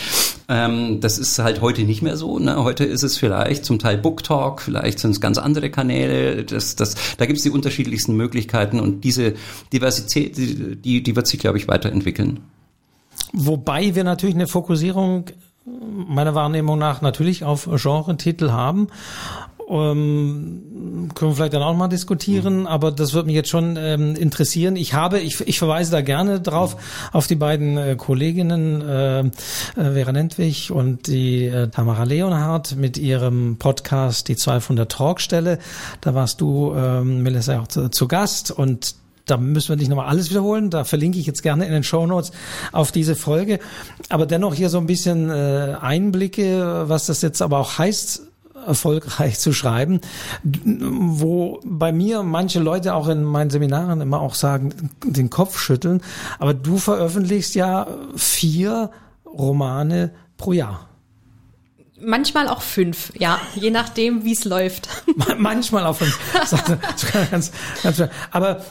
Ähm, 0.50 1.00
das 1.00 1.20
ist 1.20 1.38
halt 1.38 1.62
heute 1.62 1.84
nicht 1.84 2.02
mehr 2.02 2.18
so. 2.18 2.40
Ne? 2.40 2.64
Heute 2.64 2.86
ist 2.86 3.04
es 3.04 3.18
vielleicht 3.18 3.66
zum 3.66 3.78
Teil 3.78 4.00
BookTalk, 4.00 4.64
vielleicht 4.64 4.98
sind 4.98 5.12
es 5.12 5.22
ganz 5.22 5.38
andere 5.38 5.70
Kanäle. 5.70 6.44
Das, 6.44 6.76
das, 6.76 6.96
da 7.20 7.28
gibt 7.28 7.38
es 7.38 7.44
die 7.44 7.52
unterschiedlichsten 7.52 8.16
Möglichkeiten 8.16 8.80
und 8.80 9.04
diese 9.04 9.36
die 9.72 9.80
Diversität, 9.99 10.38
die, 10.86 11.04
die 11.04 11.15
wird 11.15 11.27
sich, 11.27 11.39
glaube 11.39 11.58
ich, 11.58 11.67
weiterentwickeln. 11.67 12.39
Wobei 13.34 13.95
wir 13.95 14.04
natürlich 14.04 14.36
eine 14.36 14.47
Fokussierung 14.47 15.25
meiner 15.65 16.36
Wahrnehmung 16.36 16.80
nach 16.80 17.01
natürlich 17.01 17.43
auf 17.43 17.69
Genre-Titel 17.71 18.51
haben. 18.51 18.88
Ähm, 19.69 21.10
können 21.15 21.32
wir 21.32 21.36
vielleicht 21.36 21.54
dann 21.54 21.62
auch 21.62 21.75
mal 21.75 21.88
diskutieren, 21.88 22.62
mhm. 22.62 22.67
aber 22.67 22.91
das 22.91 23.13
würde 23.13 23.27
mich 23.27 23.36
jetzt 23.36 23.49
schon 23.49 23.77
ähm, 23.77 24.15
interessieren. 24.15 24.75
Ich 24.75 24.93
habe, 24.93 25.19
ich, 25.19 25.39
ich 25.47 25.60
verweise 25.60 25.91
da 25.91 26.01
gerne 26.01 26.41
drauf, 26.41 26.75
mhm. 26.75 26.80
auf 27.13 27.27
die 27.27 27.36
beiden 27.36 27.77
äh, 27.77 27.95
Kolleginnen 27.95 28.82
äh, 28.82 29.19
äh, 29.21 29.32
Vera 29.75 30.12
Nentwich 30.12 30.71
und 30.71 31.08
die 31.08 31.45
äh, 31.45 31.69
Tamara 31.69 32.04
Leonhardt 32.04 32.75
mit 32.75 32.97
ihrem 32.97 33.58
Podcast 33.58 34.27
Die 34.27 34.36
zwei 34.36 34.60
von 34.60 34.75
der 34.75 34.89
Talkstelle. 34.89 35.58
Da 36.01 36.13
warst 36.13 36.41
du, 36.41 36.73
ähm, 36.75 37.23
Melissa, 37.23 37.62
auch 37.62 37.67
zu, 37.67 37.88
zu 37.89 38.10
Gast 38.10 38.51
und 38.51 38.95
da 39.32 39.38
müssen 39.38 39.70
wir 39.70 39.78
nicht 39.78 39.88
nochmal 39.88 40.08
alles 40.08 40.30
wiederholen. 40.30 40.70
Da 40.70 40.84
verlinke 40.84 41.17
ich 41.17 41.26
jetzt 41.26 41.41
gerne 41.41 41.65
in 41.65 41.72
den 41.72 41.84
Show 41.84 42.06
Notes 42.06 42.32
auf 42.74 42.91
diese 42.91 43.15
Folge. 43.15 43.60
Aber 44.10 44.26
dennoch 44.26 44.54
hier 44.54 44.70
so 44.70 44.78
ein 44.78 44.88
bisschen 44.88 45.30
äh, 45.30 45.78
Einblicke, 45.80 46.89
was 46.89 47.06
das 47.06 47.22
jetzt 47.22 47.41
aber 47.41 47.60
auch 47.60 47.78
heißt, 47.78 48.24
erfolgreich 48.67 49.39
zu 49.39 49.54
schreiben, 49.54 50.02
wo 50.44 51.62
bei 51.63 51.91
mir 51.91 52.24
manche 52.24 52.60
Leute 52.60 52.94
auch 52.94 53.08
in 53.08 53.24
meinen 53.24 53.50
Seminaren 53.50 54.02
immer 54.02 54.20
auch 54.20 54.36
sagen, 54.36 54.91
den 55.04 55.30
Kopf 55.30 55.58
schütteln. 55.58 56.02
Aber 56.38 56.54
du 56.54 56.78
veröffentlichst 56.78 57.56
ja 57.56 57.88
vier 58.15 58.91
Romane 59.26 60.12
pro 60.38 60.52
Jahr. 60.52 60.90
Manchmal 62.04 62.48
auch 62.48 62.62
fünf, 62.62 63.12
ja, 63.18 63.40
je 63.56 63.70
nachdem, 63.70 64.24
wie 64.24 64.34
es 64.34 64.46
läuft. 64.46 64.90
Manchmal 65.38 65.86
auch 65.86 65.96
fünf. 65.96 66.18
ganz, 67.32 67.52
ganz, 67.84 68.04
aber 68.32 68.62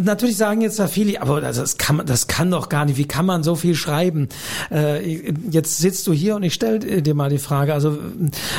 natürlich 0.00 0.36
sagen 0.36 0.60
jetzt 0.60 0.78
da 0.78 0.86
viele, 0.86 1.20
aber 1.20 1.40
das 1.40 1.78
kann, 1.78 2.02
das 2.06 2.26
kann 2.26 2.50
doch 2.50 2.68
gar 2.68 2.84
nicht. 2.84 2.96
Wie 2.96 3.06
kann 3.06 3.26
man 3.26 3.42
so 3.42 3.56
viel 3.56 3.74
schreiben? 3.74 4.28
Äh, 4.70 5.30
jetzt 5.50 5.78
sitzt 5.78 6.06
du 6.06 6.12
hier 6.12 6.36
und 6.36 6.42
ich 6.42 6.54
stelle 6.54 7.02
dir 7.02 7.14
mal 7.14 7.30
die 7.30 7.38
Frage. 7.38 7.74
Also 7.74 7.98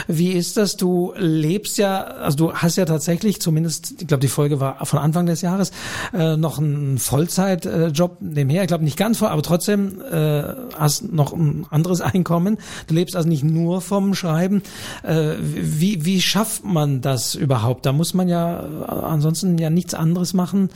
wie 0.07 0.31
ist 0.31 0.57
das? 0.57 0.77
Du 0.77 1.13
lebst 1.17 1.77
ja, 1.77 2.03
also 2.03 2.37
du 2.37 2.53
hast 2.53 2.75
ja 2.75 2.85
tatsächlich, 2.85 3.41
zumindest, 3.41 4.01
ich 4.01 4.07
glaube, 4.07 4.21
die 4.21 4.27
Folge 4.27 4.59
war 4.59 4.85
von 4.85 4.99
Anfang 4.99 5.25
des 5.25 5.41
Jahres, 5.41 5.71
äh, 6.13 6.37
noch 6.37 6.59
einen 6.59 6.97
Vollzeitjob 6.97 8.17
nebenher. 8.21 8.63
Ich 8.63 8.67
glaube 8.67 8.83
nicht 8.83 8.97
ganz 8.97 9.19
voll, 9.19 9.29
aber 9.29 9.41
trotzdem 9.41 10.01
äh, 10.01 10.43
hast 10.77 11.11
noch 11.11 11.33
ein 11.33 11.65
anderes 11.69 12.01
Einkommen. 12.01 12.57
Du 12.87 12.95
lebst 12.95 13.15
also 13.15 13.29
nicht 13.29 13.43
nur 13.43 13.81
vom 13.85 14.15
Schreiben. 14.15 14.63
Äh, 15.03 15.33
wie, 15.39 16.05
wie 16.05 16.21
schafft 16.21 16.65
man 16.65 17.01
das 17.01 17.35
überhaupt? 17.35 17.85
Da 17.85 17.93
muss 17.93 18.13
man 18.13 18.27
ja 18.27 18.61
äh, 18.61 18.91
ansonsten 18.91 19.57
ja 19.57 19.69
nichts 19.69 19.93
anderes 19.93 20.33
machen. 20.33 20.69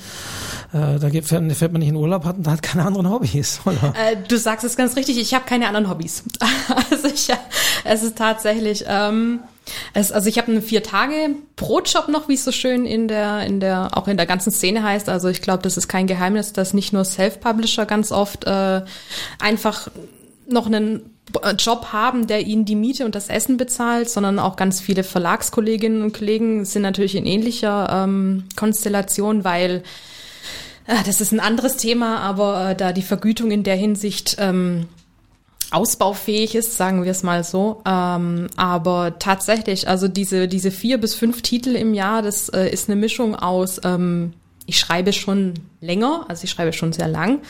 Äh, 0.74 1.00
da 1.00 1.10
fährt, 1.10 1.72
man 1.74 1.80
nicht 1.80 1.90
in 1.90 1.96
Urlaub 1.96 2.26
hat 2.26 2.38
und 2.38 2.48
hat 2.48 2.62
keine 2.62 2.86
anderen 2.86 3.10
Hobbys, 3.10 3.62
oder? 3.66 3.94
Du 4.28 4.38
sagst 4.38 4.66
es 4.66 4.78
ganz 4.78 4.96
richtig, 4.96 5.20
ich 5.20 5.34
habe 5.34 5.46
keine 5.46 5.68
anderen 5.68 5.90
Hobbys. 5.90 6.24
also 6.92 7.08
ich, 7.08 7.28
es 7.84 8.04
ist 8.04 8.18
tatsächlich... 8.18 8.86
Ähm 8.88 9.40
es, 9.94 10.12
also 10.12 10.30
ich 10.30 10.38
habe 10.38 10.52
einen 10.52 10.62
vier 10.62 10.84
Tage 10.84 11.36
Brotjob 11.56 12.08
noch, 12.08 12.28
wie 12.28 12.34
es 12.34 12.44
so 12.44 12.52
schön 12.52 12.86
in 12.86 13.08
der 13.08 13.46
in 13.46 13.60
der 13.60 13.98
auch 13.98 14.08
in 14.08 14.18
der 14.18 14.26
ganzen 14.26 14.52
Szene 14.52 14.84
heißt. 14.84 15.10
Also 15.10 15.30
ich 15.30 15.42
glaube, 15.42 15.64
das 15.64 15.78
ist 15.78 15.88
kein 15.88 16.08
Geheimnis, 16.08 16.54
dass 16.54 16.74
nicht 16.74 16.94
nur 16.94 17.06
Self-Publisher 17.06 17.86
ganz 17.86 18.12
oft 18.12 18.46
äh, 18.46 18.82
einfach 19.40 19.90
noch 20.52 20.68
einen 20.68 21.02
Job 21.58 21.88
haben, 21.92 22.28
der 22.28 22.46
ihnen 22.46 22.66
die 22.66 22.76
Miete 22.76 23.06
und 23.06 23.16
das 23.16 23.30
Essen 23.30 23.58
bezahlt, 23.58 24.10
sondern 24.10 24.40
auch 24.40 24.56
ganz 24.56 24.82
viele 24.82 25.04
Verlagskolleginnen 25.04 26.02
und 26.02 26.14
Kollegen 26.14 26.66
sind 26.66 26.82
natürlich 26.82 27.16
in 27.16 27.26
ähnlicher 27.26 27.88
ähm, 27.92 28.46
Konstellation, 28.56 29.44
weil 29.44 29.84
äh, 30.88 30.96
das 31.06 31.22
ist 31.22 31.32
ein 31.32 31.40
anderes 31.40 31.78
Thema, 31.78 32.20
aber 32.20 32.72
äh, 32.72 32.76
da 32.76 32.92
die 32.94 33.04
Vergütung 33.04 33.52
in 33.52 33.64
der 33.64 33.76
Hinsicht 33.76 34.38
ähm, 34.40 34.88
ausbaufähig 35.72 36.56
ist, 36.56 36.78
sagen 36.78 37.04
wir 37.04 37.12
es 37.12 37.24
mal 37.24 37.44
so. 37.44 37.82
Ähm, 37.86 38.48
aber 38.56 39.20
tatsächlich, 39.20 39.88
also 39.88 40.08
diese, 40.08 40.48
diese 40.48 40.72
vier 40.72 40.98
bis 40.98 41.14
fünf 41.14 41.42
Titel 41.44 41.76
im 41.76 41.94
Jahr, 41.94 42.22
das 42.22 42.50
äh, 42.50 42.70
ist 42.70 42.90
eine 42.90 43.00
Mischung 43.00 43.36
aus 43.36 43.80
ähm, 43.84 44.34
ich 44.70 44.80
schreibe 44.80 45.14
schon 45.14 45.56
länger, 45.82 46.26
also 46.28 46.44
ich 46.44 46.52
schreibe 46.52 46.74
schon 46.74 46.94
sehr 46.94 47.08
lang, 47.08 47.42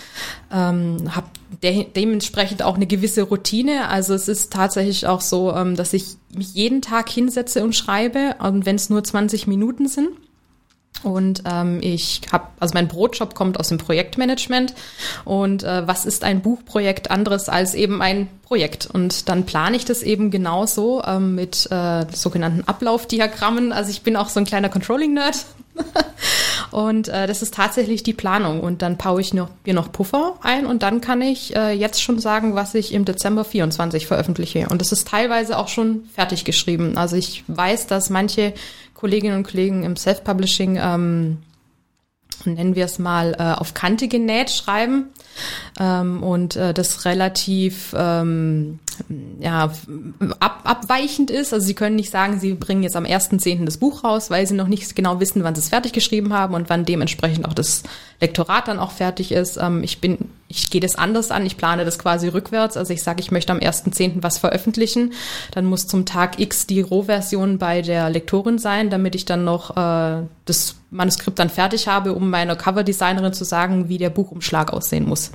ähm, 0.51 1.15
habe 1.15 1.27
de 1.61 1.85
dementsprechend 1.93 2.63
auch 2.63 2.75
eine 2.75 2.87
gewisse 2.87 3.23
Routine. 3.23 3.89
Also 3.89 4.13
es 4.13 4.27
ist 4.27 4.53
tatsächlich 4.53 5.05
auch 5.05 5.21
so, 5.21 5.53
ähm, 5.53 5.75
dass 5.75 5.93
ich 5.93 6.15
mich 6.33 6.53
jeden 6.53 6.81
Tag 6.81 7.09
hinsetze 7.09 7.63
und 7.63 7.75
schreibe, 7.75 8.35
und 8.39 8.65
wenn 8.65 8.77
es 8.77 8.89
nur 8.89 9.03
20 9.03 9.47
Minuten 9.47 9.87
sind. 9.87 10.09
Und 11.03 11.43
ähm, 11.45 11.79
ich 11.81 12.21
habe, 12.31 12.47
also 12.59 12.73
mein 12.73 12.87
Brotjob 12.87 13.33
kommt 13.33 13.59
aus 13.59 13.69
dem 13.69 13.77
Projektmanagement. 13.77 14.73
Und 15.23 15.63
äh, 15.63 15.87
was 15.87 16.05
ist 16.05 16.23
ein 16.23 16.41
Buchprojekt 16.41 17.09
anderes 17.09 17.47
als 17.47 17.73
eben 17.73 18.01
ein 18.01 18.27
Projekt? 18.43 18.89
Und 18.91 19.29
dann 19.29 19.45
plane 19.45 19.77
ich 19.77 19.85
das 19.85 20.03
eben 20.03 20.29
genauso 20.29 21.01
ähm, 21.05 21.35
mit 21.35 21.71
äh, 21.71 22.05
sogenannten 22.11 22.67
Ablaufdiagrammen. 22.67 23.71
Also 23.71 23.91
ich 23.91 24.01
bin 24.01 24.15
auch 24.15 24.29
so 24.29 24.39
ein 24.39 24.45
kleiner 24.45 24.69
Controlling-Nerd. 24.69 25.45
und 26.71 27.07
äh, 27.07 27.25
das 27.25 27.41
ist 27.41 27.53
tatsächlich 27.53 28.03
die 28.03 28.13
Planung. 28.13 28.59
Und 28.59 28.81
dann 28.81 28.97
baue 28.97 29.21
ich 29.21 29.33
noch, 29.33 29.49
mir 29.65 29.73
noch 29.73 29.93
Puffer 29.93 30.35
ein 30.41 30.65
und 30.65 30.83
dann 30.83 30.99
kann 30.99 31.21
ich 31.21 31.55
äh, 31.55 31.71
jetzt 31.71 32.01
schon 32.01 32.19
sagen, 32.19 32.55
was 32.55 32.75
ich 32.75 32.93
im 32.93 33.05
Dezember 33.05 33.45
24 33.45 34.05
veröffentliche. 34.05 34.67
Und 34.69 34.81
das 34.81 34.91
ist 34.91 35.07
teilweise 35.07 35.57
auch 35.57 35.69
schon 35.69 36.09
fertig 36.13 36.43
geschrieben. 36.43 36.97
Also 36.97 37.15
ich 37.15 37.45
weiß, 37.47 37.87
dass 37.87 38.09
manche 38.09 38.53
Kolleginnen 38.99 39.37
und 39.37 39.47
Kollegen 39.47 39.83
im 39.83 39.95
Self-Publishing, 39.95 40.77
ähm, 40.77 41.37
nennen 42.43 42.75
wir 42.75 42.83
es 42.83 42.99
mal, 42.99 43.33
äh, 43.39 43.57
auf 43.57 43.73
Kante 43.73 44.09
genäht 44.09 44.49
schreiben. 44.49 45.05
Ähm, 45.79 46.21
und 46.21 46.57
äh, 46.57 46.73
das 46.73 47.05
relativ 47.05 47.95
ähm, 47.97 48.79
ja, 49.39 49.71
ab, 50.39 50.61
abweichend 50.63 51.31
ist. 51.31 51.53
Also 51.53 51.65
sie 51.65 51.73
können 51.73 51.95
nicht 51.95 52.11
sagen, 52.11 52.39
sie 52.39 52.53
bringen 52.53 52.83
jetzt 52.83 52.95
am 52.95 53.05
1.10. 53.05 53.65
das 53.65 53.77
Buch 53.77 54.03
raus, 54.03 54.29
weil 54.29 54.45
sie 54.47 54.55
noch 54.55 54.67
nicht 54.67 54.95
genau 54.95 55.19
wissen, 55.19 55.43
wann 55.43 55.55
sie 55.55 55.61
es 55.61 55.69
fertig 55.69 55.93
geschrieben 55.93 56.33
haben 56.33 56.53
und 56.53 56.69
wann 56.69 56.85
dementsprechend 56.85 57.47
auch 57.47 57.53
das 57.53 57.83
Lektorat 58.21 58.67
dann 58.67 58.79
auch 58.79 58.91
fertig 58.91 59.31
ist. 59.31 59.57
Ähm, 59.57 59.83
ich 59.83 60.01
bin, 60.01 60.17
ich 60.47 60.69
gehe 60.69 60.81
das 60.81 60.95
anders 60.95 61.31
an, 61.31 61.45
ich 61.45 61.57
plane 61.57 61.85
das 61.85 61.99
quasi 61.99 62.27
rückwärts. 62.27 62.77
Also 62.77 62.93
ich 62.93 63.01
sage, 63.03 63.21
ich 63.21 63.31
möchte 63.31 63.51
am 63.51 63.59
1.10. 63.59 64.21
was 64.21 64.37
veröffentlichen. 64.37 65.13
Dann 65.51 65.65
muss 65.65 65.87
zum 65.87 66.05
Tag 66.05 66.39
X 66.39 66.67
die 66.67 66.81
Rohversion 66.81 67.57
bei 67.57 67.81
der 67.81 68.09
Lektorin 68.09 68.59
sein, 68.59 68.89
damit 68.89 69.15
ich 69.15 69.25
dann 69.25 69.43
noch 69.43 69.77
äh, 69.77 70.23
das 70.45 70.75
Manuskript 70.91 71.39
dann 71.39 71.49
fertig 71.49 71.87
habe, 71.87 72.13
um 72.13 72.29
meiner 72.29 72.55
Coverdesignerin 72.55 73.33
zu 73.33 73.43
sagen, 73.43 73.89
wie 73.89 73.97
der 73.97 74.09
Buchumschlag 74.09 74.73
aussehen 74.73 75.05
muss. 75.05 75.31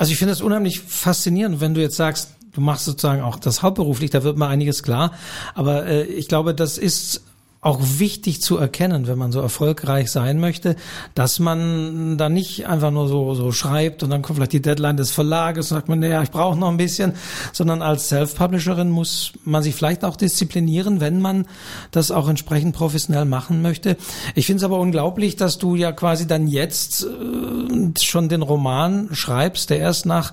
Also 0.00 0.12
ich 0.12 0.18
finde 0.18 0.32
es 0.32 0.40
unheimlich 0.40 0.80
faszinierend, 0.80 1.60
wenn 1.60 1.74
du 1.74 1.82
jetzt 1.82 1.96
sagst, 1.96 2.30
du 2.60 2.64
machst 2.66 2.84
sozusagen 2.84 3.22
auch 3.22 3.38
das 3.38 3.62
hauptberuflich, 3.62 4.10
da 4.10 4.22
wird 4.22 4.36
mal 4.36 4.48
einiges 4.48 4.82
klar. 4.82 5.12
Aber 5.54 5.86
äh, 5.86 6.04
ich 6.04 6.28
glaube, 6.28 6.54
das 6.54 6.76
ist 6.78 7.22
auch 7.62 7.78
wichtig 7.98 8.40
zu 8.40 8.56
erkennen, 8.56 9.06
wenn 9.06 9.18
man 9.18 9.32
so 9.32 9.40
erfolgreich 9.40 10.10
sein 10.10 10.40
möchte, 10.40 10.76
dass 11.14 11.38
man 11.38 12.16
da 12.16 12.30
nicht 12.30 12.66
einfach 12.66 12.90
nur 12.90 13.06
so, 13.06 13.34
so 13.34 13.52
schreibt 13.52 14.02
und 14.02 14.08
dann 14.08 14.22
kommt 14.22 14.38
vielleicht 14.38 14.54
die 14.54 14.62
Deadline 14.62 14.96
des 14.96 15.10
Verlages 15.10 15.70
und 15.70 15.76
sagt 15.76 15.90
man, 15.90 15.98
naja, 15.98 16.22
ich 16.22 16.30
brauche 16.30 16.58
noch 16.58 16.68
ein 16.68 16.78
bisschen, 16.78 17.12
sondern 17.52 17.82
als 17.82 18.08
Self-Publisherin 18.08 18.88
muss 18.88 19.32
man 19.44 19.62
sich 19.62 19.74
vielleicht 19.74 20.06
auch 20.06 20.16
disziplinieren, 20.16 21.00
wenn 21.00 21.20
man 21.20 21.46
das 21.90 22.10
auch 22.10 22.30
entsprechend 22.30 22.74
professionell 22.74 23.26
machen 23.26 23.60
möchte. 23.60 23.98
Ich 24.34 24.46
finde 24.46 24.60
es 24.60 24.64
aber 24.64 24.78
unglaublich, 24.78 25.36
dass 25.36 25.58
du 25.58 25.74
ja 25.74 25.92
quasi 25.92 26.26
dann 26.26 26.46
jetzt 26.48 27.04
äh, 27.04 28.00
schon 28.00 28.30
den 28.30 28.40
Roman 28.40 29.10
schreibst, 29.12 29.68
der 29.68 29.80
erst 29.80 30.06
nach 30.06 30.32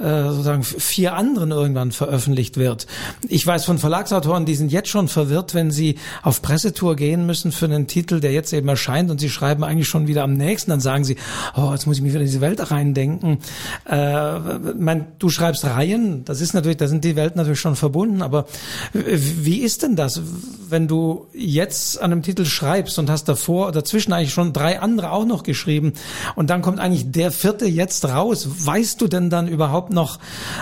äh, 0.00 0.24
sozusagen 0.24 0.64
vier 0.64 1.14
anderen 1.14 1.52
irgendwann 1.52 1.92
veröffentlicht 1.92 2.56
wird. 2.56 2.88
Ich 3.28 3.46
weiß 3.46 3.64
von 3.64 3.78
Verlagsautoren, 3.78 4.44
die 4.44 4.56
sind 4.56 4.72
jetzt 4.72 4.88
schon 4.88 5.06
verwirrt, 5.06 5.54
wenn 5.54 5.70
sie 5.70 5.98
auf 6.22 6.42
Presse 6.42 6.63
Pressetour 6.64 6.96
gehen 6.96 7.26
müssen 7.26 7.52
für 7.52 7.66
einen 7.66 7.86
Titel, 7.86 8.20
der 8.20 8.32
jetzt 8.32 8.52
eben 8.54 8.68
erscheint 8.68 9.10
und 9.10 9.20
sie 9.20 9.28
schreiben 9.28 9.64
eigentlich 9.64 9.86
schon 9.86 10.06
wieder 10.06 10.22
am 10.22 10.32
nächsten, 10.32 10.70
dann 10.70 10.80
sagen 10.80 11.04
sie, 11.04 11.16
oh, 11.54 11.72
jetzt 11.72 11.86
muss 11.86 11.98
ich 11.98 12.02
mich 12.02 12.12
wieder 12.12 12.22
in 12.22 12.26
diese 12.26 12.40
Welt 12.40 12.70
reindenken. 12.70 13.38
Äh, 13.86 14.38
mein, 14.78 15.08
du 15.18 15.28
schreibst 15.28 15.66
Reihen, 15.66 16.24
das 16.24 16.40
ist 16.40 16.54
natürlich, 16.54 16.78
da 16.78 16.88
sind 16.88 17.04
die 17.04 17.16
Welten 17.16 17.36
natürlich 17.36 17.60
schon 17.60 17.76
verbunden, 17.76 18.22
aber 18.22 18.46
wie 18.94 19.58
ist 19.58 19.82
denn 19.82 19.94
das, 19.94 20.22
wenn 20.70 20.88
du 20.88 21.26
jetzt 21.34 22.00
an 22.00 22.12
einem 22.12 22.22
Titel 22.22 22.46
schreibst 22.46 22.98
und 22.98 23.10
hast 23.10 23.28
davor, 23.28 23.70
dazwischen 23.70 24.14
eigentlich 24.14 24.32
schon 24.32 24.54
drei 24.54 24.80
andere 24.80 25.10
auch 25.10 25.26
noch 25.26 25.42
geschrieben 25.42 25.92
und 26.36 26.48
dann 26.48 26.62
kommt 26.62 26.80
eigentlich 26.80 27.10
der 27.10 27.30
vierte 27.30 27.66
jetzt 27.66 28.06
raus. 28.06 28.48
Weißt 28.48 29.02
du 29.02 29.08
denn 29.08 29.28
dann 29.28 29.48
überhaupt 29.48 29.92
noch, 29.92 30.18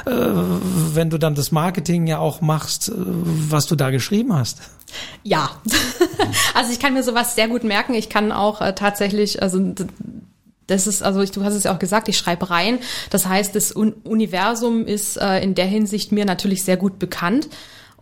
äh, 0.06 0.10
wenn 0.10 1.10
du 1.10 1.18
dann 1.18 1.36
das 1.36 1.52
Marketing 1.52 2.08
ja 2.08 2.18
auch 2.18 2.40
machst, 2.40 2.88
äh, 2.88 2.92
was 2.96 3.66
du 3.66 3.76
da 3.76 3.90
geschrieben 3.90 4.34
hast? 4.34 4.58
Ja, 5.22 5.50
also 6.54 6.72
ich 6.72 6.80
kann 6.80 6.94
mir 6.94 7.02
sowas 7.02 7.34
sehr 7.34 7.48
gut 7.48 7.64
merken. 7.64 7.94
Ich 7.94 8.08
kann 8.08 8.32
auch 8.32 8.60
äh, 8.60 8.74
tatsächlich, 8.74 9.42
also 9.42 9.74
das 10.66 10.86
ist, 10.86 11.02
also 11.02 11.24
du 11.24 11.44
hast 11.44 11.54
es 11.54 11.64
ja 11.64 11.74
auch 11.74 11.78
gesagt, 11.78 12.08
ich 12.08 12.16
schreibe 12.16 12.50
rein. 12.50 12.78
Das 13.10 13.26
heißt, 13.26 13.54
das 13.54 13.74
Un 13.74 13.94
Universum 14.04 14.86
ist 14.86 15.16
äh, 15.16 15.40
in 15.40 15.54
der 15.54 15.66
Hinsicht 15.66 16.12
mir 16.12 16.24
natürlich 16.24 16.64
sehr 16.64 16.76
gut 16.76 16.98
bekannt. 16.98 17.48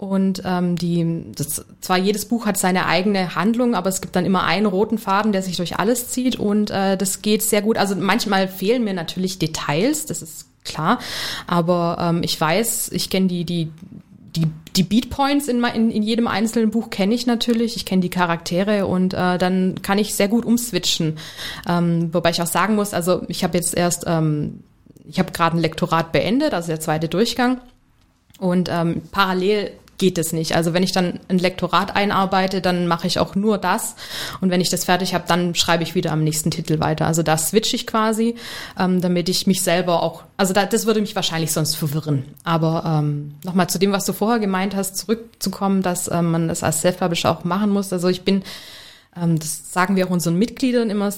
Und 0.01 0.41
ähm, 0.47 0.77
die, 0.77 1.27
das, 1.37 1.63
zwar 1.83 1.99
jedes 1.99 2.25
Buch 2.25 2.47
hat 2.47 2.57
seine 2.57 2.87
eigene 2.87 3.35
Handlung, 3.35 3.75
aber 3.75 3.91
es 3.91 4.01
gibt 4.01 4.17
dann 4.17 4.25
immer 4.25 4.45
einen 4.45 4.65
roten 4.65 4.97
Faden, 4.97 5.33
der 5.33 5.43
sich 5.43 5.59
durch 5.59 5.79
alles 5.79 6.09
zieht 6.09 6.37
und 6.37 6.71
äh, 6.71 6.97
das 6.97 7.21
geht 7.21 7.43
sehr 7.43 7.61
gut. 7.61 7.77
Also 7.77 7.95
manchmal 7.97 8.49
fehlen 8.49 8.83
mir 8.83 8.95
natürlich 8.95 9.39
Details, 9.39 10.07
das 10.07 10.23
ist 10.23 10.47
klar, 10.65 11.01
aber 11.47 11.99
ähm, 12.01 12.23
ich 12.23 12.41
weiß, 12.41 12.93
ich 12.93 13.11
kenne 13.11 13.27
die, 13.27 13.45
die, 13.45 13.71
die, 14.37 14.47
die 14.77 14.83
Beatpoints 14.83 15.49
in, 15.49 15.63
in, 15.65 15.91
in 15.91 16.03
jedem 16.03 16.27
einzelnen 16.27 16.71
Buch 16.71 16.91
kenne 16.91 17.15
ich 17.15 17.27
natürlich. 17.27 17.77
Ich 17.77 17.85
kenne 17.85 18.03
die 18.03 18.11
Charaktere 18.11 18.87
und 18.87 19.15
äh, 19.15 19.39
dann 19.39 19.83
kann 19.83 19.99
ich 19.99 20.15
sehr 20.15 20.29
gut 20.29 20.45
umswitchen. 20.45 21.19
Ähm, 21.69 22.13
wobei 22.15 22.31
ich 22.31 22.41
auch 22.41 22.47
sagen 22.47 22.77
muss, 22.77 22.95
also 22.95 23.23
ich 23.29 23.43
habe 23.43 23.57
jetzt 23.59 23.77
erst, 23.77 24.05
ähm, 24.07 24.63
ich 25.09 25.19
habe 25.19 25.33
gerade 25.33 25.57
ein 25.57 25.61
Lektorat 25.61 26.13
beendet, 26.13 26.55
also 26.55 26.69
der 26.69 26.81
zweite 26.81 27.09
Durchgang. 27.09 27.61
Und 28.39 28.69
ähm, 28.71 29.03
parallel 29.11 29.73
geht 30.01 30.19
es 30.19 30.33
nicht. 30.33 30.57
Also 30.57 30.73
wenn 30.73 30.83
ich 30.83 30.93
dann 30.93 31.21
ein 31.29 31.39
Lektorat 31.39 31.95
einarbeite, 31.95 32.61
dann 32.61 32.89
mache 32.89 33.07
ich 33.07 33.21
auch 33.21 33.37
nur 33.37 33.59
das. 33.59 33.95
Und 34.41 34.51
wenn 34.51 34.63
ich 34.63 34.71
das 34.71 34.87
fertig 34.87 35.15
habe, 35.15 35.25
dann 35.29 35.55
schreibe 35.55 35.85
ich 35.85 35.95
wieder 35.95 36.11
am 36.11 36.25
nächsten 36.25 36.51
Titel 36.51 36.81
weiter. 36.81 37.07
Also 37.07 37.23
da 37.23 37.37
switche 37.37 37.77
ich 37.77 37.87
quasi, 37.87 38.35
ähm, 38.79 39.01
damit 39.03 39.29
ich 39.29 39.47
mich 39.47 39.63
selber 39.63 40.03
auch, 40.03 40.25
also 40.39 40.55
da, 40.55 40.65
das 40.65 40.87
würde 40.87 41.03
mich 41.03 41.15
wahrscheinlich 41.15 41.53
sonst 41.53 41.77
verwirren. 41.77 42.25
Aber 42.45 42.83
ähm, 42.87 43.35
nochmal 43.45 43.69
zu 43.69 43.79
dem, 43.79 43.93
was 43.93 44.07
du 44.07 44.15
vorher 44.15 44.41
gemeint 44.41 44.75
hast, 44.75 44.97
zurückzukommen, 44.97 45.83
dass 45.83 46.11
ähm, 46.11 46.31
man 46.31 46.49
das 46.49 46.65
als 46.65 46.81
Self-Publisher 46.81 47.31
auch 47.31 47.45
machen 47.45 47.71
muss. 47.71 47.93
Also 47.93 48.09
ich 48.09 48.23
bin 48.23 48.43
das 49.13 49.73
sagen 49.73 49.97
wir 49.97 50.07
auch 50.07 50.11
unseren 50.11 50.37
Mitgliedern 50.37 50.89
immer, 50.89 51.13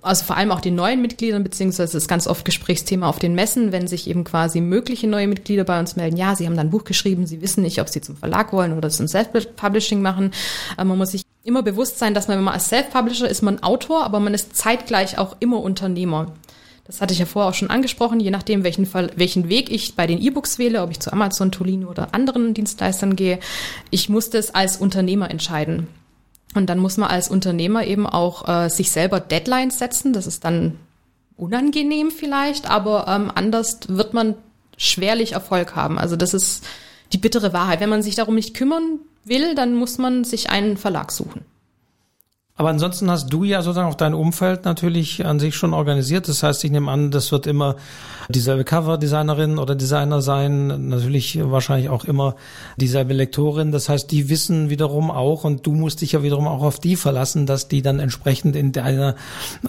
also 0.00 0.24
vor 0.24 0.36
allem 0.36 0.50
auch 0.50 0.60
den 0.60 0.74
neuen 0.74 1.02
Mitgliedern, 1.02 1.44
beziehungsweise 1.44 1.98
ist 1.98 2.08
ganz 2.08 2.26
oft 2.26 2.46
Gesprächsthema 2.46 3.08
auf 3.08 3.18
den 3.18 3.34
Messen, 3.34 3.72
wenn 3.72 3.86
sich 3.86 4.08
eben 4.08 4.24
quasi 4.24 4.62
mögliche 4.62 5.06
neue 5.06 5.28
Mitglieder 5.28 5.64
bei 5.64 5.78
uns 5.78 5.96
melden, 5.96 6.16
ja, 6.16 6.34
sie 6.34 6.46
haben 6.46 6.56
dann 6.56 6.68
ein 6.68 6.70
Buch 6.70 6.84
geschrieben, 6.84 7.26
sie 7.26 7.42
wissen 7.42 7.62
nicht, 7.62 7.78
ob 7.78 7.90
sie 7.90 8.00
zum 8.00 8.16
Verlag 8.16 8.54
wollen 8.54 8.76
oder 8.76 8.88
zum 8.88 9.06
Self-Publishing 9.06 10.00
machen. 10.00 10.30
Aber 10.78 10.88
man 10.88 10.98
muss 10.98 11.10
sich 11.10 11.24
immer 11.44 11.62
bewusst 11.62 11.98
sein, 11.98 12.14
dass 12.14 12.26
man, 12.26 12.38
wenn 12.38 12.44
man 12.44 12.54
als 12.54 12.70
Self-Publisher 12.70 13.28
ist, 13.28 13.42
man 13.42 13.62
Autor, 13.62 14.04
aber 14.04 14.18
man 14.18 14.32
ist 14.32 14.56
zeitgleich 14.56 15.18
auch 15.18 15.36
immer 15.40 15.60
Unternehmer. 15.60 16.32
Das 16.86 17.02
hatte 17.02 17.12
ich 17.12 17.20
ja 17.20 17.26
vorher 17.26 17.50
auch 17.50 17.54
schon 17.54 17.70
angesprochen, 17.70 18.18
je 18.18 18.30
nachdem, 18.30 18.64
welchen, 18.64 18.86
Fall, 18.86 19.10
welchen 19.14 19.48
Weg 19.48 19.70
ich 19.70 19.94
bei 19.94 20.06
den 20.06 20.20
E-Books 20.20 20.58
wähle, 20.58 20.82
ob 20.82 20.90
ich 20.90 21.00
zu 21.00 21.12
Amazon, 21.12 21.52
Tolino 21.52 21.88
oder 21.88 22.14
anderen 22.14 22.54
Dienstleistern 22.54 23.14
gehe. 23.14 23.38
Ich 23.90 24.08
muss 24.08 24.30
das 24.30 24.54
als 24.54 24.78
Unternehmer 24.78 25.30
entscheiden. 25.30 25.86
Und 26.54 26.66
dann 26.66 26.78
muss 26.78 26.96
man 26.96 27.10
als 27.10 27.28
Unternehmer 27.28 27.84
eben 27.86 28.06
auch 28.06 28.48
äh, 28.48 28.68
sich 28.68 28.90
selber 28.90 29.20
Deadlines 29.20 29.78
setzen. 29.78 30.12
Das 30.12 30.26
ist 30.26 30.44
dann 30.44 30.78
unangenehm 31.36 32.10
vielleicht, 32.10 32.68
aber 32.68 33.06
ähm, 33.08 33.30
anders 33.34 33.78
wird 33.88 34.14
man 34.14 34.34
schwerlich 34.76 35.32
Erfolg 35.32 35.76
haben. 35.76 35.98
Also 35.98 36.16
das 36.16 36.34
ist 36.34 36.64
die 37.12 37.18
bittere 37.18 37.52
Wahrheit. 37.52 37.80
Wenn 37.80 37.88
man 37.88 38.02
sich 38.02 38.14
darum 38.14 38.34
nicht 38.34 38.54
kümmern 38.54 38.98
will, 39.24 39.54
dann 39.54 39.74
muss 39.74 39.98
man 39.98 40.24
sich 40.24 40.50
einen 40.50 40.76
Verlag 40.76 41.12
suchen. 41.12 41.44
Aber 42.60 42.68
ansonsten 42.68 43.10
hast 43.10 43.32
du 43.32 43.44
ja 43.44 43.62
sozusagen 43.62 43.88
auch 43.88 43.94
dein 43.94 44.12
Umfeld 44.12 44.66
natürlich 44.66 45.24
an 45.24 45.40
sich 45.40 45.54
schon 45.56 45.72
organisiert. 45.72 46.28
Das 46.28 46.42
heißt, 46.42 46.62
ich 46.62 46.70
nehme 46.70 46.90
an, 46.90 47.10
das 47.10 47.32
wird 47.32 47.46
immer 47.46 47.76
dieselbe 48.28 48.64
Cover-Designerin 48.64 49.56
oder 49.56 49.74
Designer 49.74 50.20
sein, 50.20 50.90
natürlich 50.90 51.40
wahrscheinlich 51.42 51.88
auch 51.88 52.04
immer 52.04 52.36
dieselbe 52.76 53.14
Lektorin. 53.14 53.72
Das 53.72 53.88
heißt, 53.88 54.10
die 54.10 54.28
wissen 54.28 54.68
wiederum 54.68 55.10
auch 55.10 55.44
und 55.44 55.66
du 55.66 55.72
musst 55.72 56.02
dich 56.02 56.12
ja 56.12 56.22
wiederum 56.22 56.46
auch 56.46 56.60
auf 56.60 56.78
die 56.78 56.96
verlassen, 56.96 57.46
dass 57.46 57.68
die 57.68 57.80
dann 57.80 57.98
entsprechend 57.98 58.54
in 58.56 58.72
deiner 58.72 59.14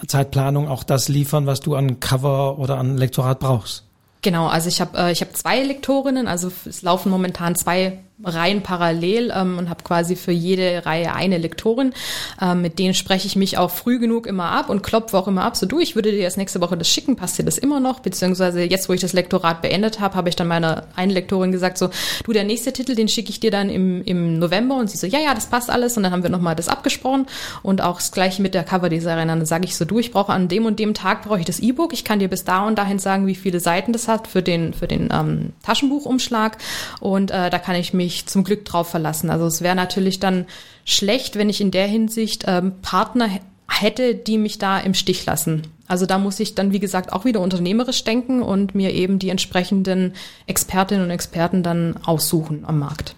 Zeitplanung 0.06 0.68
auch 0.68 0.84
das 0.84 1.08
liefern, 1.08 1.46
was 1.46 1.60
du 1.60 1.74
an 1.74 1.98
Cover 1.98 2.58
oder 2.58 2.76
an 2.76 2.98
Lektorat 2.98 3.40
brauchst. 3.40 3.84
Genau, 4.20 4.48
also 4.48 4.68
ich 4.68 4.82
habe 4.82 4.98
äh, 4.98 5.12
ich 5.12 5.22
habe 5.22 5.32
zwei 5.32 5.62
Lektorinnen, 5.62 6.28
also 6.28 6.52
es 6.66 6.82
laufen 6.82 7.10
momentan 7.10 7.56
zwei 7.56 8.00
Reihen 8.24 8.62
parallel 8.62 9.32
ähm, 9.34 9.58
und 9.58 9.68
habe 9.68 9.82
quasi 9.82 10.16
für 10.16 10.32
jede 10.32 10.84
Reihe 10.86 11.14
eine 11.14 11.38
Lektorin. 11.38 11.92
Ähm, 12.40 12.62
mit 12.62 12.78
denen 12.78 12.94
spreche 12.94 13.26
ich 13.26 13.36
mich 13.36 13.58
auch 13.58 13.70
früh 13.70 13.98
genug 13.98 14.26
immer 14.26 14.50
ab 14.50 14.70
und 14.70 14.82
klopfe 14.82 15.18
auch 15.18 15.28
immer 15.28 15.44
ab. 15.44 15.56
So 15.56 15.66
du, 15.66 15.80
ich 15.80 15.94
würde 15.94 16.10
dir 16.10 16.18
jetzt 16.18 16.36
nächste 16.36 16.60
Woche 16.60 16.76
das 16.76 16.88
schicken, 16.88 17.16
passt 17.16 17.38
dir 17.38 17.44
das 17.44 17.58
immer 17.58 17.80
noch? 17.80 18.00
Beziehungsweise 18.00 18.62
jetzt, 18.62 18.88
wo 18.88 18.92
ich 18.92 19.00
das 19.00 19.12
Lektorat 19.12 19.62
beendet 19.62 20.00
habe, 20.00 20.14
habe 20.14 20.28
ich 20.28 20.36
dann 20.36 20.48
meiner 20.48 20.84
einen 20.96 21.12
Lektorin 21.12 21.52
gesagt, 21.52 21.78
so 21.78 21.90
du, 22.24 22.32
der 22.32 22.44
nächste 22.44 22.72
Titel, 22.72 22.94
den 22.94 23.08
schicke 23.08 23.30
ich 23.30 23.40
dir 23.40 23.50
dann 23.50 23.68
im, 23.68 24.02
im 24.04 24.38
November 24.38 24.76
und 24.76 24.90
sie 24.90 24.96
so, 24.96 25.06
ja, 25.06 25.18
ja, 25.18 25.34
das 25.34 25.46
passt 25.46 25.70
alles 25.70 25.96
und 25.96 26.02
dann 26.02 26.12
haben 26.12 26.22
wir 26.22 26.30
nochmal 26.30 26.54
das 26.54 26.68
abgesprochen 26.68 27.26
und 27.62 27.82
auch 27.82 27.96
das 27.96 28.12
gleiche 28.12 28.42
mit 28.42 28.54
der 28.54 28.64
Coverdesignerin. 28.64 29.28
Dann 29.28 29.46
sage 29.46 29.64
ich 29.64 29.76
so, 29.76 29.84
du, 29.84 29.98
ich 29.98 30.12
brauche 30.12 30.32
an 30.32 30.48
dem 30.48 30.66
und 30.66 30.78
dem 30.78 30.94
Tag 30.94 31.22
brauche 31.22 31.40
ich 31.40 31.46
das 31.46 31.60
E-Book. 31.60 31.92
Ich 31.92 32.04
kann 32.04 32.18
dir 32.18 32.28
bis 32.28 32.44
da 32.44 32.66
und 32.66 32.78
dahin 32.78 32.98
sagen, 32.98 33.26
wie 33.26 33.34
viele 33.34 33.60
Seiten 33.60 33.92
das 33.92 34.08
hat 34.08 34.28
für 34.28 34.42
den, 34.42 34.74
für 34.74 34.86
den 34.86 35.08
ähm, 35.12 35.52
Taschenbuchumschlag 35.62 36.58
und 37.00 37.30
äh, 37.30 37.50
da 37.50 37.58
kann 37.58 37.76
ich 37.76 37.92
mich 37.92 38.11
zum 38.26 38.44
Glück 38.44 38.64
drauf 38.64 38.88
verlassen. 38.88 39.30
Also 39.30 39.46
es 39.46 39.62
wäre 39.62 39.76
natürlich 39.76 40.20
dann 40.20 40.46
schlecht, 40.84 41.36
wenn 41.36 41.48
ich 41.48 41.60
in 41.60 41.70
der 41.70 41.86
Hinsicht 41.86 42.44
ähm, 42.46 42.74
Partner 42.82 43.28
hätte, 43.68 44.14
die 44.14 44.38
mich 44.38 44.58
da 44.58 44.78
im 44.78 44.94
Stich 44.94 45.24
lassen. 45.26 45.62
Also 45.88 46.06
da 46.06 46.18
muss 46.18 46.40
ich 46.40 46.54
dann, 46.54 46.72
wie 46.72 46.80
gesagt, 46.80 47.12
auch 47.12 47.24
wieder 47.24 47.40
unternehmerisch 47.40 48.04
denken 48.04 48.42
und 48.42 48.74
mir 48.74 48.92
eben 48.92 49.18
die 49.18 49.30
entsprechenden 49.30 50.14
Expertinnen 50.46 51.04
und 51.04 51.10
Experten 51.10 51.62
dann 51.62 51.96
aussuchen 52.04 52.64
am 52.66 52.78
Markt. 52.78 53.14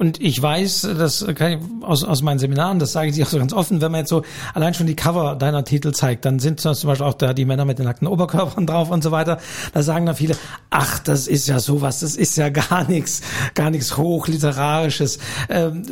Und 0.00 0.18
ich 0.18 0.40
weiß, 0.40 0.88
das 0.96 1.26
kann 1.34 1.52
ich 1.52 1.58
aus, 1.82 2.04
aus 2.04 2.22
meinen 2.22 2.38
Seminaren, 2.38 2.78
das 2.78 2.92
sage 2.92 3.10
ich 3.10 3.16
dir 3.16 3.26
auch 3.26 3.28
so 3.28 3.36
ganz 3.36 3.52
offen, 3.52 3.82
wenn 3.82 3.92
man 3.92 3.98
jetzt 3.98 4.08
so 4.08 4.22
allein 4.54 4.72
schon 4.72 4.86
die 4.86 4.96
Cover 4.96 5.36
deiner 5.36 5.62
Titel 5.62 5.92
zeigt, 5.92 6.24
dann 6.24 6.38
sind 6.38 6.58
zum 6.58 6.72
Beispiel 6.72 7.04
auch 7.04 7.12
da 7.12 7.34
die 7.34 7.44
Männer 7.44 7.66
mit 7.66 7.78
den 7.78 7.84
nackten 7.84 8.08
Oberkörpern 8.08 8.66
drauf 8.66 8.90
und 8.90 9.04
so 9.04 9.10
weiter. 9.10 9.36
Da 9.74 9.82
sagen 9.82 10.06
dann 10.06 10.16
viele, 10.16 10.38
ach, 10.70 11.00
das 11.00 11.28
ist 11.28 11.48
ja 11.48 11.60
sowas, 11.60 12.00
das 12.00 12.16
ist 12.16 12.38
ja 12.38 12.48
gar 12.48 12.88
nichts, 12.88 13.20
gar 13.54 13.68
nichts 13.68 13.98
hochliterarisches. 13.98 15.18
Ähm, 15.50 15.82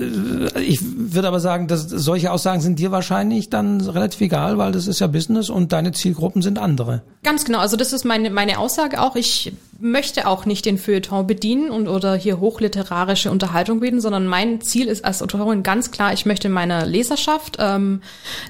ich 0.58 0.80
würde 0.82 1.28
aber 1.28 1.40
sagen, 1.40 1.68
dass 1.68 1.82
solche 1.82 2.32
Aussagen 2.32 2.62
sind 2.62 2.78
dir 2.78 2.90
wahrscheinlich 2.90 3.50
dann 3.50 3.82
relativ 3.82 4.22
egal, 4.22 4.56
weil 4.56 4.72
das 4.72 4.86
ist 4.86 5.00
ja 5.00 5.06
Business 5.06 5.50
und 5.50 5.72
deine 5.72 5.92
Zielgruppen 5.92 6.40
sind 6.40 6.58
andere. 6.58 7.02
Ganz 7.24 7.44
genau, 7.44 7.58
also 7.58 7.76
das 7.76 7.92
ist 7.92 8.06
meine, 8.06 8.30
meine 8.30 8.58
Aussage 8.58 9.02
auch. 9.02 9.16
Ich 9.16 9.52
möchte 9.80 10.26
auch 10.26 10.44
nicht 10.44 10.66
den 10.66 10.76
Feuilleton 10.76 11.26
bedienen 11.26 11.70
und 11.70 11.86
oder 11.86 12.16
hier 12.16 12.40
hochliterarische 12.40 13.30
Unterhaltung 13.30 13.78
bieten, 13.78 14.00
sondern 14.00 14.26
mein 14.26 14.60
Ziel 14.60 14.88
ist 14.88 15.04
als 15.04 15.22
Autorin 15.22 15.62
ganz 15.62 15.92
klar, 15.92 16.12
ich 16.12 16.26
möchte 16.26 16.48
meiner 16.48 16.84
Leserschaft 16.84 17.58
ähm, 17.60 18.02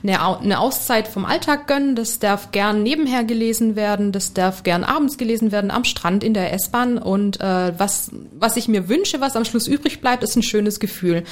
eine, 0.02 0.20
eine 0.20 0.58
Auszeit 0.58 1.06
vom 1.06 1.26
Alltag 1.26 1.66
gönnen. 1.66 1.94
Das 1.94 2.18
darf 2.18 2.50
gern 2.50 2.82
nebenher 2.82 3.24
gelesen 3.24 3.76
werden, 3.76 4.10
das 4.10 4.32
darf 4.32 4.62
gern 4.62 4.84
abends 4.84 5.18
gelesen 5.18 5.52
werden, 5.52 5.70
am 5.70 5.84
Strand, 5.84 6.24
in 6.24 6.32
der 6.32 6.52
S-Bahn. 6.54 6.96
Und 6.96 7.40
äh, 7.40 7.78
was, 7.78 8.10
was 8.38 8.56
ich 8.56 8.66
mir 8.66 8.88
wünsche, 8.88 9.20
was 9.20 9.36
am 9.36 9.44
Schluss 9.44 9.66
übrig 9.66 10.00
bleibt, 10.00 10.22
ist 10.22 10.34
ein 10.34 10.42
schönes 10.42 10.80
Gefühl. 10.80 11.24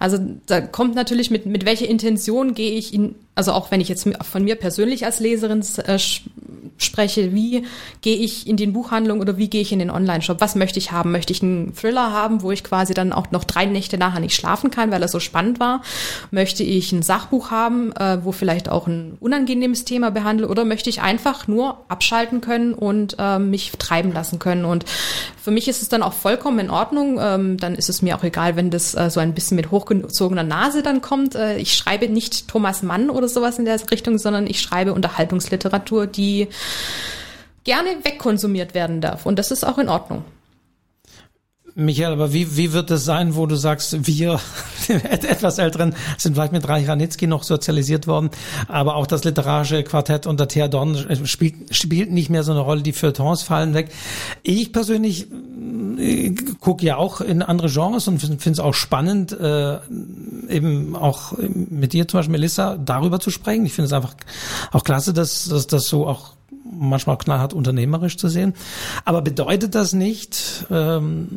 Also 0.00 0.18
da 0.46 0.60
kommt 0.60 0.96
natürlich 0.96 1.30
mit, 1.30 1.46
mit 1.46 1.64
welcher 1.64 1.88
Intention 1.88 2.54
gehe 2.54 2.72
ich 2.72 2.92
in, 2.92 3.14
also 3.34 3.52
auch 3.52 3.70
wenn 3.70 3.80
ich 3.80 3.88
jetzt 3.88 4.08
von 4.22 4.44
mir 4.44 4.54
persönlich 4.54 5.04
als 5.04 5.20
Leserin 5.20 5.64
äh, 5.84 5.98
spreche, 6.76 7.32
wie 7.34 7.64
gehe 8.00 8.16
ich 8.16 8.46
in 8.46 8.56
den 8.56 8.72
Buchhandlungen 8.72 9.20
oder 9.20 9.38
wie 9.38 9.48
gehe 9.48 9.60
ich 9.60 9.72
in 9.72 9.78
den 9.78 9.90
Online-Shop? 9.90 10.40
Was 10.40 10.54
möchte 10.54 10.78
ich 10.78 10.92
haben? 10.92 11.12
Möchte 11.12 11.32
ich 11.32 11.42
einen 11.42 11.74
Thriller 11.74 12.12
haben, 12.12 12.42
wo 12.42 12.50
ich 12.50 12.64
quasi 12.64 12.94
dann 12.94 13.12
auch 13.12 13.30
noch 13.30 13.44
drei 13.44 13.64
Nächte 13.66 13.98
nachher 13.98 14.20
nicht 14.20 14.34
schlafen 14.34 14.70
kann, 14.70 14.90
weil 14.90 15.02
er 15.02 15.08
so 15.08 15.20
spannend 15.20 15.60
war? 15.60 15.82
Möchte 16.30 16.62
ich 16.62 16.92
ein 16.92 17.02
Sachbuch 17.02 17.50
haben, 17.50 17.92
äh, 17.92 18.24
wo 18.24 18.32
vielleicht 18.32 18.68
auch 18.68 18.86
ein 18.86 19.16
unangenehmes 19.20 19.84
Thema 19.84 20.10
behandelt? 20.10 20.50
Oder 20.50 20.64
möchte 20.64 20.90
ich 20.90 21.00
einfach 21.00 21.46
nur 21.46 21.84
abschalten 21.88 22.40
können 22.40 22.74
und 22.74 23.16
äh, 23.18 23.38
mich 23.38 23.72
treiben 23.78 24.12
lassen 24.12 24.38
können? 24.38 24.64
Und 24.64 24.84
für 25.40 25.50
mich 25.50 25.68
ist 25.68 25.82
es 25.82 25.88
dann 25.88 26.02
auch 26.02 26.12
vollkommen 26.14 26.58
in 26.58 26.70
Ordnung. 26.70 27.18
Ähm, 27.20 27.56
dann 27.56 27.74
ist 27.74 27.88
es 27.88 28.02
mir 28.02 28.16
auch 28.16 28.24
egal, 28.24 28.56
wenn 28.56 28.70
das 28.70 28.94
äh, 28.94 29.10
so 29.10 29.20
ein 29.20 29.34
bisschen 29.34 29.56
mit 29.56 29.70
hochgezogener 29.70 30.42
Nase 30.42 30.82
dann 30.82 31.00
kommt. 31.02 31.34
Ich 31.58 31.74
schreibe 31.74 32.08
nicht 32.08 32.48
Thomas 32.48 32.82
Mann 32.82 33.10
oder 33.10 33.23
sowas 33.28 33.58
in 33.58 33.64
der 33.64 33.80
Richtung, 33.90 34.18
sondern 34.18 34.46
ich 34.46 34.60
schreibe 34.60 34.92
Unterhaltungsliteratur, 34.92 36.06
die 36.06 36.48
gerne 37.64 37.90
wegkonsumiert 38.02 38.74
werden 38.74 39.00
darf. 39.00 39.26
Und 39.26 39.38
das 39.38 39.50
ist 39.50 39.64
auch 39.64 39.78
in 39.78 39.88
Ordnung. 39.88 40.24
Michael, 41.76 42.12
aber 42.12 42.32
wie, 42.32 42.56
wie 42.56 42.72
wird 42.72 42.88
es 42.92 43.04
sein, 43.04 43.34
wo 43.34 43.46
du 43.46 43.56
sagst, 43.56 44.06
wir 44.06 44.38
etwas 44.88 45.58
Älteren 45.58 45.94
sind 46.18 46.34
vielleicht 46.34 46.52
mit 46.52 46.68
Reich 46.68 46.86
Ranitzky 46.86 47.26
noch 47.26 47.42
sozialisiert 47.42 48.06
worden, 48.06 48.30
aber 48.68 48.94
auch 48.94 49.08
das 49.08 49.24
literarische 49.24 49.82
Quartett 49.82 50.28
unter 50.28 50.46
Thea 50.46 50.68
Dorn 50.68 51.26
spielt, 51.26 51.74
spielt 51.74 52.12
nicht 52.12 52.30
mehr 52.30 52.44
so 52.44 52.52
eine 52.52 52.60
Rolle, 52.60 52.82
die 52.82 52.92
Feuilletons 52.92 53.42
fallen 53.42 53.74
weg. 53.74 53.90
Ich 54.44 54.72
persönlich 54.72 55.32
äh, 55.32 55.34
gucke 56.60 56.84
ja 56.84 56.96
auch 56.96 57.20
in 57.20 57.42
andere 57.42 57.68
Genres 57.68 58.08
und 58.08 58.18
finde 58.18 58.50
es 58.50 58.58
auch 58.58 58.74
spannend, 58.74 59.32
äh, 59.32 59.78
eben 60.48 60.96
auch 60.96 61.34
mit 61.38 61.92
dir 61.92 62.08
zum 62.08 62.18
Beispiel, 62.18 62.32
Melissa, 62.32 62.76
darüber 62.76 63.20
zu 63.20 63.30
sprechen. 63.30 63.66
Ich 63.66 63.72
finde 63.72 63.86
es 63.86 63.92
einfach 63.92 64.14
auch 64.72 64.84
klasse, 64.84 65.12
dass, 65.12 65.48
das 65.48 65.88
so 65.88 66.06
auch 66.06 66.34
manchmal 66.64 67.18
knallhart 67.18 67.52
unternehmerisch 67.52 68.16
zu 68.16 68.28
sehen. 68.28 68.54
Aber 69.04 69.22
bedeutet 69.22 69.74
das 69.74 69.92
nicht, 69.92 70.66
ähm, 70.70 71.28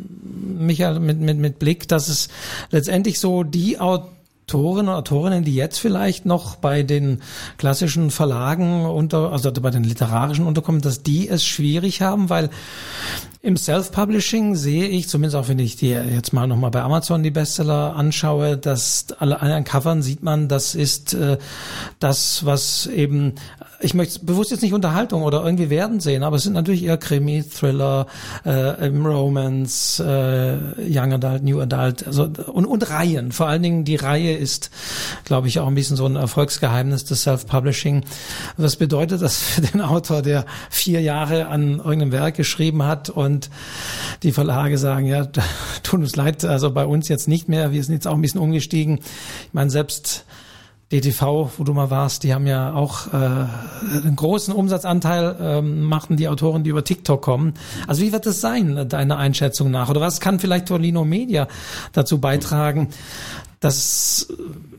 Michael, 0.58 1.00
mit, 1.00 1.20
mit, 1.20 1.38
mit 1.38 1.58
Blick, 1.58 1.88
dass 1.88 2.08
es 2.08 2.28
letztendlich 2.70 3.20
so 3.20 3.42
die 3.44 3.78
Autoren 3.78 4.88
und 4.88 4.94
Autorinnen, 4.94 5.44
die 5.44 5.54
jetzt 5.54 5.78
vielleicht 5.78 6.24
noch 6.24 6.56
bei 6.56 6.82
den 6.82 7.20
klassischen 7.58 8.10
Verlagen 8.10 8.86
unter, 8.86 9.32
also 9.32 9.52
bei 9.52 9.70
den 9.70 9.84
literarischen 9.84 10.46
unterkommen, 10.46 10.80
dass 10.80 11.02
die 11.02 11.28
es 11.28 11.44
schwierig 11.44 12.00
haben, 12.00 12.30
weil 12.30 12.50
im 13.48 13.56
Self-Publishing 13.56 14.56
sehe 14.56 14.86
ich, 14.88 15.08
zumindest 15.08 15.34
auch 15.34 15.48
wenn 15.48 15.58
ich 15.58 15.76
die 15.76 15.88
jetzt 15.88 16.34
mal 16.34 16.46
nochmal 16.46 16.70
bei 16.70 16.82
Amazon 16.82 17.22
die 17.22 17.30
Bestseller 17.30 17.96
anschaue, 17.96 18.58
dass 18.58 19.06
alle 19.18 19.40
an 19.40 19.64
Covern 19.64 20.02
sieht 20.02 20.22
man, 20.22 20.48
das 20.48 20.74
ist 20.74 21.14
äh, 21.14 21.38
das, 21.98 22.44
was 22.44 22.86
eben 22.86 23.36
ich 23.80 23.94
möchte 23.94 24.24
bewusst 24.24 24.50
jetzt 24.50 24.62
nicht 24.62 24.72
Unterhaltung 24.72 25.22
oder 25.22 25.44
irgendwie 25.44 25.70
werden 25.70 26.00
sehen, 26.00 26.24
aber 26.24 26.36
es 26.36 26.42
sind 26.42 26.54
natürlich 26.54 26.82
eher 26.82 26.96
Krimi, 26.96 27.44
Thriller, 27.44 28.06
äh, 28.44 28.86
Romance, 28.86 30.00
äh, 30.00 30.56
Young 30.78 31.12
Adult, 31.12 31.44
New 31.44 31.60
Adult, 31.60 32.06
also 32.06 32.24
und, 32.24 32.66
und 32.66 32.90
Reihen. 32.90 33.30
Vor 33.30 33.46
allen 33.46 33.62
Dingen 33.62 33.84
die 33.84 33.96
Reihe 33.96 34.36
ist, 34.36 34.70
glaube 35.24 35.46
ich, 35.46 35.60
auch 35.60 35.68
ein 35.68 35.76
bisschen 35.76 35.96
so 35.96 36.06
ein 36.06 36.16
Erfolgsgeheimnis 36.16 37.04
des 37.04 37.22
Self-Publishing. 37.22 38.04
Was 38.56 38.76
bedeutet 38.76 39.22
das 39.22 39.38
für 39.38 39.60
den 39.60 39.80
Autor, 39.80 40.22
der 40.22 40.44
vier 40.70 41.00
Jahre 41.00 41.46
an 41.46 41.78
irgendeinem 41.78 42.12
Werk 42.12 42.34
geschrieben 42.34 42.82
hat 42.82 43.10
und 43.10 43.37
die 44.22 44.32
Verlage 44.32 44.78
sagen, 44.78 45.06
ja, 45.06 45.26
tut 45.82 46.00
uns 46.00 46.16
leid, 46.16 46.44
also 46.44 46.70
bei 46.70 46.86
uns 46.86 47.08
jetzt 47.08 47.28
nicht 47.28 47.48
mehr, 47.48 47.72
wir 47.72 47.82
sind 47.82 47.94
jetzt 47.94 48.06
auch 48.06 48.14
ein 48.14 48.22
bisschen 48.22 48.40
umgestiegen. 48.40 48.98
Ich 48.98 49.54
meine, 49.54 49.70
selbst 49.70 50.24
DTV, 50.90 51.50
wo 51.58 51.64
du 51.64 51.74
mal 51.74 51.90
warst, 51.90 52.22
die 52.22 52.32
haben 52.32 52.46
ja 52.46 52.72
auch 52.72 53.12
äh, 53.12 53.16
einen 53.16 54.16
großen 54.16 54.54
Umsatzanteil, 54.54 55.36
ähm, 55.38 55.82
machen 55.82 56.16
die 56.16 56.28
Autoren, 56.28 56.64
die 56.64 56.70
über 56.70 56.82
TikTok 56.82 57.20
kommen. 57.20 57.54
Also 57.86 58.00
wie 58.02 58.12
wird 58.12 58.24
das 58.24 58.40
sein, 58.40 58.88
deiner 58.88 59.18
Einschätzung 59.18 59.70
nach? 59.70 59.90
Oder 59.90 60.00
was 60.00 60.18
kann 60.18 60.38
vielleicht 60.38 60.68
Torlino 60.68 61.04
Media 61.04 61.46
dazu 61.92 62.18
beitragen, 62.18 62.88
dass 63.60 64.28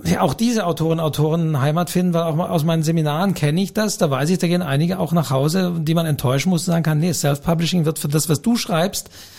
ja, 0.04 0.22
auch 0.22 0.34
diese 0.34 0.66
Autoren 0.66 1.00
Autoren 1.00 1.60
Heimat 1.60 1.90
finden, 1.90 2.14
weil 2.14 2.24
auch 2.24 2.38
aus 2.38 2.64
meinen 2.64 2.84
Seminaren 2.84 3.34
kenne 3.34 3.62
ich 3.62 3.74
das, 3.74 3.98
da 3.98 4.10
weiß 4.10 4.30
ich, 4.30 4.38
da 4.38 4.48
gehen 4.48 4.62
einige 4.62 5.00
auch 5.00 5.12
nach 5.12 5.30
Hause, 5.30 5.74
die 5.80 5.94
man 5.94 6.06
enttäuschen 6.06 6.50
muss 6.50 6.62
und 6.62 6.74
sagen 6.74 6.84
kann, 6.84 7.00
nee, 7.00 7.12
Self-Publishing 7.12 7.86
wird 7.86 8.00
für 8.00 8.08
das, 8.08 8.30
was 8.30 8.42
du 8.42 8.56
schreibst, 8.56 9.08
äh, 9.08 9.39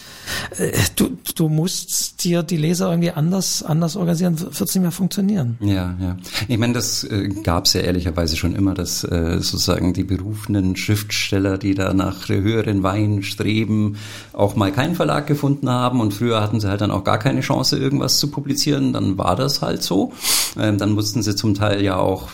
du, 0.96 1.16
du 1.34 1.48
musst 1.48 2.24
dir 2.24 2.42
die 2.42 2.56
Leser 2.56 2.90
irgendwie 2.90 3.10
anders, 3.10 3.62
anders 3.62 3.96
organisieren, 3.96 4.40
wird 4.40 4.60
es 4.60 4.74
nicht 4.74 4.82
mehr 4.82 4.92
funktionieren. 4.92 5.56
Ja, 5.60 5.96
ja. 6.00 6.16
Ich 6.48 6.58
meine, 6.58 6.72
das 6.72 7.04
äh, 7.04 7.28
gab 7.42 7.66
es 7.66 7.72
ja 7.72 7.80
ehrlicherweise 7.80 8.36
schon 8.36 8.54
immer, 8.54 8.74
dass 8.74 9.04
äh, 9.04 9.38
sozusagen 9.40 9.92
die 9.92 10.04
berufenen 10.04 10.76
Schriftsteller, 10.76 11.58
die 11.58 11.74
da 11.74 11.94
nach 11.94 12.28
höheren 12.28 12.82
Weinen 12.82 13.22
streben, 13.22 13.96
auch 14.32 14.56
mal 14.56 14.72
keinen 14.72 14.94
Verlag 14.94 15.26
gefunden 15.26 15.68
haben 15.68 16.00
und 16.00 16.14
früher 16.14 16.40
hatten 16.40 16.60
sie 16.60 16.68
halt 16.68 16.80
dann 16.80 16.90
auch 16.90 17.04
gar 17.04 17.18
keine 17.18 17.40
Chance, 17.40 17.78
irgendwas 17.78 18.18
zu 18.18 18.30
publizieren, 18.30 18.92
dann 18.92 19.18
war 19.18 19.36
das 19.36 19.62
halt 19.62 19.82
so. 19.82 20.12
Ähm, 20.58 20.78
dann 20.78 20.92
mussten 20.92 21.22
sie 21.22 21.36
zum 21.36 21.54
Teil 21.54 21.82
ja 21.82 21.96
auch 21.96 22.30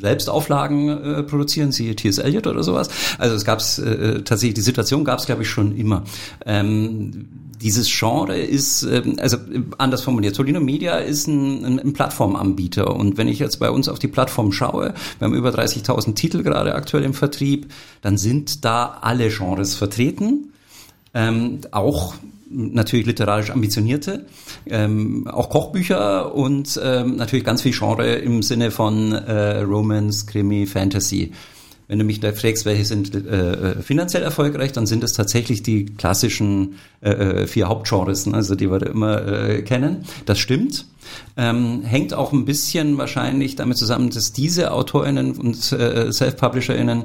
selbst 0.00 0.30
Auflagen 0.30 0.88
äh, 0.88 1.22
produzieren, 1.22 1.72
siehe 1.72 1.96
T.S. 1.96 2.18
Eliot 2.18 2.46
oder 2.46 2.62
sowas. 2.62 2.88
Also 3.18 3.34
es 3.34 3.44
gab 3.44 3.58
es 3.58 3.78
äh, 3.78 4.22
tatsächlich, 4.22 4.54
die 4.54 4.60
Situation 4.60 5.04
gab 5.04 5.18
es, 5.18 5.26
glaube 5.26 5.42
ich, 5.42 5.50
schon 5.50 5.76
immer. 5.76 6.04
Ähm, 6.44 6.85
dieses 7.60 7.88
Genre 7.90 8.36
ist, 8.36 8.82
ähm, 8.82 9.16
also 9.18 9.38
anders 9.78 10.02
formuliert, 10.02 10.34
Solino 10.34 10.60
Media 10.60 10.96
ist 10.96 11.26
ein, 11.26 11.80
ein, 11.80 11.92
Plattformanbieter 11.92 12.94
und 12.94 13.16
wenn 13.16 13.28
ich 13.28 13.38
jetzt 13.38 13.58
bei 13.58 13.70
uns 13.70 13.88
auf 13.88 13.98
die 13.98 14.08
Plattform 14.08 14.52
schaue, 14.52 14.94
wir 15.18 15.26
haben 15.26 15.34
über 15.34 15.50
30.000 15.50 16.14
Titel 16.14 16.42
gerade 16.42 16.74
aktuell 16.74 17.04
im 17.04 17.14
Vertrieb, 17.14 17.72
dann 18.02 18.18
sind 18.18 18.64
da 18.64 18.98
alle 19.00 19.28
Genres 19.28 19.74
vertreten, 19.74 20.52
ähm, 21.14 21.60
auch 21.70 22.14
natürlich 22.50 23.06
literarisch 23.06 23.50
ambitionierte, 23.50 24.26
ähm, 24.66 25.26
auch 25.26 25.50
Kochbücher 25.50 26.34
und 26.34 26.78
ähm, 26.82 27.16
natürlich 27.16 27.44
ganz 27.44 27.62
viel 27.62 27.72
Genre 27.72 28.16
im 28.16 28.42
Sinne 28.42 28.70
von 28.70 29.12
äh, 29.12 29.60
Romance, 29.60 30.26
Krimi, 30.26 30.66
Fantasy. 30.66 31.32
Wenn 31.88 31.98
du 32.00 32.04
mich 32.04 32.18
da 32.18 32.32
fragst, 32.32 32.64
welche 32.64 32.84
sind 32.84 33.14
äh, 33.14 33.80
finanziell 33.80 34.22
erfolgreich, 34.22 34.72
dann 34.72 34.86
sind 34.86 35.04
es 35.04 35.12
tatsächlich 35.12 35.62
die 35.62 35.86
klassischen 35.86 36.78
äh, 37.00 37.10
äh 37.10 37.46
vier 37.46 37.68
Hauptgenres, 37.68 38.26
ne, 38.26 38.34
also 38.34 38.56
die 38.56 38.70
wir 38.70 38.78
da 38.78 38.86
immer 38.86 39.26
äh, 39.26 39.62
kennen. 39.62 40.04
Das 40.24 40.38
stimmt. 40.38 40.86
Ähm, 41.36 41.82
hängt 41.82 42.12
auch 42.12 42.32
ein 42.32 42.44
bisschen 42.44 42.98
wahrscheinlich 42.98 43.54
damit 43.54 43.76
zusammen, 43.76 44.10
dass 44.10 44.32
diese 44.32 44.72
AutorInnen 44.72 45.36
und 45.36 45.72
äh, 45.72 46.12
Self-PublisherInnen 46.12 47.04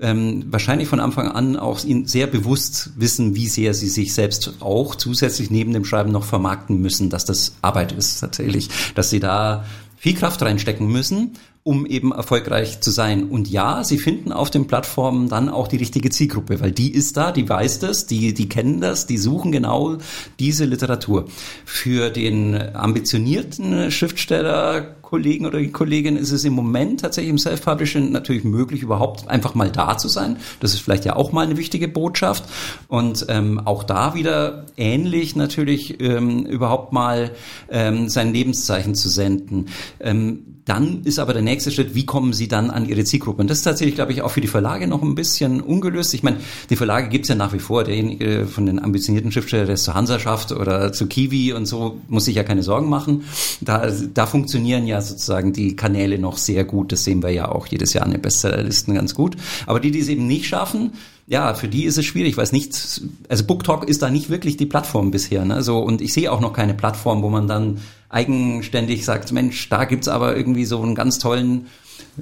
ähm, 0.00 0.46
wahrscheinlich 0.50 0.88
von 0.88 1.00
Anfang 1.00 1.30
an 1.30 1.56
auch 1.56 1.78
sehr 1.78 2.26
bewusst 2.26 2.90
wissen, 2.96 3.34
wie 3.34 3.48
sehr 3.48 3.74
sie 3.74 3.88
sich 3.88 4.14
selbst 4.14 4.54
auch 4.60 4.96
zusätzlich 4.96 5.50
neben 5.50 5.72
dem 5.72 5.84
Schreiben 5.84 6.10
noch 6.10 6.24
vermarkten 6.24 6.80
müssen, 6.80 7.08
dass 7.08 7.24
das 7.24 7.54
Arbeit 7.62 7.92
ist 7.92 8.18
tatsächlich, 8.20 8.68
dass 8.94 9.10
sie 9.10 9.20
da 9.20 9.64
viel 9.96 10.14
Kraft 10.14 10.42
reinstecken 10.42 10.88
müssen 10.88 11.34
um 11.64 11.86
eben 11.86 12.12
erfolgreich 12.12 12.80
zu 12.80 12.90
sein. 12.90 13.28
Und 13.28 13.48
ja, 13.48 13.84
sie 13.84 13.98
finden 13.98 14.32
auf 14.32 14.50
den 14.50 14.66
Plattformen 14.66 15.28
dann 15.28 15.48
auch 15.48 15.68
die 15.68 15.76
richtige 15.76 16.10
Zielgruppe, 16.10 16.60
weil 16.60 16.72
die 16.72 16.92
ist 16.92 17.16
da, 17.16 17.30
die 17.30 17.48
weiß 17.48 17.78
das, 17.78 18.06
die, 18.06 18.34
die 18.34 18.48
kennen 18.48 18.80
das, 18.80 19.06
die 19.06 19.18
suchen 19.18 19.52
genau 19.52 19.98
diese 20.40 20.64
Literatur. 20.64 21.26
Für 21.64 22.10
den 22.10 22.60
ambitionierten 22.74 23.90
Schriftsteller 23.92 24.96
Kollegen 25.12 25.44
oder 25.44 25.62
Kollegin 25.66 26.16
ist 26.16 26.32
es 26.32 26.42
im 26.46 26.54
Moment 26.54 27.02
tatsächlich 27.02 27.28
im 27.28 27.36
Self-Publishing 27.36 28.12
natürlich 28.12 28.44
möglich, 28.44 28.80
überhaupt 28.80 29.28
einfach 29.28 29.54
mal 29.54 29.70
da 29.70 29.98
zu 29.98 30.08
sein. 30.08 30.38
Das 30.60 30.72
ist 30.72 30.80
vielleicht 30.80 31.04
ja 31.04 31.16
auch 31.16 31.32
mal 31.32 31.44
eine 31.44 31.58
wichtige 31.58 31.86
Botschaft. 31.86 32.44
Und 32.88 33.26
ähm, 33.28 33.60
auch 33.66 33.84
da 33.84 34.14
wieder 34.14 34.64
ähnlich 34.78 35.36
natürlich 35.36 36.00
ähm, 36.00 36.46
überhaupt 36.46 36.94
mal 36.94 37.32
ähm, 37.70 38.08
sein 38.08 38.32
Lebenszeichen 38.32 38.94
zu 38.94 39.10
senden. 39.10 39.66
Ähm, 40.00 40.52
dann 40.64 41.02
ist 41.02 41.18
aber 41.18 41.32
der 41.32 41.42
nächste 41.42 41.72
Schritt, 41.72 41.94
wie 41.96 42.06
kommen 42.06 42.32
Sie 42.32 42.46
dann 42.46 42.70
an 42.70 42.88
Ihre 42.88 43.02
Zielgruppe? 43.02 43.42
Und 43.42 43.50
das 43.50 43.58
ist 43.58 43.64
tatsächlich, 43.64 43.96
glaube 43.96 44.12
ich, 44.12 44.22
auch 44.22 44.30
für 44.30 44.40
die 44.40 44.48
Verlage 44.48 44.86
noch 44.86 45.02
ein 45.02 45.16
bisschen 45.16 45.60
ungelöst. 45.60 46.14
Ich 46.14 46.22
meine, 46.22 46.36
die 46.70 46.76
Verlage 46.76 47.08
gibt's 47.08 47.28
ja 47.28 47.34
nach 47.34 47.52
wie 47.52 47.58
vor. 47.58 47.82
Derjenige 47.82 48.46
von 48.46 48.66
den 48.66 48.82
ambitionierten 48.82 49.32
Schriftstellern, 49.32 49.66
der 49.66 49.74
es 49.74 49.82
zur 49.82 49.94
Hansa 49.94 50.20
schafft 50.20 50.52
oder 50.52 50.92
zu 50.92 51.08
Kiwi 51.08 51.52
und 51.52 51.66
so, 51.66 52.00
muss 52.08 52.26
sich 52.26 52.36
ja 52.36 52.44
keine 52.44 52.62
Sorgen 52.62 52.88
machen. 52.88 53.24
Da, 53.60 53.90
da 54.14 54.26
funktionieren 54.26 54.86
ja 54.86 55.00
sozusagen 55.02 55.52
die 55.52 55.76
Kanäle 55.76 56.18
noch 56.18 56.36
sehr 56.36 56.64
gut. 56.64 56.92
Das 56.92 57.04
sehen 57.04 57.22
wir 57.22 57.30
ja 57.30 57.50
auch 57.50 57.66
jedes 57.66 57.92
Jahr 57.92 58.04
an 58.04 58.12
den 58.12 58.22
Bestsellerlisten 58.22 58.94
ganz 58.94 59.14
gut. 59.14 59.36
Aber 59.66 59.80
die, 59.80 59.90
die 59.90 60.00
es 60.00 60.08
eben 60.08 60.26
nicht 60.26 60.46
schaffen, 60.46 60.92
ja, 61.26 61.54
für 61.54 61.68
die 61.68 61.84
ist 61.84 61.98
es 61.98 62.04
schwierig, 62.04 62.36
weil 62.36 62.44
es 62.44 62.52
nicht, 62.52 63.02
also 63.28 63.44
BookTalk 63.44 63.88
ist 63.88 64.02
da 64.02 64.10
nicht 64.10 64.28
wirklich 64.28 64.56
die 64.56 64.66
Plattform 64.66 65.10
bisher. 65.10 65.44
Ne? 65.44 65.62
So, 65.62 65.78
und 65.78 66.00
ich 66.00 66.12
sehe 66.12 66.30
auch 66.30 66.40
noch 66.40 66.52
keine 66.52 66.74
Plattform, 66.74 67.22
wo 67.22 67.30
man 67.30 67.46
dann 67.46 67.78
eigenständig 68.08 69.04
sagt, 69.04 69.32
Mensch, 69.32 69.68
da 69.68 69.84
gibt's 69.84 70.08
aber 70.08 70.36
irgendwie 70.36 70.64
so 70.64 70.82
einen 70.82 70.94
ganz 70.94 71.18
tollen 71.18 71.68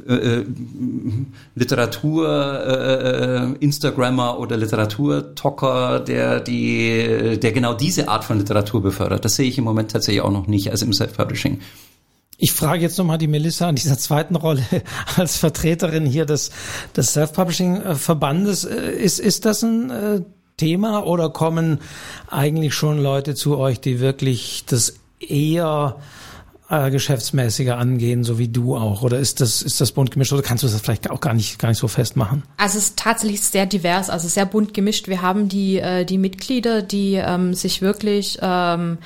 äh, 0.06 0.14
äh 0.14 0.44
Literatur 1.54 2.28
äh, 2.28 3.52
äh, 3.52 3.52
Instagrammer 3.58 4.38
oder 4.38 4.56
Literaturtalker, 4.56 6.00
der 6.00 6.40
die, 6.40 7.38
der 7.42 7.52
genau 7.52 7.74
diese 7.74 8.08
Art 8.08 8.24
von 8.24 8.38
Literatur 8.38 8.82
befördert. 8.82 9.24
Das 9.24 9.34
sehe 9.34 9.48
ich 9.48 9.58
im 9.58 9.64
Moment 9.64 9.90
tatsächlich 9.90 10.22
auch 10.22 10.30
noch 10.30 10.46
nicht, 10.46 10.70
als 10.70 10.82
im 10.82 10.92
Self-Publishing. 10.92 11.58
Ich 12.42 12.52
frage 12.52 12.80
jetzt 12.80 12.96
nochmal 12.96 13.18
die 13.18 13.28
Melissa 13.28 13.68
an 13.68 13.74
dieser 13.74 13.98
zweiten 13.98 14.34
Rolle 14.34 14.64
als 15.16 15.36
Vertreterin 15.36 16.06
hier 16.06 16.24
des, 16.24 16.50
des 16.96 17.12
Self-Publishing-Verbandes. 17.12 18.64
Äh, 18.64 18.92
ist, 18.92 19.20
ist 19.20 19.44
das 19.44 19.62
ein 19.62 19.90
äh, 19.90 20.22
Thema 20.56 21.06
oder 21.06 21.28
kommen 21.28 21.80
eigentlich 22.28 22.74
schon 22.74 22.98
Leute 22.98 23.34
zu 23.34 23.58
euch, 23.58 23.80
die 23.80 24.00
wirklich 24.00 24.64
das 24.66 24.94
eher 25.18 25.96
äh, 26.70 26.90
geschäftsmäßiger 26.90 27.76
angehen, 27.76 28.24
so 28.24 28.38
wie 28.38 28.48
du 28.48 28.74
auch? 28.74 29.02
Oder 29.02 29.18
ist 29.18 29.42
das, 29.42 29.60
ist 29.60 29.78
das 29.82 29.92
bunt 29.92 30.10
gemischt 30.10 30.32
oder 30.32 30.42
kannst 30.42 30.64
du 30.64 30.68
das 30.68 30.80
vielleicht 30.80 31.10
auch 31.10 31.20
gar 31.20 31.34
nicht, 31.34 31.58
gar 31.58 31.68
nicht 31.68 31.78
so 31.78 31.88
festmachen? 31.88 32.42
Also 32.56 32.78
es 32.78 32.84
ist 32.84 32.98
tatsächlich 32.98 33.42
sehr 33.42 33.66
divers, 33.66 34.08
also 34.08 34.28
sehr 34.28 34.46
bunt 34.46 34.72
gemischt. 34.72 35.08
Wir 35.08 35.20
haben 35.20 35.50
die, 35.50 35.78
äh, 35.78 36.06
die 36.06 36.16
Mitglieder, 36.16 36.80
die 36.80 37.14
ähm, 37.14 37.52
sich 37.52 37.82
wirklich 37.82 38.38
ähm, 38.40 38.96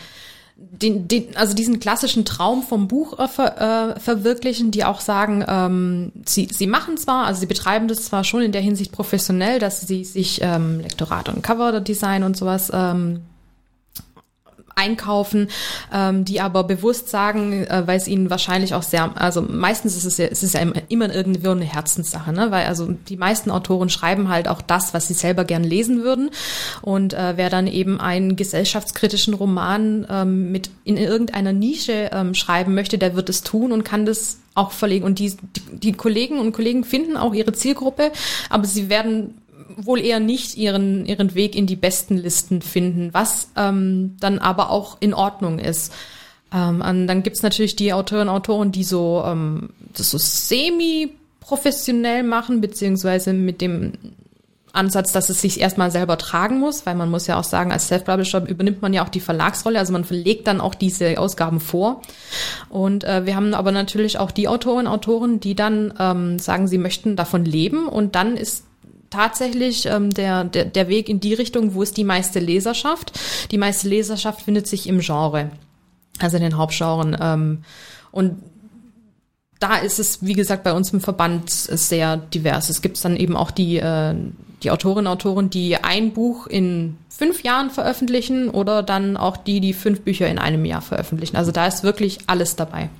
den, 0.57 1.09
den, 1.09 1.37
also 1.37 1.55
diesen 1.55 1.81
klassischen 1.81 2.25
Traum 2.25 2.63
vom 2.63 2.87
Buch 2.87 3.19
äh, 3.19 3.29
ver, 3.29 3.97
äh, 3.97 4.01
verwirklichen, 4.01 4.71
die 4.71 4.85
auch 4.85 5.01
sagen, 5.01 5.45
ähm, 5.47 6.13
sie, 6.25 6.49
sie 6.53 6.67
machen 6.67 6.97
zwar, 6.97 7.27
also 7.27 7.41
sie 7.41 7.47
betreiben 7.47 7.89
das 7.89 8.05
zwar 8.05 8.25
schon 8.25 8.43
in 8.43 8.53
der 8.53 8.63
Hinsicht 8.63 8.93
professionell, 8.93 9.59
dass 9.59 9.81
sie 9.81 10.05
sich 10.05 10.41
ähm, 10.43 10.81
Lektorat 10.81 11.29
und 11.29 11.43
Cover-Design 11.43 12.23
und 12.23 12.37
sowas 12.37 12.71
ähm, 12.73 13.23
einkaufen, 14.75 15.49
ähm, 15.93 16.25
die 16.25 16.41
aber 16.41 16.65
bewusst 16.65 17.09
sagen, 17.09 17.65
äh, 17.65 17.83
weil 17.87 17.97
es 17.97 18.09
ihnen 18.09 18.31
wahrscheinlich 18.31 18.75
auch 18.75 18.83
sehr, 18.83 19.11
also 19.17 19.43
meistens 19.43 19.97
ist 19.97 20.05
es 20.05 20.19
ja, 20.19 20.27
es 20.27 20.43
ist 20.43 20.55
ja 20.55 20.61
immer 20.89 21.15
irgendwie 21.15 21.49
eine 21.49 21.65
Herzenssache, 21.65 22.33
ne? 22.33 22.51
weil 22.51 22.67
also 22.67 22.89
die 23.09 23.17
meisten 23.17 23.51
Autoren 23.51 23.89
schreiben 23.89 24.29
halt 24.29 24.49
auch 24.49 24.63
das, 24.63 24.95
was 24.95 25.09
sie 25.09 25.15
selber 25.15 25.45
gern 25.45 25.65
lesen 25.65 26.03
würden 26.03 26.31
und 26.83 27.15
äh, 27.15 27.35
wer 27.37 27.51
dann 27.51 27.67
eben 27.67 28.01
einen 28.01 28.37
gesellschaftskritischen 28.37 29.35
Roman 29.35 30.07
ähm, 30.11 30.53
mit 30.53 30.71
in 30.85 30.97
irgendeiner 30.97 31.53
Nische 31.53 32.11
ähm, 32.13 32.35
schreiben 32.35 32.75
möchte, 32.75 32.99
der 32.99 33.15
wird 33.15 33.29
es 33.29 33.43
tun 33.43 33.73
und 33.73 33.85
kann 33.85 34.07
das 34.07 34.39
auch 34.55 34.71
verlegen 34.71 35.05
und 35.05 35.19
die, 35.19 35.37
die, 35.57 35.79
die 35.79 35.93
Kollegen 35.93 36.39
und 36.39 36.53
Kollegen 36.53 36.85
finden 36.85 37.17
auch 37.17 37.35
ihre 37.35 37.53
Zielgruppe, 37.53 38.13
aber 38.51 38.67
sie 38.67 38.89
werden 38.89 39.35
wohl 39.77 40.01
eher 40.01 40.21
nicht 40.21 40.57
ihren, 40.57 41.05
ihren 41.07 41.35
Weg 41.35 41.57
in 41.57 41.67
die 41.67 41.77
besten 41.77 42.17
Listen 42.17 42.63
finden, 42.63 43.13
was 43.13 43.49
ähm, 43.57 44.17
dann 44.21 44.39
aber 44.39 44.71
auch 44.71 44.99
in 45.01 45.15
Ordnung 45.15 45.59
ist. 45.59 45.93
Ähm, 46.53 47.07
dann 47.07 47.23
gibt's 47.23 47.43
natürlich 47.43 47.77
die 47.77 47.93
Autorinnen 47.93 48.29
und 48.29 48.37
Autoren, 48.37 48.73
die 48.73 48.85
so 48.85 49.23
ähm, 49.27 49.71
das 49.95 50.11
so 50.11 50.19
semi-professionell 50.19 52.23
machen, 52.23 52.61
beziehungsweise 52.61 53.33
mit 53.33 53.61
dem 53.61 53.93
Ansatz, 54.75 55.13
dass 55.13 55.31
es 55.31 55.41
sich 55.41 55.61
erstmal 55.61 55.91
selber 55.91 56.19
tragen 56.19 56.59
muss, 56.59 56.85
weil 56.85 56.95
man 56.95 57.11
muss 57.11 57.27
ja 57.27 57.39
auch 57.39 57.45
sagen, 57.45 57.73
als 57.73 57.89
Self-Publisher 57.89 58.47
übernimmt 58.47 58.83
man 58.83 58.93
ja 58.93 59.05
auch 59.05 59.09
die 59.09 59.21
Verlagsrolle, 59.21 59.79
also 59.79 59.93
man 59.93 60.05
verlegt 60.05 60.47
dann 60.47 60.61
auch 60.61 60.75
diese 60.75 61.19
Ausgaben 61.19 61.61
vor. 61.61 62.03
Und 62.69 63.05
äh, 63.05 63.25
wir 63.25 63.37
haben 63.37 63.55
aber 63.55 63.73
natürlich 63.73 64.19
auch 64.19 64.31
die 64.31 64.49
Autorinnen 64.49 64.87
und 64.87 64.93
Autoren, 64.93 65.41
die 65.41 65.55
dann 65.55 65.95
ähm, 65.99 66.39
sagen, 66.39 66.67
sie 66.67 66.79
möchten 66.79 67.17
davon 67.17 67.45
leben 67.45 67.87
und 67.87 68.15
dann 68.15 68.37
ist 68.37 68.65
tatsächlich 69.15 69.87
ähm, 69.87 70.11
der, 70.11 70.45
der, 70.45 70.65
der 70.65 70.89
Weg 70.89 71.09
in 71.09 71.21
die 71.21 71.35
Richtung, 71.35 71.75
wo 71.75 71.83
ist 71.83 71.97
die 71.97 72.05
meiste 72.05 72.41
Leserschaft. 72.41 73.13
Die 73.51 73.59
meiste 73.59 73.89
Leserschaft 73.89 74.43
findet 74.43 74.67
sich 74.67 74.89
im 74.89 75.01
Genre, 75.01 75.51
also 76.19 76.37
in 76.37 76.43
den 76.43 76.57
Hauptgenren. 76.57 77.17
Ähm, 77.21 77.65
und 78.11 78.43
da 79.61 79.77
ist 79.77 79.99
es, 79.99 80.25
wie 80.25 80.35
gesagt, 80.35 80.65
bei 80.65 80.73
uns 80.73 80.93
im 80.93 81.01
Verband 81.01 81.49
sehr 81.51 82.17
divers. 82.17 82.69
Es 82.69 82.83
gibt 82.83 83.03
dann 83.05 83.17
eben 83.17 83.37
auch 83.37 83.51
die, 83.51 83.79
äh, 83.79 84.15
die 84.63 84.71
Autorinnen 84.71 85.07
und 85.07 85.13
Autoren, 85.13 85.49
die 85.49 85.77
ein 85.77 86.13
Buch 86.13 86.47
in 86.47 86.97
fünf 87.09 87.43
Jahren 87.45 87.71
veröffentlichen 87.71 88.51
oder 88.51 88.83
dann 88.83 89.17
auch 89.17 89.37
die, 89.37 89.61
die 89.61 89.73
fünf 89.73 90.01
Bücher 90.01 90.27
in 90.29 90.39
einem 90.39 90.65
Jahr 90.65 90.83
veröffentlichen. 90.83 91.37
Also 91.37 91.53
da 91.53 91.67
ist 91.67 91.85
wirklich 91.85 92.19
alles 92.27 92.57
dabei. 92.57 92.91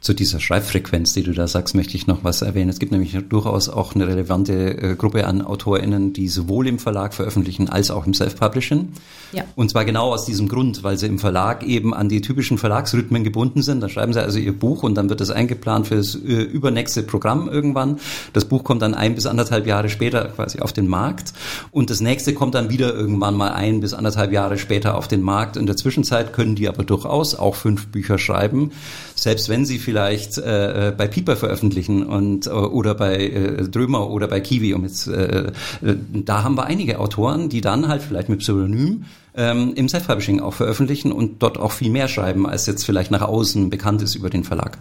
Zu 0.00 0.14
dieser 0.14 0.40
Schreibfrequenz, 0.40 1.12
die 1.12 1.22
du 1.22 1.32
da 1.32 1.46
sagst, 1.46 1.74
möchte 1.74 1.94
ich 1.94 2.06
noch 2.06 2.24
was 2.24 2.40
erwähnen. 2.40 2.70
Es 2.70 2.78
gibt 2.78 2.90
nämlich 2.90 3.18
durchaus 3.28 3.68
auch 3.68 3.94
eine 3.94 4.08
relevante 4.08 4.52
äh, 4.78 4.96
Gruppe 4.96 5.26
an 5.26 5.42
AutorInnen, 5.42 6.14
die 6.14 6.28
sowohl 6.28 6.68
im 6.68 6.78
Verlag 6.78 7.12
veröffentlichen 7.12 7.68
als 7.68 7.90
auch 7.90 8.06
im 8.06 8.14
Self-Publishing. 8.14 8.88
Ja. 9.32 9.44
Und 9.56 9.68
zwar 9.68 9.84
genau 9.84 10.14
aus 10.14 10.24
diesem 10.24 10.48
Grund, 10.48 10.82
weil 10.82 10.96
sie 10.96 11.06
im 11.06 11.18
Verlag 11.18 11.64
eben 11.64 11.92
an 11.92 12.08
die 12.08 12.22
typischen 12.22 12.56
Verlagsrhythmen 12.56 13.24
gebunden 13.24 13.60
sind. 13.60 13.82
Da 13.82 13.90
schreiben 13.90 14.14
sie 14.14 14.22
also 14.22 14.38
ihr 14.38 14.58
Buch 14.58 14.84
und 14.84 14.94
dann 14.94 15.10
wird 15.10 15.20
das 15.20 15.28
eingeplant 15.28 15.88
für 15.88 15.96
das 15.96 16.14
äh, 16.14 16.18
übernächste 16.18 17.02
Programm 17.02 17.50
irgendwann. 17.50 18.00
Das 18.32 18.46
Buch 18.46 18.64
kommt 18.64 18.80
dann 18.80 18.94
ein 18.94 19.14
bis 19.14 19.26
anderthalb 19.26 19.66
Jahre 19.66 19.90
später 19.90 20.24
quasi 20.28 20.60
auf 20.60 20.72
den 20.72 20.88
Markt 20.88 21.34
und 21.72 21.90
das 21.90 22.00
nächste 22.00 22.32
kommt 22.32 22.54
dann 22.54 22.70
wieder 22.70 22.94
irgendwann 22.94 23.36
mal 23.36 23.52
ein 23.52 23.80
bis 23.80 23.92
anderthalb 23.92 24.32
Jahre 24.32 24.56
später 24.56 24.96
auf 24.96 25.08
den 25.08 25.20
Markt. 25.20 25.58
In 25.58 25.66
der 25.66 25.76
Zwischenzeit 25.76 26.32
können 26.32 26.54
die 26.54 26.68
aber 26.68 26.84
durchaus 26.84 27.34
auch 27.34 27.54
fünf 27.54 27.88
Bücher 27.88 28.16
schreiben, 28.16 28.72
selbst 29.20 29.48
wenn 29.48 29.66
sie 29.66 29.78
vielleicht 29.78 30.38
äh, 30.38 30.88
äh, 30.88 30.92
bei 30.92 31.06
Piper 31.06 31.36
veröffentlichen 31.36 32.04
und 32.04 32.46
äh, 32.46 32.50
oder 32.50 32.94
bei 32.94 33.16
äh, 33.16 33.68
Drömer 33.68 34.08
oder 34.10 34.28
bei 34.28 34.40
Kiwi. 34.40 34.72
Um 34.72 34.84
jetzt, 34.84 35.08
äh, 35.08 35.52
äh, 35.82 35.96
da 36.12 36.42
haben 36.42 36.56
wir 36.56 36.64
einige 36.64 36.98
Autoren, 36.98 37.48
die 37.48 37.60
dann 37.60 37.88
halt 37.88 38.02
vielleicht 38.02 38.30
mit 38.30 38.40
Pseudonym 38.40 39.04
ähm, 39.34 39.74
im 39.74 39.88
Self-Publishing 39.88 40.40
auch 40.40 40.54
veröffentlichen 40.54 41.12
und 41.12 41.42
dort 41.42 41.58
auch 41.58 41.72
viel 41.72 41.90
mehr 41.90 42.08
schreiben, 42.08 42.46
als 42.46 42.66
jetzt 42.66 42.84
vielleicht 42.84 43.10
nach 43.10 43.22
außen 43.22 43.68
bekannt 43.68 44.00
ist 44.02 44.14
über 44.14 44.30
den 44.30 44.44
Verlag. 44.44 44.78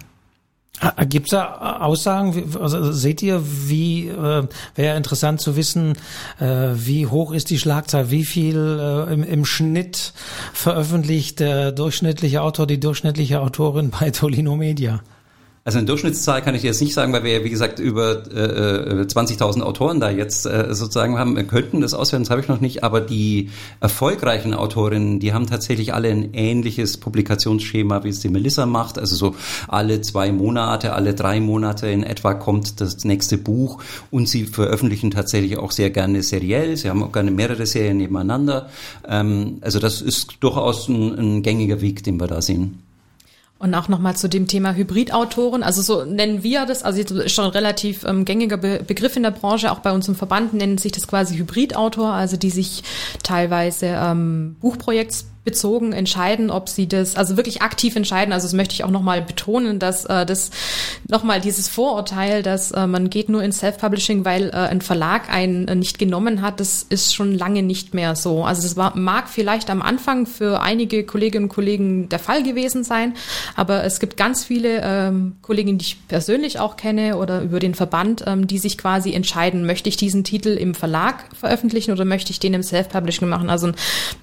Gibt 1.10 1.28
es 1.28 1.32
da 1.32 1.80
Aussagen? 1.82 2.56
Also 2.58 2.94
seht 2.94 3.22
ihr, 3.22 3.42
wie 3.44 4.08
äh, 4.08 4.48
wäre 4.76 4.96
interessant 4.96 5.42
zu 5.42 5.58
wissen, 5.58 5.98
äh, 6.40 6.70
wie 6.74 7.06
hoch 7.06 7.34
ist 7.34 7.50
die 7.50 7.60
Schlagzahl, 7.60 8.12
wie 8.12 8.24
viel 8.24 8.56
äh, 8.58 9.14
im, 9.14 9.24
im 9.24 9.44
Schnitt 9.44 10.14
veröffentlicht 10.54 11.42
der 11.42 11.74
durchschnittliche 11.74 12.42
Autor, 12.42 12.66
die 12.66 12.80
durchschnittliche 12.80 13.42
Autorin 13.42 13.90
bei 13.90 14.12
Tolino 14.12 14.56
Media? 14.56 15.02
Also 15.70 15.78
eine 15.78 15.86
Durchschnittszahl 15.86 16.42
kann 16.42 16.56
ich 16.56 16.64
jetzt 16.64 16.82
nicht 16.82 16.96
sagen, 16.96 17.14
weil 17.14 17.24
wir 17.24 17.32
ja, 17.32 17.44
wie 17.44 17.52
gesagt, 17.52 17.78
über 17.78 18.26
äh, 18.34 19.04
20.000 19.04 19.60
äh, 19.60 19.62
Autoren 19.62 20.00
da 20.00 20.10
jetzt 20.10 20.48
äh, 20.48 20.74
sozusagen 20.74 21.20
haben. 21.20 21.36
Wir 21.36 21.44
könnten 21.44 21.80
das 21.80 21.94
auswerten, 21.94 22.24
das 22.24 22.32
habe 22.32 22.42
ich 22.42 22.48
noch 22.48 22.60
nicht, 22.60 22.84
aber 22.84 23.02
die 23.02 23.52
erfolgreichen 23.80 24.56
Autorinnen, 24.56 25.20
die 25.20 25.32
haben 25.32 25.46
tatsächlich 25.46 25.94
alle 25.94 26.10
ein 26.10 26.34
ähnliches 26.34 26.98
Publikationsschema, 26.98 28.04
wie 28.04 28.10
es 28.10 28.20
die 28.20 28.30
Melissa 28.30 28.66
macht. 28.66 28.98
Also 28.98 29.16
so 29.16 29.36
alle 29.68 30.02
zwei 30.02 30.32
Monate, 30.32 30.94
alle 30.94 31.14
drei 31.14 31.40
Monate 31.40 31.86
in 31.86 32.02
etwa 32.02 32.34
kommt 32.34 32.82
das 32.82 33.06
nächste 33.06 33.38
Buch 33.38 33.80
und 34.10 34.28
sie 34.28 34.46
veröffentlichen 34.46 35.12
tatsächlich 35.12 35.60
auch 35.60 35.70
sehr 35.70 35.92
gerne 35.92 36.24
seriell. 36.24 36.78
Sie 36.78 36.90
haben 36.90 37.04
auch 37.04 37.12
gerne 37.12 37.30
mehrere 37.30 37.68
Serien 37.68 37.98
nebeneinander. 37.98 38.72
Ähm, 39.08 39.60
also 39.62 39.78
das 39.78 40.02
ist 40.02 40.38
durchaus 40.40 40.88
ein, 40.88 41.14
ein 41.14 41.44
gängiger 41.44 41.80
Weg, 41.80 42.04
den 42.04 42.20
wir 42.20 42.26
da 42.26 42.42
sehen. 42.42 42.89
Und 43.60 43.76
auch 43.76 43.90
nochmal 43.90 44.16
zu 44.16 44.30
dem 44.30 44.48
Thema 44.48 44.74
Hybridautoren. 44.74 45.64
Also 45.64 45.82
so 45.82 46.06
nennen 46.06 46.44
wir 46.44 46.66
das, 46.66 46.84
also 46.84 47.02
ist 47.02 47.32
schon 47.32 47.46
ein 47.46 47.52
relativ 47.52 48.06
ähm, 48.06 48.24
gängiger 48.24 48.56
Be 48.56 48.82
Begriff 48.86 49.18
in 49.18 49.24
der 49.24 49.32
Branche. 49.32 49.72
Auch 49.72 49.80
bei 49.80 49.92
uns 49.92 50.08
im 50.08 50.16
Verband 50.16 50.54
nennen 50.54 50.78
sich 50.78 50.94
das 50.94 51.08
quasi 51.08 51.36
Hybridautor, 51.36 52.14
also 52.14 52.38
die 52.38 52.52
sich 52.52 52.84
teilweise 53.22 53.88
ähm, 53.88 54.56
Buchprojekts 54.62 55.26
bezogen 55.50 55.94
entscheiden, 55.94 56.52
ob 56.52 56.70
sie 56.70 56.88
das, 56.88 57.16
also 57.16 57.36
wirklich 57.36 57.64
aktiv 57.64 57.96
entscheiden. 57.96 58.32
Also 58.34 58.46
das 58.46 58.54
möchte 58.54 58.76
ich 58.76 58.84
auch 58.84 58.92
nochmal 58.92 59.24
betonen, 59.24 59.80
dass 59.80 60.06
äh, 60.06 60.24
das 60.24 60.52
nochmal 61.08 61.42
dieses 61.42 61.68
Vorurteil, 61.68 62.44
dass 62.44 62.70
äh, 62.70 62.86
man 62.86 63.10
geht 63.10 63.30
nur 63.30 63.42
in 63.42 63.52
Self-Publishing, 63.52 64.26
weil 64.26 64.50
äh, 64.50 64.52
ein 64.52 64.82
Verlag 64.82 65.34
einen 65.34 65.68
äh, 65.68 65.74
nicht 65.74 65.98
genommen 65.98 66.44
hat, 66.44 66.60
das 66.60 66.86
ist 66.88 67.16
schon 67.16 67.34
lange 67.36 67.64
nicht 67.64 67.96
mehr 67.96 68.16
so. 68.16 68.44
Also 68.44 68.62
das 68.62 68.76
mag 68.94 69.28
vielleicht 69.28 69.72
am 69.72 69.82
Anfang 69.82 70.28
für 70.28 70.62
einige 70.62 71.04
Kolleginnen 71.04 71.46
und 71.46 71.50
Kollegen 71.50 72.10
der 72.10 72.20
Fall 72.20 72.44
gewesen 72.44 72.84
sein, 72.84 73.16
aber 73.56 73.84
es 73.84 74.00
gibt 74.00 74.18
ganz 74.18 74.44
viele 74.44 74.82
ähm, 74.84 75.38
Kolleginnen, 75.42 75.80
die 75.80 75.86
ich 75.86 76.08
persönlich 76.08 76.60
auch 76.60 76.78
kenne 76.78 77.18
oder 77.18 77.42
über 77.42 77.60
den 77.60 77.74
Verband, 77.74 78.24
ähm, 78.28 78.46
die 78.46 78.60
sich 78.60 78.78
quasi 78.78 79.14
entscheiden, 79.14 79.66
möchte 79.66 79.90
ich 79.90 79.98
diesen 79.98 80.24
Titel 80.24 80.50
im 80.50 80.76
Verlag 80.76 81.24
veröffentlichen 81.36 81.92
oder 81.92 82.06
möchte 82.06 82.32
ich 82.32 82.40
den 82.40 82.54
im 82.54 82.62
Self-Publishing 82.62 83.28
machen. 83.28 83.50
Also 83.50 83.68
ein 83.68 83.76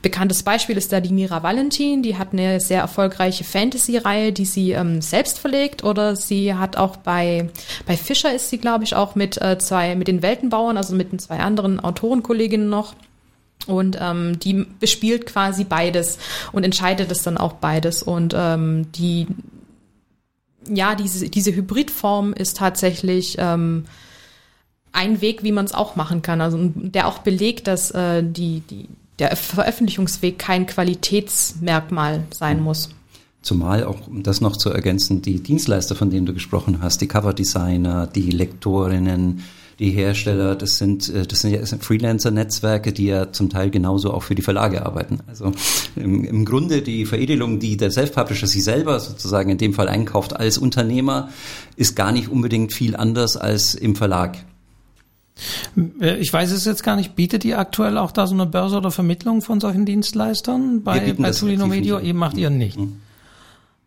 bekanntes 0.02 0.44
Beispiel 0.44 0.76
ist 0.76 0.92
da 0.92 1.00
die 1.00 1.15
Mira 1.16 1.42
Valentin, 1.42 2.02
die 2.02 2.16
hat 2.16 2.32
eine 2.32 2.60
sehr 2.60 2.80
erfolgreiche 2.80 3.42
Fantasy-Reihe, 3.42 4.32
die 4.32 4.44
sie 4.44 4.72
ähm, 4.72 5.02
selbst 5.02 5.38
verlegt 5.38 5.82
oder 5.82 6.14
sie 6.14 6.54
hat 6.54 6.76
auch 6.76 6.96
bei, 6.96 7.50
bei 7.86 7.96
Fischer 7.96 8.32
ist 8.32 8.50
sie, 8.50 8.58
glaube 8.58 8.84
ich, 8.84 8.94
auch 8.94 9.16
mit 9.16 9.40
äh, 9.42 9.58
zwei, 9.58 9.96
mit 9.96 10.06
den 10.06 10.22
Weltenbauern, 10.22 10.76
also 10.76 10.94
mit 10.94 11.10
den 11.10 11.18
zwei 11.18 11.40
anderen 11.40 11.80
Autorenkolleginnen 11.80 12.68
noch. 12.68 12.94
Und 13.66 13.98
ähm, 14.00 14.38
die 14.38 14.66
bespielt 14.78 15.26
quasi 15.26 15.64
beides 15.64 16.18
und 16.52 16.62
entscheidet 16.62 17.10
es 17.10 17.22
dann 17.22 17.36
auch 17.36 17.54
beides. 17.54 18.02
Und 18.02 18.34
ähm, 18.36 18.92
die, 18.92 19.26
ja, 20.68 20.94
diese, 20.94 21.28
diese 21.28 21.54
Hybridform 21.54 22.32
ist 22.32 22.58
tatsächlich 22.58 23.36
ähm, 23.40 23.86
ein 24.92 25.20
Weg, 25.20 25.42
wie 25.42 25.52
man 25.52 25.64
es 25.64 25.74
auch 25.74 25.96
machen 25.96 26.22
kann. 26.22 26.40
Also 26.40 26.58
der 26.74 27.08
auch 27.08 27.18
belegt, 27.18 27.66
dass 27.66 27.90
äh, 27.90 28.22
die, 28.22 28.60
die, 28.60 28.88
der 29.18 29.34
Veröffentlichungsweg 29.36 30.38
kein 30.38 30.66
Qualitätsmerkmal 30.66 32.24
sein 32.30 32.60
muss. 32.60 32.90
Zumal 33.42 33.84
auch, 33.84 34.08
um 34.08 34.22
das 34.22 34.40
noch 34.40 34.56
zu 34.56 34.70
ergänzen, 34.70 35.22
die 35.22 35.40
Dienstleister, 35.40 35.94
von 35.94 36.10
denen 36.10 36.26
du 36.26 36.34
gesprochen 36.34 36.78
hast, 36.82 37.00
die 37.00 37.06
Coverdesigner, 37.06 38.08
die 38.08 38.30
Lektorinnen, 38.30 39.44
die 39.78 39.90
Hersteller, 39.90 40.56
das 40.56 40.78
sind, 40.78 41.08
äh, 41.08 41.26
das 41.26 41.40
sind 41.40 41.52
ja 41.52 41.64
Freelancer-Netzwerke, 41.64 42.92
die 42.92 43.06
ja 43.06 43.32
zum 43.32 43.50
Teil 43.50 43.70
genauso 43.70 44.12
auch 44.12 44.22
für 44.22 44.34
die 44.34 44.42
Verlage 44.42 44.84
arbeiten. 44.84 45.20
Also 45.26 45.52
im, 45.96 46.24
im 46.24 46.44
Grunde 46.44 46.82
die 46.82 47.04
Veredelung, 47.04 47.60
die 47.60 47.76
der 47.76 47.90
Self-Publisher 47.90 48.46
sich 48.46 48.64
selber 48.64 48.98
sozusagen 48.98 49.50
in 49.50 49.58
dem 49.58 49.74
Fall 49.74 49.88
einkauft 49.88 50.34
als 50.34 50.58
Unternehmer, 50.58 51.28
ist 51.76 51.94
gar 51.94 52.12
nicht 52.12 52.28
unbedingt 52.28 52.72
viel 52.72 52.96
anders 52.96 53.36
als 53.36 53.74
im 53.74 53.96
Verlag. 53.96 54.38
Äh, 56.00 56.16
ich 56.16 56.32
weiß 56.32 56.50
es 56.52 56.64
jetzt 56.64 56.82
gar 56.82 56.96
nicht, 56.96 57.14
bietet 57.14 57.44
ihr 57.44 57.58
aktuell 57.58 57.98
auch 57.98 58.12
da 58.12 58.26
so 58.26 58.34
eine 58.34 58.46
Börse 58.46 58.76
oder 58.76 58.90
Vermittlung 58.90 59.42
von 59.42 59.60
solchen 59.60 59.84
Dienstleistern? 59.84 60.82
Bei, 60.82 61.14
bei 61.16 61.30
Tulino 61.30 61.70
Video, 61.70 61.98
ihr 61.98 62.14
macht 62.14 62.36
ihr 62.36 62.50
nicht. 62.50 62.78
Mhm. 62.78 63.00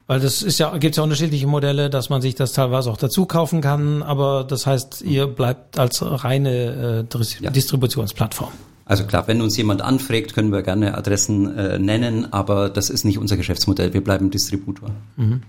Weil 0.07 0.19
das 0.19 0.41
ist 0.41 0.57
ja, 0.57 0.75
gibt 0.77 0.97
ja 0.97 1.03
unterschiedliche 1.03 1.45
Modelle, 1.45 1.91
dass 1.91 2.09
man 2.09 2.19
sich 2.19 2.33
das 2.33 2.53
teilweise 2.53 2.89
auch 2.89 2.97
dazu 2.97 3.27
kaufen 3.27 3.61
kann, 3.61 4.01
aber 4.01 4.43
das 4.43 4.65
heißt, 4.65 5.03
ihr 5.03 5.27
bleibt 5.27 5.77
als 5.77 6.01
reine 6.01 7.05
äh, 7.07 7.23
ja. 7.41 7.51
Distributionsplattform. 7.51 8.51
Also 8.85 9.03
klar, 9.03 9.27
wenn 9.27 9.39
uns 9.39 9.55
jemand 9.55 9.83
anfragt, 9.83 10.33
können 10.33 10.51
wir 10.51 10.63
gerne 10.63 10.97
Adressen 10.97 11.55
äh, 11.55 11.77
nennen, 11.77 12.33
aber 12.33 12.69
das 12.69 12.89
ist 12.89 13.05
nicht 13.05 13.19
unser 13.19 13.37
Geschäftsmodell. 13.37 13.93
Wir 13.93 14.03
bleiben 14.03 14.31
Distributor. 14.31 14.89
Mhm. 15.15 15.43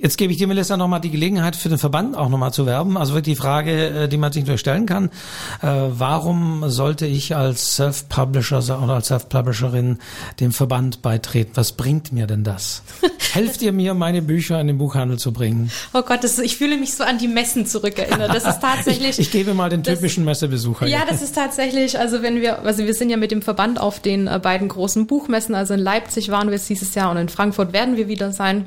Jetzt 0.00 0.16
gebe 0.16 0.32
ich 0.32 0.38
dir, 0.38 0.46
Melissa, 0.46 0.76
nochmal 0.76 1.00
die 1.00 1.10
Gelegenheit 1.10 1.56
für 1.56 1.68
den 1.68 1.76
Verband 1.76 2.16
auch 2.16 2.28
nochmal 2.28 2.52
zu 2.52 2.66
werben. 2.66 2.96
Also 2.96 3.14
wirklich 3.14 3.34
die 3.34 3.40
Frage, 3.40 4.04
äh, 4.04 4.08
die 4.08 4.16
man 4.16 4.30
sich 4.30 4.46
nur 4.46 4.56
stellen 4.56 4.86
kann. 4.86 5.06
Äh, 5.60 5.66
warum 5.88 6.70
sollte 6.70 7.04
ich 7.04 7.34
als 7.34 7.74
Self-Publisher 7.74 8.80
oder 8.80 8.94
als 8.94 9.08
Self-Publisherin 9.08 9.98
dem 10.38 10.52
Verband 10.52 11.02
beitreten? 11.02 11.50
Was 11.54 11.72
bringt 11.72 12.12
mir 12.12 12.28
denn 12.28 12.44
das? 12.44 12.84
Helft 13.32 13.60
ihr 13.60 13.72
mir, 13.72 13.94
meine 13.94 14.22
Bücher 14.22 14.60
in 14.60 14.68
den 14.68 14.78
Buchhandel 14.78 15.18
zu 15.18 15.32
bringen? 15.32 15.68
Oh 15.92 16.02
Gott, 16.02 16.22
das, 16.22 16.38
ich 16.38 16.56
fühle 16.56 16.76
mich 16.76 16.94
so 16.94 17.02
an 17.02 17.18
die 17.18 17.26
Messen 17.26 17.66
zurückerinnert. 17.66 18.32
Das 18.32 18.44
ist 18.44 18.60
tatsächlich. 18.60 19.18
ich, 19.18 19.26
ich 19.26 19.30
gebe 19.32 19.52
mal 19.52 19.68
den 19.68 19.82
typischen 19.82 20.24
das, 20.24 20.40
Messebesucher. 20.40 20.86
Ja, 20.86 21.00
das 21.08 21.22
ist 21.22 21.34
tatsächlich, 21.34 21.98
also 21.98 22.22
wenn 22.22 22.40
wir, 22.40 22.60
also 22.60 22.84
wir 22.84 22.94
sind 22.94 23.10
ja 23.10 23.16
mit 23.16 23.32
dem 23.32 23.42
Verband 23.42 23.80
auf 23.80 23.98
den 23.98 24.28
äh, 24.28 24.38
beiden 24.40 24.68
großen 24.68 25.08
Buchmessen, 25.08 25.56
also 25.56 25.74
in 25.74 25.80
Leipzig 25.80 26.28
waren 26.28 26.46
wir 26.46 26.54
jetzt 26.54 26.68
dieses 26.68 26.94
Jahr 26.94 27.10
und 27.10 27.16
in 27.16 27.28
Frankfurt 27.28 27.72
werden 27.72 27.96
wir 27.96 28.06
wieder 28.06 28.30
sein 28.30 28.66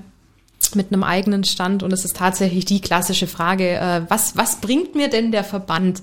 mit 0.76 0.92
einem 0.92 1.04
eigenen 1.04 1.44
Stand 1.44 1.84
und 1.84 1.92
es 1.94 2.06
ist 2.06 2.18
tatsächlich 2.18 2.66
die 2.66 2.82
klassische 2.82 3.28
Frage, 3.28 3.78
äh, 3.78 4.02
was, 4.08 4.38
was 4.38 4.58
bringt 4.58 4.96
mir 4.96 5.10
denn 5.10 5.32
der 5.32 5.44
Verband? 5.44 6.02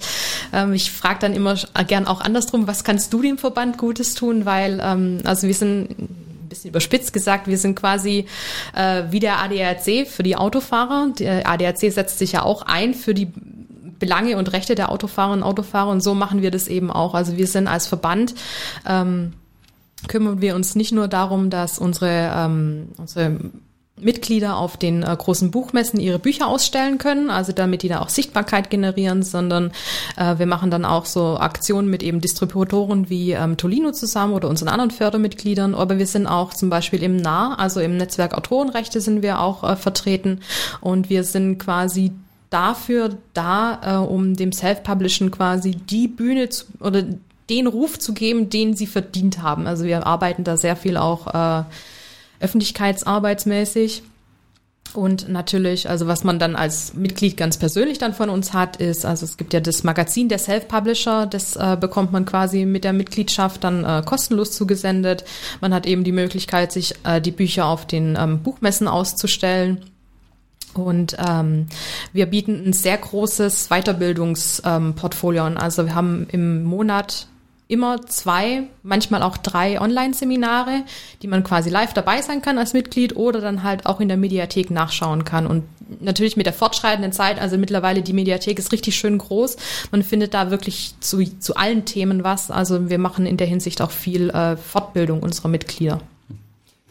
Ähm, 0.53 0.73
ich 0.73 0.91
frage 0.91 1.21
dann 1.21 1.35
immer 1.35 1.57
gern 1.87 2.07
auch 2.07 2.21
andersrum, 2.21 2.67
was 2.67 2.85
kannst 2.85 3.13
du 3.13 3.23
dem 3.23 3.39
Verband 3.39 3.79
Gutes 3.79 4.15
tun? 4.15 4.45
Weil, 4.45 4.81
ähm, 4.83 5.21
also 5.25 5.47
wir 5.47 5.55
sind 5.55 5.91
ein 5.91 6.49
bisschen 6.49 6.71
überspitzt 6.71 7.13
gesagt, 7.13 7.47
wir 7.47 7.59
sind 7.59 7.75
quasi 7.75 8.27
äh, 8.75 9.05
wie 9.11 9.21
der 9.21 9.39
ADAC 9.41 10.07
für 10.07 10.23
die 10.23 10.37
Autofahrer. 10.37 11.09
Der 11.19 11.49
ADAC 11.49 11.93
setzt 11.93 12.19
sich 12.19 12.33
ja 12.33 12.43
auch 12.43 12.63
ein 12.63 12.95
für 12.95 13.15
die 13.15 13.29
Belange 13.99 14.37
und 14.37 14.53
Rechte 14.53 14.75
der 14.75 14.91
Autofahrerinnen 14.91 15.43
und 15.43 15.49
Autofahrer 15.49 15.91
und 15.91 16.03
so 16.03 16.15
machen 16.15 16.43
wir 16.43 16.51
das 16.51 16.69
eben 16.69 16.91
auch. 16.91 17.15
Also 17.15 17.37
wir 17.37 17.47
sind 17.47 17.67
als 17.67 17.87
Verband 17.87 18.35
ähm, 18.87 19.33
kümmern 20.07 20.41
wir 20.41 20.55
uns 20.55 20.77
nicht 20.77 20.93
nur 20.93 21.09
darum, 21.09 21.51
dass 21.51 21.79
unsere, 21.79 22.31
ähm, 22.35 22.89
unsere 22.99 23.39
Mitglieder 24.01 24.57
auf 24.57 24.77
den 24.77 25.03
äh, 25.03 25.17
großen 25.17 25.51
Buchmessen 25.51 26.01
ihre 26.01 26.19
Bücher 26.19 26.47
ausstellen 26.47 26.99
können, 26.99 27.31
also 27.31 27.53
damit 27.53 27.83
die 27.83 27.89
da 27.89 28.01
auch 28.01 28.09
Sichtbarkeit 28.09 28.71
generieren, 28.71 29.23
sondern 29.23 29.73
äh, 30.17 30.39
wir 30.39 30.47
machen 30.47 30.71
dann 30.71 30.85
auch 30.85 31.07
so 31.07 31.39
Aktionen 31.39 31.89
mit 31.89 32.03
eben 32.03 32.21
Distributoren 32.21 33.11
wie 33.11 33.33
ähm, 33.33 33.57
Tolino 33.57 33.93
zusammen 33.93 34.35
oder 34.35 34.49
unseren 34.49 34.69
anderen 34.69 34.91
Fördermitgliedern, 34.91 35.75
aber 35.75 35.99
wir 35.99 36.07
sind 36.07 36.27
auch 36.27 36.55
zum 36.55 36.71
Beispiel 36.71 37.03
im 37.03 37.17
NAH, 37.17 37.55
also 37.55 37.81
im 37.81 37.97
Netzwerk 37.97 38.35
Autorenrechte 38.35 39.01
sind 39.01 39.23
wir 39.23 39.41
auch 39.41 39.65
äh, 39.65 39.77
vertreten 39.77 40.41
und 40.81 41.11
wir 41.11 41.25
sind 41.25 41.59
quasi 41.59 42.13
dafür 42.51 43.17
da, 43.35 43.81
äh, 43.83 44.07
um 44.07 44.35
dem 44.35 44.53
Self-Publishen 44.53 45.31
quasi 45.31 45.73
die 45.73 46.09
Bühne 46.09 46.49
zu, 46.49 46.65
oder 46.81 47.05
den 47.51 47.67
Ruf 47.67 47.99
zu 47.99 48.13
geben, 48.13 48.51
den 48.51 48.75
sie 48.75 48.87
verdient 48.87 49.43
haben. 49.43 49.67
Also 49.67 49.85
wir 49.85 50.07
arbeiten 50.07 50.45
da 50.45 50.57
sehr 50.57 50.77
viel 50.77 50.97
auch 50.97 51.27
äh, 51.27 51.65
öffentlichkeitsarbeitsmäßig. 52.41 54.03
Und 54.95 55.29
natürlich, 55.29 55.91
also 55.91 56.07
was 56.07 56.25
man 56.25 56.39
dann 56.39 56.57
als 56.57 56.95
Mitglied 56.95 57.37
ganz 57.37 57.59
persönlich 57.59 57.99
dann 57.99 58.15
von 58.15 58.31
uns 58.31 58.55
hat, 58.55 58.77
ist, 58.79 59.05
also 59.05 59.27
es 59.27 59.37
gibt 59.37 59.53
ja 59.53 59.61
das 59.61 59.85
Magazin 59.85 60.29
der 60.29 60.39
Self-Publisher, 60.39 61.27
das 61.27 61.57
äh, 61.57 61.77
bekommt 61.79 62.13
man 62.13 62.25
quasi 62.25 62.65
mit 62.65 62.85
der 62.85 62.95
Mitgliedschaft 62.95 63.65
dann 63.65 63.85
äh, 63.85 64.03
kostenlos 64.05 64.53
zugesendet. 64.53 65.25
Man 65.61 65.75
hat 65.75 65.87
eben 65.87 66.05
die 66.05 66.13
Möglichkeit, 66.13 66.73
sich 66.73 66.95
äh, 67.05 67.21
die 67.21 67.33
Bücher 67.33 67.67
auf 67.67 67.87
den 67.87 68.17
ähm, 68.19 68.43
Buchmessen 68.43 68.89
auszustellen. 68.89 69.85
Und 70.75 71.17
ähm, 71.19 71.67
wir 72.13 72.27
bieten 72.27 72.63
ein 72.67 72.73
sehr 72.73 72.97
großes 72.97 73.69
Weiterbildungsportfolio 73.69 75.45
an. 75.45 75.57
Also 75.57 75.87
wir 75.87 75.95
haben 75.95 76.27
im 76.31 76.65
Monat 76.65 77.27
immer 77.69 78.01
zwei, 78.07 78.65
manchmal 78.83 79.23
auch 79.23 79.37
drei 79.37 79.79
Online-Seminare, 79.81 80.85
die 81.23 81.29
man 81.29 81.45
quasi 81.45 81.69
live 81.69 81.93
dabei 81.93 82.23
sein 82.23 82.41
kann 82.41 82.59
als 82.59 82.73
Mitglied 82.73 83.15
oder 83.15 83.43
dann 83.43 83.63
halt 83.63 83.85
auch 83.85 84.01
in 84.01 84.09
der 84.09 84.17
Mediathek 84.17 84.71
nachschauen 84.71 85.25
kann. 85.25 85.47
Und 85.47 85.65
natürlich 86.01 86.39
mit 86.39 86.47
der 86.47 86.55
fortschreitenden 86.55 87.13
Zeit, 87.13 87.39
also 87.39 87.59
mittlerweile 87.59 88.01
die 88.01 88.15
Mediathek 88.15 88.59
ist 88.59 88.73
richtig 88.73 88.97
schön 88.97 89.19
groß. 89.19 89.57
Man 89.91 90.03
findet 90.03 90.33
da 90.33 90.51
wirklich 90.51 90.95
zu, 91.01 91.23
zu 91.39 91.57
allen 91.57 91.85
Themen 91.85 92.25
was. 92.25 92.51
Also 92.51 92.89
wir 92.89 92.99
machen 92.99 93.27
in 93.27 93.37
der 93.37 93.47
Hinsicht 93.47 93.83
auch 93.83 93.91
viel 93.91 94.31
äh, 94.31 94.57
Fortbildung 94.57 95.23
unserer 95.23 95.49
Mitglieder. 95.49 96.01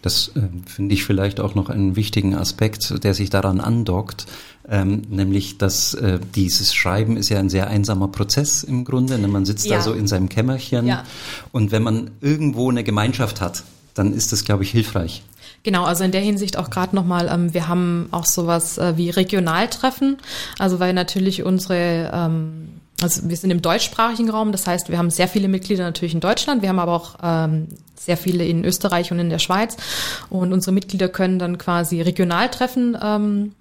Das 0.08 0.30
äh, 0.38 0.40
finde 0.66 0.94
ich 0.94 1.04
vielleicht 1.04 1.42
auch 1.42 1.54
noch 1.54 1.70
einen 1.70 1.98
wichtigen 1.98 2.34
Aspekt, 2.34 3.04
der 3.04 3.14
sich 3.14 3.30
daran 3.30 3.60
andockt, 3.60 4.26
ähm, 4.70 5.02
nämlich 5.10 5.58
dass 5.58 5.96
äh, 5.96 6.22
dieses 6.34 6.74
Schreiben 6.74 7.18
ist 7.18 7.28
ja 7.28 7.40
ein 7.40 7.50
sehr 7.50 7.68
einsamer 7.68 8.08
Prozess 8.08 8.64
im 8.64 8.86
Grunde. 8.86 9.20
Ne? 9.20 9.28
Man 9.28 9.46
sitzt 9.46 9.66
ja. 9.66 9.76
da 9.76 9.82
so 9.82 9.92
in 9.92 10.08
seinem 10.08 10.30
Kämmerchen 10.30 10.88
ja. 10.88 11.04
und 11.52 11.74
wenn 11.74 11.84
man 11.84 12.12
irgendwo 12.22 12.72
eine 12.72 12.86
Gemeinschaft 12.86 13.42
hat, 13.42 13.66
dann 13.96 14.14
ist 14.14 14.32
das, 14.32 14.46
glaube 14.46 14.64
ich, 14.64 14.72
hilfreich. 14.72 15.24
Genau, 15.64 15.84
also 15.84 16.06
in 16.06 16.12
der 16.14 16.22
Hinsicht 16.22 16.56
auch 16.56 16.70
gerade 16.70 16.96
nochmal, 16.96 17.28
ähm, 17.30 17.54
wir 17.54 17.68
haben 17.68 18.08
auch 18.12 18.26
sowas 18.26 18.78
äh, 18.78 18.96
wie 18.96 19.10
Regionaltreffen, 19.10 20.20
also 20.58 20.80
weil 20.80 20.94
natürlich 20.94 21.44
unsere 21.44 22.12
ähm, 22.14 22.70
also 23.02 23.30
wir 23.30 23.38
sind 23.38 23.52
im 23.52 23.62
deutschsprachigen 23.62 24.30
Raum, 24.30 24.52
das 24.52 24.66
heißt, 24.66 24.90
wir 24.90 24.98
haben 24.98 25.12
sehr 25.12 25.28
viele 25.28 25.48
Mitglieder 25.48 25.84
natürlich 25.84 26.16
in 26.16 26.20
Deutschland, 26.20 26.62
wir 26.62 26.70
haben 26.70 26.80
aber 26.80 26.94
auch 26.94 27.16
ähm, 27.22 27.68
sehr 27.96 28.18
viele 28.18 28.46
in 28.46 28.66
Österreich 28.66 29.12
und 29.12 29.20
in 29.20 29.30
der 29.30 29.40
Schweiz. 29.40 29.78
Und 30.30 30.54
unsere 30.54 30.72
Mitglieder 30.72 31.10
können 31.10 31.38
dann 31.38 31.58
quasi 31.58 32.02
Regionaltreffen 32.02 32.98
ähm, 33.02 33.54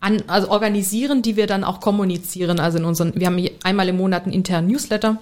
an, 0.00 0.22
also 0.26 0.50
organisieren, 0.50 1.22
die 1.22 1.36
wir 1.36 1.46
dann 1.46 1.62
auch 1.62 1.80
kommunizieren. 1.80 2.58
Also 2.58 2.78
in 2.78 2.84
unseren, 2.84 3.14
wir 3.14 3.26
haben 3.26 3.46
einmal 3.62 3.88
im 3.88 3.98
Monat 3.98 4.24
einen 4.24 4.32
internen 4.32 4.68
Newsletter. 4.68 5.18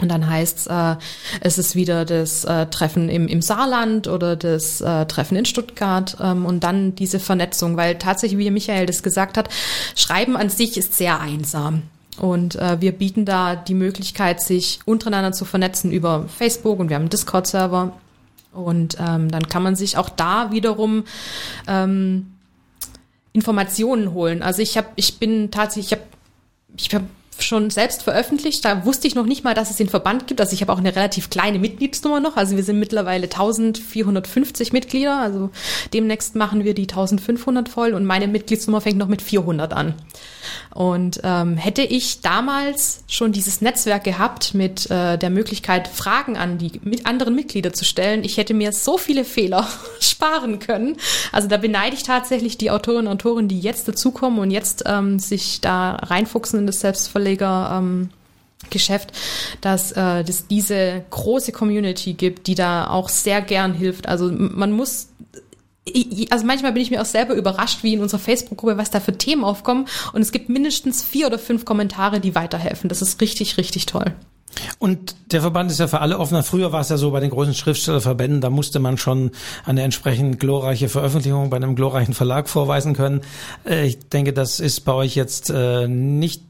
Und 0.00 0.08
dann 0.08 0.30
heißt 0.30 0.68
äh, 0.70 0.96
es 1.40 1.58
ist 1.58 1.74
wieder 1.74 2.04
das 2.04 2.44
äh, 2.44 2.66
Treffen 2.66 3.08
im, 3.08 3.26
im 3.26 3.42
Saarland 3.42 4.06
oder 4.06 4.36
das 4.36 4.80
äh, 4.80 5.04
Treffen 5.06 5.36
in 5.36 5.44
Stuttgart 5.44 6.16
ähm, 6.20 6.46
und 6.46 6.62
dann 6.62 6.94
diese 6.94 7.18
Vernetzung, 7.18 7.76
weil 7.76 7.96
tatsächlich, 7.96 8.38
wie 8.38 8.50
Michael 8.50 8.86
das 8.86 9.02
gesagt 9.02 9.36
hat, 9.36 9.48
Schreiben 9.96 10.36
an 10.36 10.48
sich 10.48 10.78
ist 10.78 10.96
sehr 10.96 11.20
einsam. 11.20 11.82
Und 12.18 12.56
äh, 12.56 12.80
wir 12.80 12.92
bieten 12.92 13.24
da 13.24 13.56
die 13.56 13.74
Möglichkeit, 13.74 14.40
sich 14.40 14.80
untereinander 14.84 15.32
zu 15.32 15.44
vernetzen 15.44 15.92
über 15.92 16.26
Facebook 16.28 16.78
und 16.78 16.88
wir 16.88 16.96
haben 16.96 17.02
einen 17.02 17.10
Discord-Server. 17.10 17.92
Und 18.52 18.96
ähm, 18.98 19.30
dann 19.30 19.48
kann 19.48 19.62
man 19.62 19.76
sich 19.76 19.96
auch 19.96 20.08
da 20.08 20.50
wiederum 20.50 21.04
ähm, 21.68 22.32
Informationen 23.32 24.12
holen. 24.12 24.42
Also 24.42 24.60
ich 24.60 24.76
habe, 24.76 24.88
ich 24.96 25.18
bin 25.18 25.50
tatsächlich, 25.50 25.92
ich 25.92 25.92
habe 25.92 26.02
ich 26.76 26.94
hab 26.94 27.02
schon 27.38 27.70
selbst 27.70 28.02
veröffentlicht. 28.02 28.64
Da 28.64 28.84
wusste 28.84 29.06
ich 29.08 29.14
noch 29.14 29.26
nicht 29.26 29.44
mal, 29.44 29.54
dass 29.54 29.70
es 29.70 29.76
den 29.76 29.88
Verband 29.88 30.26
gibt. 30.26 30.40
Also 30.40 30.52
ich 30.52 30.60
habe 30.60 30.72
auch 30.72 30.78
eine 30.78 30.94
relativ 30.94 31.30
kleine 31.30 31.58
Mitgliedsnummer 31.58 32.20
noch. 32.20 32.36
Also 32.36 32.56
wir 32.56 32.64
sind 32.64 32.78
mittlerweile 32.78 33.24
1450 33.24 34.72
Mitglieder. 34.72 35.18
Also 35.18 35.50
demnächst 35.92 36.34
machen 36.34 36.64
wir 36.64 36.74
die 36.74 36.82
1500 36.82 37.68
voll 37.68 37.94
und 37.94 38.04
meine 38.04 38.28
Mitgliedsnummer 38.28 38.80
fängt 38.80 38.98
noch 38.98 39.08
mit 39.08 39.22
400 39.22 39.72
an. 39.72 39.94
Und 40.74 41.20
ähm, 41.24 41.56
hätte 41.56 41.82
ich 41.82 42.20
damals 42.20 43.04
schon 43.08 43.32
dieses 43.32 43.60
Netzwerk 43.60 44.04
gehabt 44.04 44.54
mit 44.54 44.90
äh, 44.90 45.18
der 45.18 45.30
Möglichkeit, 45.30 45.88
Fragen 45.88 46.36
an 46.36 46.58
die 46.58 46.80
mit 46.82 47.06
anderen 47.06 47.34
Mitglieder 47.34 47.72
zu 47.72 47.84
stellen, 47.84 48.24
ich 48.24 48.36
hätte 48.36 48.54
mir 48.54 48.72
so 48.72 48.98
viele 48.98 49.24
Fehler 49.24 49.68
sparen 50.00 50.58
können. 50.58 50.96
Also 51.32 51.48
da 51.48 51.56
beneide 51.56 51.96
ich 51.96 52.02
tatsächlich 52.02 52.58
die 52.58 52.70
Autorinnen 52.70 53.06
und 53.06 53.20
Autoren, 53.20 53.48
die 53.48 53.60
jetzt 53.60 53.86
dazukommen 53.86 54.38
und 54.38 54.50
jetzt 54.50 54.84
ähm, 54.86 55.18
sich 55.18 55.60
da 55.60 55.92
reinfuchsen 55.96 56.60
in 56.60 56.66
das 56.66 56.80
Selbstverleger. 57.20 57.78
Ähm, 57.78 58.10
Geschäft, 58.68 59.12
dass 59.62 59.90
äh, 59.92 60.20
es 60.20 60.46
diese 60.46 61.02
große 61.08 61.50
Community 61.50 62.12
gibt, 62.12 62.46
die 62.46 62.54
da 62.54 62.90
auch 62.90 63.08
sehr 63.08 63.40
gern 63.40 63.72
hilft. 63.72 64.06
Also 64.06 64.30
man 64.30 64.70
muss 64.70 65.08
also 66.28 66.44
manchmal 66.44 66.72
bin 66.72 66.82
ich 66.82 66.90
mir 66.90 67.00
auch 67.00 67.06
selber 67.06 67.34
überrascht, 67.34 67.82
wie 67.82 67.94
in 67.94 68.00
unserer 68.00 68.20
Facebook-Gruppe, 68.20 68.76
was 68.76 68.90
da 68.90 69.00
für 69.00 69.16
Themen 69.16 69.44
aufkommen. 69.44 69.86
Und 70.12 70.20
es 70.20 70.30
gibt 70.30 70.50
mindestens 70.50 71.02
vier 71.02 71.26
oder 71.26 71.38
fünf 71.38 71.64
Kommentare, 71.64 72.20
die 72.20 72.34
weiterhelfen. 72.34 72.90
Das 72.90 73.00
ist 73.00 73.18
richtig, 73.22 73.56
richtig 73.56 73.86
toll. 73.86 74.14
Und 74.78 75.14
der 75.32 75.40
Verband 75.40 75.70
ist 75.70 75.80
ja 75.80 75.88
für 75.88 76.00
alle 76.00 76.18
offen. 76.18 76.42
Früher 76.42 76.72
war 76.72 76.80
es 76.80 76.88
ja 76.88 76.96
so 76.96 77.10
bei 77.10 77.20
den 77.20 77.30
großen 77.30 77.54
Schriftstellerverbänden, 77.54 78.40
da 78.40 78.50
musste 78.50 78.78
man 78.78 78.98
schon 78.98 79.30
eine 79.64 79.82
entsprechend 79.82 80.40
glorreiche 80.40 80.88
Veröffentlichung 80.88 81.50
bei 81.50 81.56
einem 81.56 81.76
glorreichen 81.76 82.14
Verlag 82.14 82.48
vorweisen 82.48 82.94
können. 82.94 83.22
Äh, 83.64 83.86
ich 83.86 84.08
denke, 84.08 84.32
das 84.32 84.60
ist 84.60 84.80
bei 84.80 84.92
euch 84.92 85.14
jetzt 85.14 85.50
äh, 85.50 85.88
nicht 85.88 86.42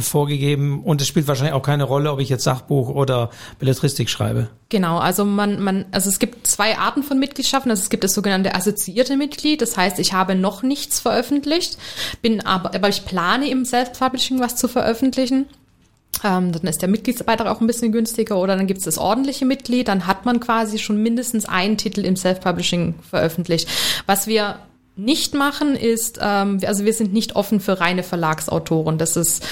vorgegeben 0.00 0.82
und 0.82 1.00
es 1.00 1.08
spielt 1.08 1.28
wahrscheinlich 1.28 1.54
auch 1.54 1.62
keine 1.62 1.84
Rolle, 1.84 2.12
ob 2.12 2.20
ich 2.20 2.28
jetzt 2.28 2.44
Sachbuch 2.44 2.88
oder 2.88 3.30
Belletristik 3.58 4.10
schreibe. 4.10 4.48
Genau, 4.68 4.98
also 4.98 5.24
man, 5.24 5.62
man, 5.62 5.86
also 5.90 6.08
es 6.08 6.18
gibt 6.18 6.46
zwei 6.46 6.78
Arten 6.78 7.02
von 7.02 7.18
Mitgliedschaften. 7.18 7.70
Also 7.70 7.82
es 7.82 7.90
gibt 7.90 8.04
das 8.04 8.14
sogenannte 8.14 8.54
assoziierte 8.54 9.16
Mitglied. 9.16 9.62
Das 9.62 9.76
heißt, 9.76 9.98
ich 9.98 10.12
habe 10.12 10.34
noch 10.34 10.62
nichts 10.62 11.00
veröffentlicht, 11.00 11.78
bin 12.22 12.44
aber, 12.46 12.74
aber 12.74 12.88
ich 12.88 13.04
plane 13.04 13.50
im 13.50 13.64
Self-Publishing 13.64 14.40
was 14.40 14.56
zu 14.56 14.68
veröffentlichen. 14.68 15.46
Ähm, 16.22 16.52
dann 16.52 16.62
ist 16.64 16.82
der 16.82 16.88
Mitgliedsbeitrag 16.88 17.48
auch 17.48 17.60
ein 17.60 17.66
bisschen 17.66 17.92
günstiger 17.92 18.36
oder 18.38 18.56
dann 18.56 18.66
gibt 18.66 18.78
es 18.78 18.84
das 18.84 18.98
ordentliche 18.98 19.46
Mitglied, 19.46 19.88
dann 19.88 20.06
hat 20.06 20.26
man 20.26 20.40
quasi 20.40 20.78
schon 20.78 21.02
mindestens 21.02 21.46
einen 21.46 21.76
Titel 21.78 22.04
im 22.04 22.16
Self-Publishing 22.16 22.94
veröffentlicht. 23.08 23.68
Was 24.06 24.26
wir 24.26 24.56
nicht 25.04 25.34
machen 25.34 25.76
ist, 25.76 26.18
ähm, 26.20 26.60
also 26.64 26.84
wir 26.84 26.92
sind 26.92 27.12
nicht 27.12 27.36
offen 27.36 27.60
für 27.60 27.80
reine 27.80 28.02
Verlagsautoren. 28.02 28.98
Das 28.98 29.16
ist 29.16 29.44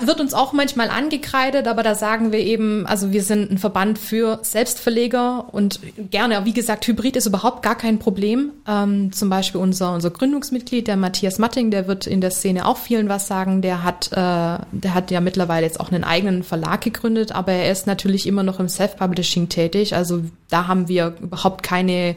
wird 0.00 0.20
uns 0.20 0.34
auch 0.34 0.52
manchmal 0.52 0.90
angekreidet, 0.90 1.66
aber 1.66 1.82
da 1.82 1.94
sagen 1.94 2.32
wir 2.32 2.40
eben, 2.40 2.86
also 2.86 3.12
wir 3.12 3.22
sind 3.22 3.50
ein 3.50 3.58
Verband 3.58 3.98
für 3.98 4.38
Selbstverleger 4.42 5.46
und 5.52 5.80
gerne, 6.10 6.44
wie 6.44 6.52
gesagt, 6.52 6.86
Hybrid 6.86 7.16
ist 7.16 7.26
überhaupt 7.26 7.62
gar 7.62 7.76
kein 7.76 7.98
Problem. 7.98 8.52
Ähm, 8.66 9.12
zum 9.12 9.30
Beispiel 9.30 9.60
unser, 9.60 9.92
unser 9.94 10.10
Gründungsmitglied, 10.10 10.86
der 10.86 10.96
Matthias 10.96 11.38
Matting, 11.38 11.70
der 11.70 11.86
wird 11.86 12.06
in 12.06 12.20
der 12.20 12.30
Szene 12.30 12.66
auch 12.66 12.78
vielen 12.78 13.08
was 13.08 13.26
sagen. 13.26 13.62
Der 13.62 13.82
hat, 13.82 14.08
äh, 14.12 14.16
der 14.16 14.94
hat 14.94 15.10
ja 15.10 15.20
mittlerweile 15.20 15.66
jetzt 15.66 15.80
auch 15.80 15.90
einen 15.90 16.04
eigenen 16.04 16.42
Verlag 16.42 16.80
gegründet, 16.80 17.32
aber 17.32 17.52
er 17.52 17.72
ist 17.72 17.86
natürlich 17.86 18.26
immer 18.26 18.42
noch 18.42 18.60
im 18.60 18.68
Self-Publishing 18.68 19.48
tätig. 19.48 19.94
Also 19.94 20.22
da 20.48 20.66
haben 20.66 20.88
wir 20.88 21.16
überhaupt 21.20 21.62
keine 21.62 22.16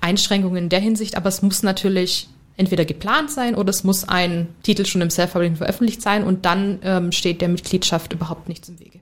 Einschränkungen 0.00 0.64
in 0.64 0.68
der 0.68 0.80
Hinsicht, 0.80 1.16
aber 1.16 1.28
es 1.28 1.42
muss 1.42 1.62
natürlich 1.62 2.28
entweder 2.58 2.84
geplant 2.84 3.30
sein 3.30 3.54
oder 3.54 3.70
es 3.70 3.84
muss 3.84 4.06
ein 4.06 4.48
Titel 4.62 4.84
schon 4.84 5.00
im 5.00 5.10
Self-Publishing 5.10 5.56
veröffentlicht 5.56 6.02
sein 6.02 6.24
und 6.24 6.44
dann 6.44 6.80
ähm, 6.82 7.12
steht 7.12 7.40
der 7.40 7.48
Mitgliedschaft 7.48 8.12
überhaupt 8.12 8.48
nichts 8.48 8.68
im 8.68 8.78
Wege. 8.78 9.00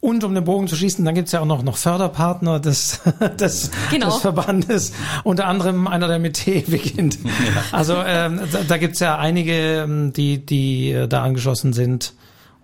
Und 0.00 0.24
um 0.24 0.34
den 0.34 0.44
Bogen 0.44 0.66
zu 0.66 0.76
schießen, 0.76 1.04
dann 1.04 1.14
gibt's 1.14 1.32
ja 1.32 1.40
auch 1.40 1.46
noch, 1.46 1.62
noch 1.62 1.76
Förderpartner 1.76 2.58
des, 2.60 3.00
des, 3.38 3.70
genau. 3.90 4.06
des 4.06 4.16
Verbandes, 4.16 4.92
unter 5.24 5.46
anderem 5.46 5.86
einer, 5.86 6.08
der 6.08 6.18
mit 6.18 6.34
T 6.34 6.60
beginnt. 6.66 7.18
Ja. 7.22 7.30
Also 7.72 7.94
ähm, 7.96 8.40
da, 8.50 8.60
da 8.66 8.76
gibt's 8.78 9.00
ja 9.00 9.18
einige, 9.18 9.82
ähm, 9.82 10.12
die, 10.12 10.44
die 10.44 10.92
äh, 10.92 11.08
da 11.08 11.22
angeschlossen 11.22 11.72
sind 11.72 12.14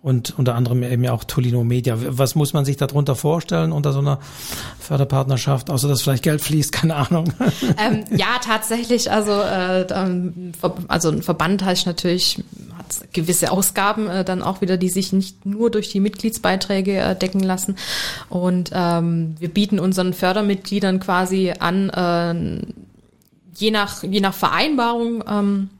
und 0.02 0.38
unter 0.38 0.54
anderem 0.54 0.82
eben 0.82 1.04
ja 1.04 1.12
auch 1.12 1.24
Tolino 1.24 1.62
Media. 1.62 1.96
Was 1.98 2.34
muss 2.34 2.52
man 2.54 2.64
sich 2.64 2.78
darunter 2.78 3.14
vorstellen 3.14 3.70
unter 3.70 3.92
so 3.92 3.98
einer 3.98 4.18
Förderpartnerschaft, 4.78 5.68
außer 5.68 5.88
dass 5.88 6.02
vielleicht 6.02 6.22
Geld 6.22 6.40
fließt, 6.40 6.72
keine 6.80 6.96
Ahnung. 6.96 7.32
Ähm, 7.76 8.04
ja, 8.16 8.38
tatsächlich. 8.42 9.10
Also, 9.10 9.32
äh, 9.32 9.86
also 10.88 11.10
ein 11.10 11.22
Verband 11.22 11.64
heißt 11.64 11.86
natürlich 11.86 12.42
hat 12.78 13.12
gewisse 13.12 13.50
Ausgaben 13.50 14.08
äh, 14.08 14.24
dann 14.24 14.42
auch 14.42 14.62
wieder, 14.62 14.78
die 14.78 14.88
sich 14.88 15.12
nicht 15.12 15.44
nur 15.44 15.70
durch 15.70 15.90
die 15.90 16.00
Mitgliedsbeiträge 16.00 16.96
äh, 16.96 17.16
decken 17.16 17.40
lassen. 17.40 17.76
Und 18.30 18.70
ähm, 18.72 19.34
wir 19.38 19.50
bieten 19.50 19.78
unseren 19.78 20.14
Fördermitgliedern 20.14 21.00
quasi 21.00 21.52
an, 21.58 21.90
äh, 21.90 22.62
je 23.54 23.70
nach 23.70 24.02
je 24.02 24.20
nach 24.20 24.34
Vereinbarung. 24.34 25.22
Ähm, 25.28 25.70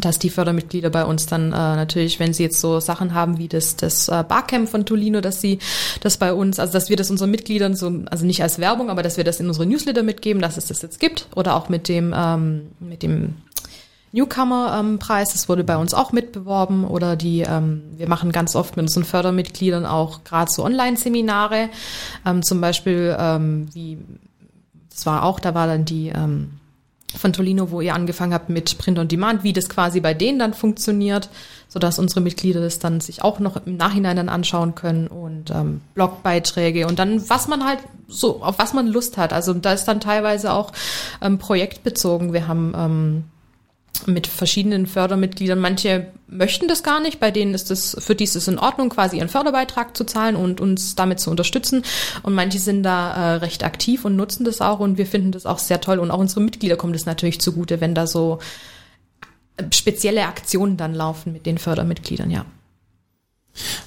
dass 0.00 0.18
die 0.18 0.30
Fördermitglieder 0.30 0.90
bei 0.90 1.04
uns 1.04 1.26
dann 1.26 1.52
äh, 1.52 1.56
natürlich, 1.56 2.18
wenn 2.18 2.32
sie 2.32 2.44
jetzt 2.44 2.60
so 2.60 2.80
Sachen 2.80 3.14
haben 3.14 3.38
wie 3.38 3.48
das, 3.48 3.76
das 3.76 4.08
äh, 4.08 4.24
Barcamp 4.26 4.68
von 4.68 4.86
Tolino, 4.86 5.20
dass 5.20 5.40
sie 5.40 5.58
das 6.00 6.16
bei 6.16 6.32
uns, 6.32 6.58
also 6.58 6.72
dass 6.72 6.88
wir 6.88 6.96
das 6.96 7.10
unseren 7.10 7.30
Mitgliedern 7.30 7.76
so, 7.76 7.92
also 8.10 8.24
nicht 8.24 8.42
als 8.42 8.58
Werbung, 8.58 8.90
aber 8.90 9.02
dass 9.02 9.16
wir 9.16 9.24
das 9.24 9.40
in 9.40 9.48
unsere 9.48 9.66
Newsletter 9.66 10.02
mitgeben, 10.02 10.40
dass 10.40 10.56
es 10.56 10.66
das 10.66 10.82
jetzt 10.82 11.00
gibt. 11.00 11.28
Oder 11.34 11.56
auch 11.56 11.68
mit 11.68 11.88
dem 11.88 12.14
ähm, 12.16 12.70
mit 12.80 13.02
dem 13.02 13.34
Newcomer-Preis, 14.12 15.28
ähm, 15.28 15.34
das 15.34 15.48
wurde 15.48 15.64
bei 15.64 15.76
uns 15.76 15.94
auch 15.94 16.12
mitbeworben. 16.12 16.84
Oder 16.84 17.16
die, 17.16 17.40
ähm, 17.40 17.82
wir 17.96 18.08
machen 18.08 18.30
ganz 18.30 18.54
oft 18.54 18.76
mit 18.76 18.84
unseren 18.84 19.04
Fördermitgliedern 19.04 19.86
auch 19.86 20.22
gerade 20.24 20.50
so 20.50 20.64
Online-Seminare, 20.64 21.70
ähm, 22.26 22.42
zum 22.42 22.60
Beispiel 22.60 23.16
ähm, 23.18 23.68
wie, 23.72 23.98
das 24.90 25.06
war 25.06 25.24
auch, 25.24 25.40
da 25.40 25.54
war 25.54 25.66
dann 25.66 25.84
die 25.84 26.08
ähm, 26.08 26.58
von 27.16 27.32
Tolino, 27.32 27.70
wo 27.70 27.80
ihr 27.80 27.94
angefangen 27.94 28.34
habt 28.34 28.48
mit 28.48 28.78
Print 28.78 28.98
on 28.98 29.08
Demand, 29.08 29.44
wie 29.44 29.52
das 29.52 29.68
quasi 29.68 30.00
bei 30.00 30.14
denen 30.14 30.38
dann 30.38 30.54
funktioniert, 30.54 31.28
so 31.68 31.78
dass 31.78 31.98
unsere 31.98 32.20
Mitglieder 32.20 32.60
das 32.60 32.78
dann 32.78 33.00
sich 33.00 33.22
auch 33.22 33.38
noch 33.38 33.66
im 33.66 33.76
Nachhinein 33.76 34.16
dann 34.16 34.28
anschauen 34.28 34.74
können 34.74 35.06
und 35.06 35.50
ähm, 35.50 35.80
Blogbeiträge 35.94 36.86
und 36.86 36.98
dann 36.98 37.28
was 37.28 37.48
man 37.48 37.64
halt 37.64 37.80
so 38.08 38.42
auf 38.42 38.58
was 38.58 38.74
man 38.74 38.86
Lust 38.86 39.16
hat. 39.16 39.32
Also 39.32 39.54
da 39.54 39.72
ist 39.72 39.84
dann 39.84 40.00
teilweise 40.00 40.52
auch 40.52 40.72
ähm, 41.20 41.38
projektbezogen. 41.38 42.32
Wir 42.32 42.46
haben 42.46 42.74
ähm, 42.76 43.24
mit 44.06 44.26
verschiedenen 44.26 44.86
Fördermitgliedern. 44.86 45.58
Manche 45.58 46.08
möchten 46.26 46.68
das 46.68 46.82
gar 46.82 47.00
nicht, 47.00 47.20
bei 47.20 47.30
denen 47.30 47.54
ist 47.54 47.70
es, 47.70 47.96
für 48.00 48.14
die 48.14 48.24
ist 48.24 48.36
es 48.36 48.48
in 48.48 48.58
Ordnung, 48.58 48.88
quasi 48.88 49.18
ihren 49.18 49.28
Förderbeitrag 49.28 49.96
zu 49.96 50.04
zahlen 50.04 50.36
und 50.36 50.60
uns 50.60 50.94
damit 50.94 51.20
zu 51.20 51.30
unterstützen. 51.30 51.82
Und 52.22 52.34
manche 52.34 52.58
sind 52.58 52.82
da 52.82 53.12
äh, 53.12 53.34
recht 53.36 53.64
aktiv 53.64 54.04
und 54.04 54.16
nutzen 54.16 54.44
das 54.44 54.60
auch 54.60 54.80
und 54.80 54.98
wir 54.98 55.06
finden 55.06 55.32
das 55.32 55.46
auch 55.46 55.58
sehr 55.58 55.80
toll. 55.80 55.98
Und 55.98 56.10
auch 56.10 56.18
unsere 56.18 56.40
Mitglieder 56.40 56.76
kommt 56.76 56.96
es 56.96 57.06
natürlich 57.06 57.40
zugute, 57.40 57.80
wenn 57.80 57.94
da 57.94 58.06
so 58.06 58.38
spezielle 59.72 60.26
Aktionen 60.26 60.76
dann 60.76 60.94
laufen 60.94 61.32
mit 61.32 61.46
den 61.46 61.58
Fördermitgliedern, 61.58 62.30
ja. 62.30 62.44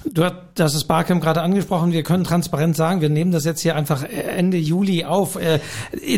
Du 0.05 0.23
hast 0.23 0.35
das 0.55 0.83
Barcamp 0.83 1.23
gerade 1.23 1.41
angesprochen. 1.41 1.91
Wir 1.91 2.03
können 2.03 2.23
transparent 2.23 2.75
sagen, 2.75 3.01
wir 3.01 3.09
nehmen 3.09 3.31
das 3.31 3.43
jetzt 3.45 3.61
hier 3.61 3.75
einfach 3.75 4.03
Ende 4.03 4.57
Juli 4.57 5.03
auf. 5.03 5.35
Äh, 5.35 5.59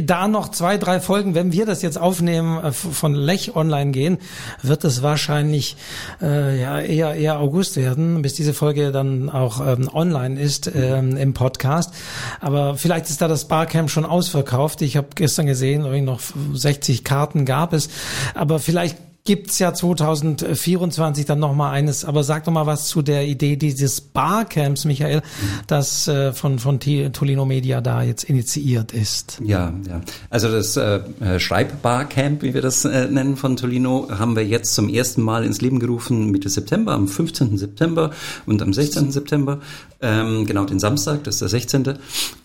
da 0.02 0.28
noch 0.28 0.50
zwei, 0.50 0.78
drei 0.78 1.00
Folgen, 1.00 1.34
wenn 1.34 1.54
wir 1.54 1.66
das 1.66 1.82
jetzt 1.82 1.98
aufnehmen, 1.98 2.64
äh, 2.64 2.72
von 2.74 3.16
Lech 3.16 3.56
online 3.56 3.92
gehen, 3.92 4.18
wird 4.62 4.84
es 4.84 5.02
wahrscheinlich 5.02 5.78
äh, 6.22 6.62
ja 6.62 6.80
eher 6.82 7.16
eher 7.16 7.40
August 7.40 7.78
werden, 7.78 8.22
bis 8.22 8.34
diese 8.34 8.54
Folge 8.54 8.92
dann 8.92 9.30
auch 9.30 9.66
ähm, 9.66 9.90
online 9.94 10.40
ist 10.40 10.70
ähm, 10.76 11.16
im 11.16 11.34
Podcast. 11.34 11.94
Aber 12.42 12.76
vielleicht 12.76 13.10
ist 13.10 13.22
da 13.22 13.30
das 13.30 13.48
Barcamp 13.48 13.90
schon 13.90 14.06
ausverkauft. 14.06 14.82
Ich 14.82 14.98
habe 14.98 15.08
gestern 15.16 15.46
gesehen, 15.46 16.06
noch 16.06 16.20
60 16.54 17.04
Karten 17.06 17.46
gab 17.46 17.74
es. 17.74 17.90
Aber 18.36 18.60
vielleicht 18.60 18.98
gibt's 19.28 19.60
ja 19.60 19.74
2024 19.74 21.26
dann 21.26 21.40
noch 21.40 21.54
mal 21.54 21.70
eines. 21.70 22.06
Aber 22.06 22.24
sag 22.24 22.46
doch 22.46 22.52
mal 22.54 22.66
was 22.66 22.88
zu 22.88 23.02
der 23.02 23.28
Idee 23.28 23.58
dieses 23.58 24.00
Barcamps, 24.00 24.86
Michael, 24.86 25.22
das 25.68 26.08
äh, 26.08 26.32
von 26.32 26.60
von 26.60 26.80
Tolino 26.80 27.46
Media 27.46 27.82
da 27.82 28.04
jetzt 28.04 28.24
initiiert 28.24 28.94
ist. 28.94 29.40
Ja, 29.44 29.74
ja. 29.88 30.02
Also 30.30 30.50
das 30.50 30.78
äh, 30.78 31.02
äh, 31.20 31.40
Schreibbarcamp, 31.40 32.42
wie 32.42 32.54
wir 32.54 32.62
das 32.62 32.86
äh, 32.86 33.10
nennen 33.10 33.36
von 33.36 33.58
Tolino, 33.58 34.08
haben 34.10 34.38
wir 34.38 34.46
jetzt 34.46 34.74
zum 34.74 34.88
ersten 34.88 35.22
Mal 35.22 35.44
ins 35.44 35.60
Leben 35.60 35.80
gerufen 35.80 36.32
Mitte 36.32 36.48
September, 36.48 36.94
am 36.94 37.10
15. 37.10 37.58
September 37.58 38.12
und 38.46 38.62
am 38.62 38.72
16. 38.72 39.12
September, 39.12 39.60
ähm, 40.02 40.46
genau 40.46 40.64
den 40.64 40.80
Samstag, 40.80 41.26
das 41.26 41.36
ist 41.36 41.42
der 41.42 41.50
16. 41.50 42.00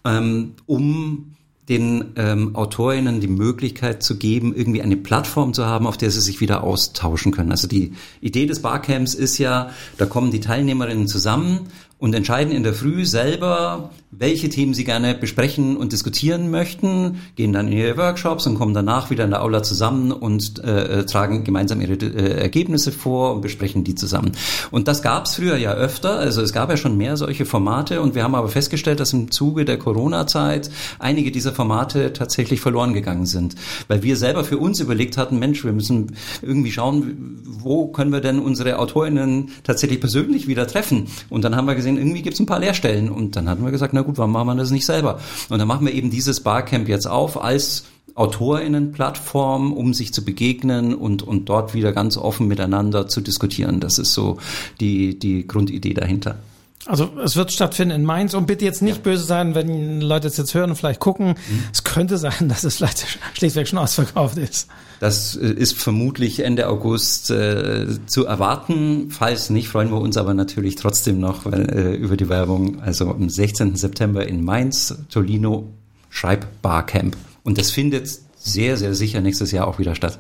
Ähm, 0.05 0.55
um 0.67 1.32
den 1.69 2.13
ähm, 2.17 2.57
Autorinnen 2.57 3.21
die 3.21 3.29
Möglichkeit 3.29 4.03
zu 4.03 4.19
geben, 4.19 4.55
irgendwie 4.55 4.83
eine 4.83 4.97
Plattform 4.97 5.55
zu 5.55 5.65
haben, 5.65 5.87
auf 5.87 5.97
der 5.97 6.11
sie 6.11 6.21
sich 6.21 6.41
wieder 6.41 6.65
austauschen 6.65 7.31
können. 7.31 7.53
Also 7.53 7.69
die 7.69 7.93
Idee 8.21 8.47
des 8.47 8.63
Barcamps 8.63 9.15
ist 9.15 9.39
ja, 9.39 9.71
da 9.97 10.07
kommen 10.07 10.33
die 10.33 10.41
Teilnehmerinnen 10.41 11.07
zusammen 11.07 11.69
und 11.99 12.15
entscheiden 12.15 12.53
in 12.53 12.65
der 12.65 12.75
Früh 12.75 13.07
selber, 13.07 13.91
welche 14.15 14.51
Themen 14.51 14.75
sie 14.75 14.85
gerne 14.85 15.15
besprechen 15.15 15.79
und 15.79 15.93
diskutieren 15.93 16.51
möchten, 16.51 17.23
gehen 17.35 17.55
dann 17.55 17.67
in 17.67 17.79
ihre 17.79 17.97
Workshops 17.97 18.47
und 18.47 18.57
kommen 18.59 18.75
danach 18.75 19.09
wieder 19.09 19.25
in 19.25 19.31
der 19.31 19.43
Aula 19.43 19.63
zusammen 19.63 20.13
und 20.13 20.63
äh, 20.63 21.01
äh 21.01 21.07
tragen 21.07 21.45
gemeinsam 21.45 21.81
ihre 21.81 21.95
äh, 21.95 22.43
Ergebnisse 22.43 22.93
vor 22.93 23.35
und 23.35 23.41
besprechen 23.41 23.85
die 23.85 23.95
zusammen. 23.95 24.33
Und 24.71 24.87
das 24.87 25.01
gab 25.01 25.25
es 25.25 25.37
früher 25.37 25.57
ja 25.57 25.73
öfter, 25.73 26.19
also 26.19 26.43
es 26.43 26.53
gab 26.53 26.69
ja 26.69 26.77
schon 26.77 26.99
mehr 26.99 27.17
solche 27.17 27.47
Formate 27.47 28.03
und 28.03 28.15
wir 28.15 28.23
haben 28.23 28.35
aber 28.35 28.49
festgestellt, 28.49 29.01
dass 29.01 29.15
im 29.15 29.31
Zuge 29.31 29.65
der 29.65 29.79
Corona-Zeit 29.79 30.71
einige 30.99 31.33
dieser 31.33 31.53
Formate 31.53 32.13
tatsächlich 32.13 32.61
verloren 32.61 32.93
gegangen 32.93 33.25
sind, 33.25 33.55
weil 33.89 34.03
wir 34.03 34.19
selber 34.19 34.45
für 34.45 34.59
uns 34.59 34.79
überlegt 34.79 35.17
hatten, 35.17 35.39
Mensch, 35.39 35.65
wir 35.65 35.73
müssen 35.73 36.13
irgendwie 36.43 36.71
schauen, 36.71 37.41
wo 37.47 37.87
können 37.87 38.13
wir 38.13 38.21
denn 38.21 38.41
unsere 38.41 38.79
Autorinnen 38.79 39.53
tatsächlich 39.65 40.01
persönlich 40.01 40.47
wieder 40.47 40.67
treffen? 40.67 41.07
Und 41.31 41.45
dann 41.45 41.57
haben 41.57 41.67
wir 41.67 41.75
gesehen, 41.75 41.97
irgendwie 41.97 42.21
gibt 42.21 42.35
es 42.35 42.41
ein 42.41 42.47
paar 42.47 42.59
Leerstellen. 42.59 43.09
Und 43.09 43.37
dann 43.37 43.49
hatten 43.49 43.65
wir 43.65 43.71
gesagt, 43.71 43.95
na 43.95 44.02
gut, 44.03 44.19
warum 44.19 44.33
machen 44.33 44.49
wir 44.49 44.55
das 44.57 44.71
nicht 44.71 44.87
selber? 44.87 45.21
Und 45.49 45.59
dann 45.59 45.69
machen 45.69 45.87
wir 45.87 45.95
eben 45.95 46.11
dieses 46.11 46.41
Barcamp 46.41 46.89
jetzt 46.89 47.07
auf 47.07 47.43
als 47.43 47.85
AutorInnenplattform, 48.15 49.73
um 49.73 49.95
sich 49.95 50.13
zu 50.13 50.25
begegnen 50.25 50.95
und, 50.95 51.23
und 51.23 51.49
dort 51.49 51.75
wieder 51.75 51.93
ganz 51.93 52.17
offen 52.17 52.47
miteinander 52.47 53.09
zu 53.09 53.21
diskutieren. 53.21 53.81
Das 53.81 53.99
ist 53.99 54.13
so 54.13 54.39
die, 54.81 55.19
die 55.19 55.47
Grundidee 55.47 55.95
dahinter. 55.95 56.39
Also 56.87 57.11
es 57.23 57.37
wird 57.37 57.53
stattfinden 57.53 57.95
in 57.95 58.05
Mainz 58.05 58.35
und 58.35 58.47
bitte 58.47 58.65
jetzt 58.65 58.83
nicht 58.83 58.97
ja. 58.97 59.03
böse 59.03 59.25
sein, 59.25 59.55
wenn 59.55 60.01
Leute 60.01 60.27
es 60.27 60.37
jetzt 60.37 60.53
hören 60.53 60.71
und 60.71 60.77
vielleicht 60.77 60.99
gucken. 60.99 61.29
Mhm. 61.29 61.65
Es 61.73 61.85
könnte 61.85 62.19
sein, 62.19 62.49
dass 62.49 62.65
es 62.65 62.77
vielleicht 62.77 63.07
schlichtweg 63.35 63.69
schon 63.69 63.79
ausverkauft 63.79 64.37
ist. 64.37 64.69
Das 64.99 65.37
äh, 65.37 65.47
ist 65.47 65.79
vermutlich 65.79 66.41
Ende 66.41 66.69
August 66.69 67.31
äh, 67.31 67.87
zu 68.07 68.27
erwarten. 68.27 69.11
Falls 69.11 69.51
nicht, 69.51 69.69
freuen 69.69 69.91
wir 69.91 70.01
uns 70.01 70.17
aber 70.17 70.35
natürlich 70.35 70.75
trotzdem 70.75 71.21
noch 71.21 71.47
äh, 71.47 71.95
über 71.95 72.17
die 72.17 72.29
Werbung. 72.29 72.81
Also 72.81 73.11
am 73.11 73.29
16. 73.29 73.77
September 73.77 74.27
in 74.27 74.45
Mainz, 74.45 74.95
Tolino 75.09 75.69
Schreibbarcamp. 76.11 77.17
Und 77.45 77.59
das 77.59 77.71
findet 77.71 78.09
sehr, 78.37 78.77
sehr 78.77 78.95
sicher 78.95 79.21
nächstes 79.21 79.53
Jahr 79.53 79.69
auch 79.69 79.79
wieder 79.79 79.95
statt. 79.95 80.19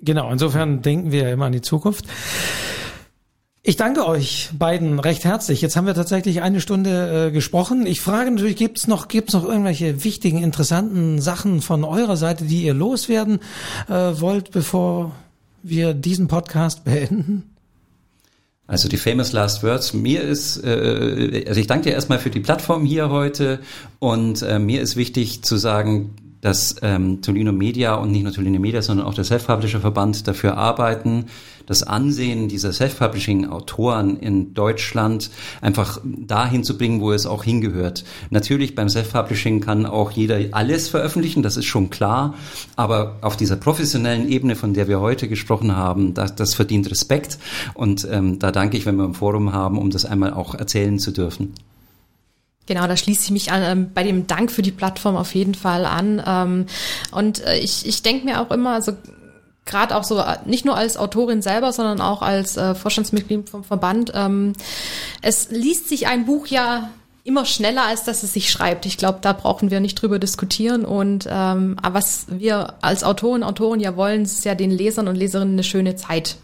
Genau, 0.00 0.30
insofern 0.30 0.80
denken 0.80 1.10
wir 1.10 1.30
immer 1.30 1.46
an 1.46 1.52
die 1.52 1.60
Zukunft. 1.60 2.04
Ich 3.68 3.76
danke 3.76 4.06
euch 4.06 4.48
beiden 4.58 4.98
recht 4.98 5.26
herzlich. 5.26 5.60
Jetzt 5.60 5.76
haben 5.76 5.86
wir 5.86 5.92
tatsächlich 5.92 6.40
eine 6.40 6.62
Stunde 6.62 7.26
äh, 7.26 7.30
gesprochen. 7.30 7.84
Ich 7.84 8.00
frage 8.00 8.30
natürlich, 8.30 8.56
gibt 8.56 8.78
es 8.78 8.86
noch, 8.86 9.08
gibt's 9.08 9.34
noch 9.34 9.44
irgendwelche 9.44 10.04
wichtigen, 10.04 10.42
interessanten 10.42 11.20
Sachen 11.20 11.60
von 11.60 11.84
eurer 11.84 12.16
Seite, 12.16 12.46
die 12.46 12.62
ihr 12.62 12.72
loswerden 12.72 13.40
äh, 13.90 13.92
wollt, 13.92 14.52
bevor 14.52 15.12
wir 15.62 15.92
diesen 15.92 16.28
Podcast 16.28 16.84
beenden? 16.84 17.42
Also 18.66 18.88
die 18.88 18.96
famous 18.96 19.32
last 19.32 19.62
words. 19.62 19.92
Mir 19.92 20.22
ist, 20.22 20.64
äh, 20.64 21.44
also 21.46 21.60
ich 21.60 21.66
danke 21.66 21.90
dir 21.90 21.92
erstmal 21.92 22.20
für 22.20 22.30
die 22.30 22.40
Plattform 22.40 22.86
hier 22.86 23.10
heute 23.10 23.60
und 23.98 24.40
äh, 24.40 24.58
mir 24.58 24.80
ist 24.80 24.96
wichtig 24.96 25.42
zu 25.42 25.58
sagen, 25.58 26.14
dass 26.40 26.76
ähm, 26.82 27.22
Tolino 27.22 27.52
Media 27.52 27.94
und 27.94 28.12
nicht 28.12 28.22
nur 28.22 28.32
Tolino 28.32 28.58
Media, 28.58 28.82
sondern 28.82 29.06
auch 29.06 29.14
der 29.14 29.24
Self-Publisher 29.24 29.80
Verband 29.80 30.26
dafür 30.28 30.56
arbeiten, 30.56 31.26
das 31.68 31.82
Ansehen 31.82 32.48
dieser 32.48 32.72
Self-Publishing-Autoren 32.72 34.16
in 34.16 34.54
Deutschland 34.54 35.30
einfach 35.60 36.00
dahin 36.04 36.64
zu 36.64 36.78
bringen, 36.78 37.02
wo 37.02 37.12
es 37.12 37.26
auch 37.26 37.44
hingehört. 37.44 38.04
Natürlich 38.30 38.74
beim 38.74 38.88
Self-Publishing 38.88 39.60
kann 39.60 39.84
auch 39.84 40.10
jeder 40.10 40.38
alles 40.52 40.88
veröffentlichen, 40.88 41.42
das 41.42 41.58
ist 41.58 41.66
schon 41.66 41.90
klar, 41.90 42.34
aber 42.76 43.16
auf 43.20 43.36
dieser 43.36 43.56
professionellen 43.56 44.28
Ebene, 44.28 44.56
von 44.56 44.72
der 44.72 44.88
wir 44.88 45.00
heute 45.00 45.28
gesprochen 45.28 45.76
haben, 45.76 46.14
das, 46.14 46.34
das 46.34 46.54
verdient 46.54 46.90
Respekt 46.90 47.38
und 47.74 48.08
ähm, 48.10 48.38
da 48.38 48.50
danke 48.50 48.78
ich, 48.78 48.86
wenn 48.86 48.96
wir 48.96 49.04
ein 49.04 49.14
Forum 49.14 49.52
haben, 49.52 49.76
um 49.76 49.90
das 49.90 50.06
einmal 50.06 50.32
auch 50.32 50.54
erzählen 50.54 50.98
zu 50.98 51.10
dürfen. 51.10 51.52
Genau, 52.68 52.86
da 52.86 52.98
schließe 52.98 53.24
ich 53.24 53.30
mich 53.30 53.50
an, 53.50 53.62
ähm, 53.62 53.90
bei 53.94 54.02
dem 54.02 54.26
Dank 54.26 54.52
für 54.52 54.60
die 54.60 54.70
Plattform 54.70 55.16
auf 55.16 55.34
jeden 55.34 55.54
Fall 55.54 55.86
an. 55.86 56.22
Ähm, 56.24 56.66
und 57.12 57.42
äh, 57.42 57.56
ich, 57.58 57.86
ich 57.86 58.02
denke 58.02 58.26
mir 58.26 58.42
auch 58.42 58.50
immer, 58.50 58.74
also 58.74 58.92
gerade 59.64 59.96
auch 59.96 60.04
so, 60.04 60.18
äh, 60.18 60.36
nicht 60.44 60.66
nur 60.66 60.76
als 60.76 60.98
Autorin 60.98 61.40
selber, 61.40 61.72
sondern 61.72 62.02
auch 62.02 62.20
als 62.20 62.58
äh, 62.58 62.74
Vorstandsmitglied 62.74 63.48
vom 63.48 63.64
Verband, 63.64 64.12
ähm, 64.14 64.52
es 65.22 65.50
liest 65.50 65.88
sich 65.88 66.08
ein 66.08 66.26
Buch 66.26 66.46
ja 66.48 66.90
immer 67.24 67.46
schneller, 67.46 67.86
als 67.86 68.04
dass 68.04 68.22
es 68.22 68.34
sich 68.34 68.50
schreibt. 68.50 68.84
Ich 68.84 68.98
glaube, 68.98 69.20
da 69.22 69.32
brauchen 69.32 69.70
wir 69.70 69.80
nicht 69.80 69.94
drüber 69.94 70.18
diskutieren. 70.18 70.84
Und 70.84 71.26
ähm, 71.30 71.76
was 71.82 72.26
wir 72.28 72.74
als 72.82 73.02
Autoren, 73.02 73.42
Autoren 73.42 73.80
ja 73.80 73.96
wollen, 73.96 74.22
ist 74.22 74.44
ja 74.44 74.54
den 74.54 74.70
Lesern 74.70 75.08
und 75.08 75.16
Leserinnen 75.16 75.54
eine 75.54 75.64
schöne 75.64 75.96
Zeit 75.96 76.36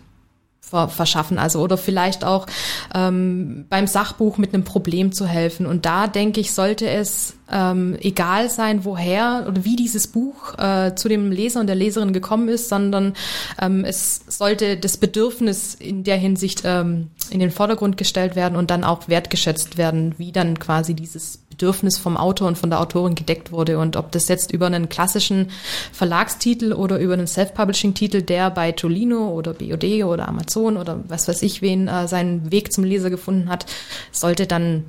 verschaffen. 0.71 1.39
Also 1.39 1.61
oder 1.61 1.77
vielleicht 1.77 2.25
auch 2.25 2.47
ähm, 2.95 3.67
beim 3.69 3.87
Sachbuch 3.87 4.39
mit 4.39 4.55
einem 4.55 4.65
Problem 4.65 5.13
zu 5.13 5.27
helfen. 5.27 5.67
Und 5.67 5.87
da 5.87 6.07
denke 6.07 6.41
ich, 6.41 6.53
sollte 6.53 6.89
es 6.89 7.35
ähm, 7.51 7.97
egal 8.01 8.49
sein, 8.51 8.85
woher 8.85 9.45
oder 9.47 9.65
wie 9.65 9.77
dieses 9.77 10.09
Buch 10.09 10.59
äh, 10.59 10.95
zu 10.95 11.09
dem 11.09 11.31
Leser 11.31 11.61
und 11.61 11.67
der 11.67 11.77
Leserin 11.77 12.13
gekommen 12.13 12.49
ist, 12.49 12.69
sondern 12.69 13.15
ähm, 13.61 13.85
es 13.85 14.23
sollte 14.27 14.77
das 14.77 14.97
Bedürfnis 14.97 15.75
in 15.75 16.05
der 16.05 16.17
Hinsicht 16.17 16.63
ähm, 16.65 17.11
in 17.31 17.41
den 17.41 17.51
Vordergrund 17.51 17.97
gestellt 17.97 18.35
werden 18.35 18.57
und 18.57 18.71
dann 18.71 18.85
auch 18.85 19.09
wertgeschätzt 19.09 19.77
werden, 19.77 20.15
wie 20.19 20.33
dann 20.33 20.59
quasi 20.59 20.95
dieses 20.95 21.44
Bedürfnis 21.55 21.99
vom 21.99 22.17
Autor 22.17 22.49
und 22.49 22.59
von 22.59 22.69
der 22.69 22.81
Autorin 22.81 23.15
gedeckt 23.15 23.53
wurde 23.53 23.79
und 23.79 23.95
ob 23.95 24.11
das 24.11 24.27
jetzt 24.27 24.53
über 24.53 24.67
einen 24.67 24.89
klassischen 24.89 25.51
Verlagstitel 25.93 26.73
oder 26.73 26.99
über 26.99 27.15
einen 27.15 27.29
Self-Publishing-Titel, 27.29 28.23
der 28.23 28.51
bei 28.51 28.73
Tolino 28.73 29.29
oder 29.29 29.55
BOD 29.55 30.05
oder 30.05 30.29
Amazon 30.29 30.77
oder 30.77 30.99
was 31.07 31.29
weiß 31.29 31.43
ich 31.43 31.63
wen 31.63 31.87
äh, 31.87 32.09
seinen 32.09 32.51
Weg 32.51 32.73
zum 32.73 32.83
Leser 32.83 33.09
gefunden 33.09 33.49
hat, 33.49 33.67
sollte 34.11 34.47
dann 34.47 34.85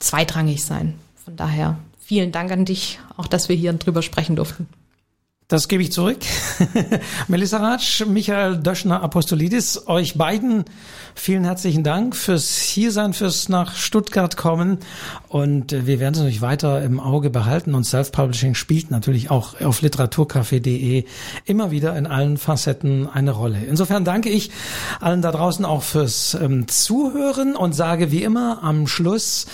zweitrangig 0.00 0.64
sein. 0.64 0.94
Von 1.24 1.36
daher 1.36 1.78
vielen 2.00 2.32
Dank 2.32 2.50
an 2.50 2.64
dich, 2.64 2.98
auch 3.16 3.28
dass 3.28 3.48
wir 3.48 3.54
hier 3.54 3.72
drüber 3.74 4.02
sprechen 4.02 4.34
durften. 4.34 4.66
Das 5.50 5.66
gebe 5.66 5.82
ich 5.82 5.92
zurück. 5.92 6.18
Melissa 7.28 7.56
Ratsch, 7.56 8.04
Michael 8.04 8.58
Döschner, 8.58 9.02
Apostolidis, 9.02 9.86
euch 9.86 10.18
beiden 10.18 10.66
vielen 11.14 11.44
herzlichen 11.44 11.82
Dank 11.82 12.14
fürs 12.14 12.58
Hiersein, 12.58 13.14
fürs 13.14 13.48
nach 13.48 13.74
Stuttgart 13.74 14.36
kommen. 14.36 14.76
Und 15.28 15.72
äh, 15.72 15.86
wir 15.86 16.00
werden 16.00 16.12
es 16.12 16.18
natürlich 16.18 16.42
weiter 16.42 16.82
im 16.82 17.00
Auge 17.00 17.30
behalten. 17.30 17.74
Und 17.74 17.84
Self-Publishing 17.84 18.56
spielt 18.56 18.90
natürlich 18.90 19.30
auch 19.30 19.58
auf 19.62 19.80
literaturcafé.de 19.80 21.06
immer 21.46 21.70
wieder 21.70 21.96
in 21.96 22.06
allen 22.06 22.36
Facetten 22.36 23.08
eine 23.08 23.30
Rolle. 23.30 23.64
Insofern 23.66 24.04
danke 24.04 24.28
ich 24.28 24.50
allen 25.00 25.22
da 25.22 25.32
draußen 25.32 25.64
auch 25.64 25.82
fürs 25.82 26.34
ähm, 26.34 26.68
Zuhören 26.68 27.56
und 27.56 27.72
sage 27.72 28.12
wie 28.12 28.22
immer 28.22 28.62
am 28.62 28.86
Schluss, 28.86 29.46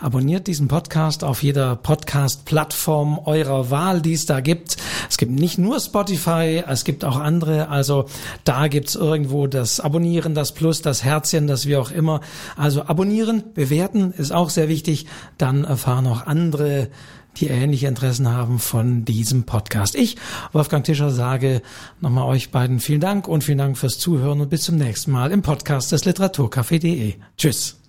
Abonniert 0.00 0.46
diesen 0.46 0.68
Podcast 0.68 1.24
auf 1.24 1.42
jeder 1.42 1.74
Podcast-Plattform 1.74 3.18
eurer 3.24 3.70
Wahl, 3.70 4.00
die 4.00 4.12
es 4.12 4.26
da 4.26 4.40
gibt. 4.40 4.76
Es 5.10 5.16
gibt 5.16 5.32
nicht 5.32 5.58
nur 5.58 5.80
Spotify, 5.80 6.62
es 6.66 6.84
gibt 6.84 7.04
auch 7.04 7.16
andere. 7.16 7.68
Also 7.68 8.06
da 8.44 8.68
gibt's 8.68 8.94
irgendwo 8.94 9.48
das 9.48 9.80
Abonnieren, 9.80 10.34
das 10.34 10.52
Plus, 10.52 10.82
das 10.82 11.02
Herzchen, 11.02 11.48
das 11.48 11.66
wie 11.66 11.76
auch 11.76 11.90
immer. 11.90 12.20
Also 12.56 12.82
abonnieren, 12.84 13.42
bewerten 13.54 14.12
ist 14.12 14.32
auch 14.32 14.50
sehr 14.50 14.68
wichtig. 14.68 15.06
Dann 15.36 15.64
erfahren 15.64 16.06
auch 16.06 16.26
andere 16.26 16.88
die 17.38 17.48
ähnliche 17.48 17.86
Interessen 17.86 18.28
haben 18.28 18.58
von 18.58 19.04
diesem 19.04 19.44
Podcast. 19.44 19.94
Ich, 19.94 20.16
Wolfgang 20.52 20.84
Tischer, 20.84 21.10
sage 21.10 21.62
nochmal 22.00 22.24
euch 22.24 22.50
beiden 22.50 22.80
vielen 22.80 23.00
Dank 23.00 23.28
und 23.28 23.44
vielen 23.44 23.58
Dank 23.58 23.78
fürs 23.78 23.98
Zuhören 23.98 24.40
und 24.40 24.50
bis 24.50 24.62
zum 24.62 24.76
nächsten 24.76 25.10
Mal 25.10 25.32
im 25.32 25.42
Podcast 25.42 25.92
des 25.92 26.04
Literaturcafé.de. 26.04 27.14
Tschüss. 27.36 27.87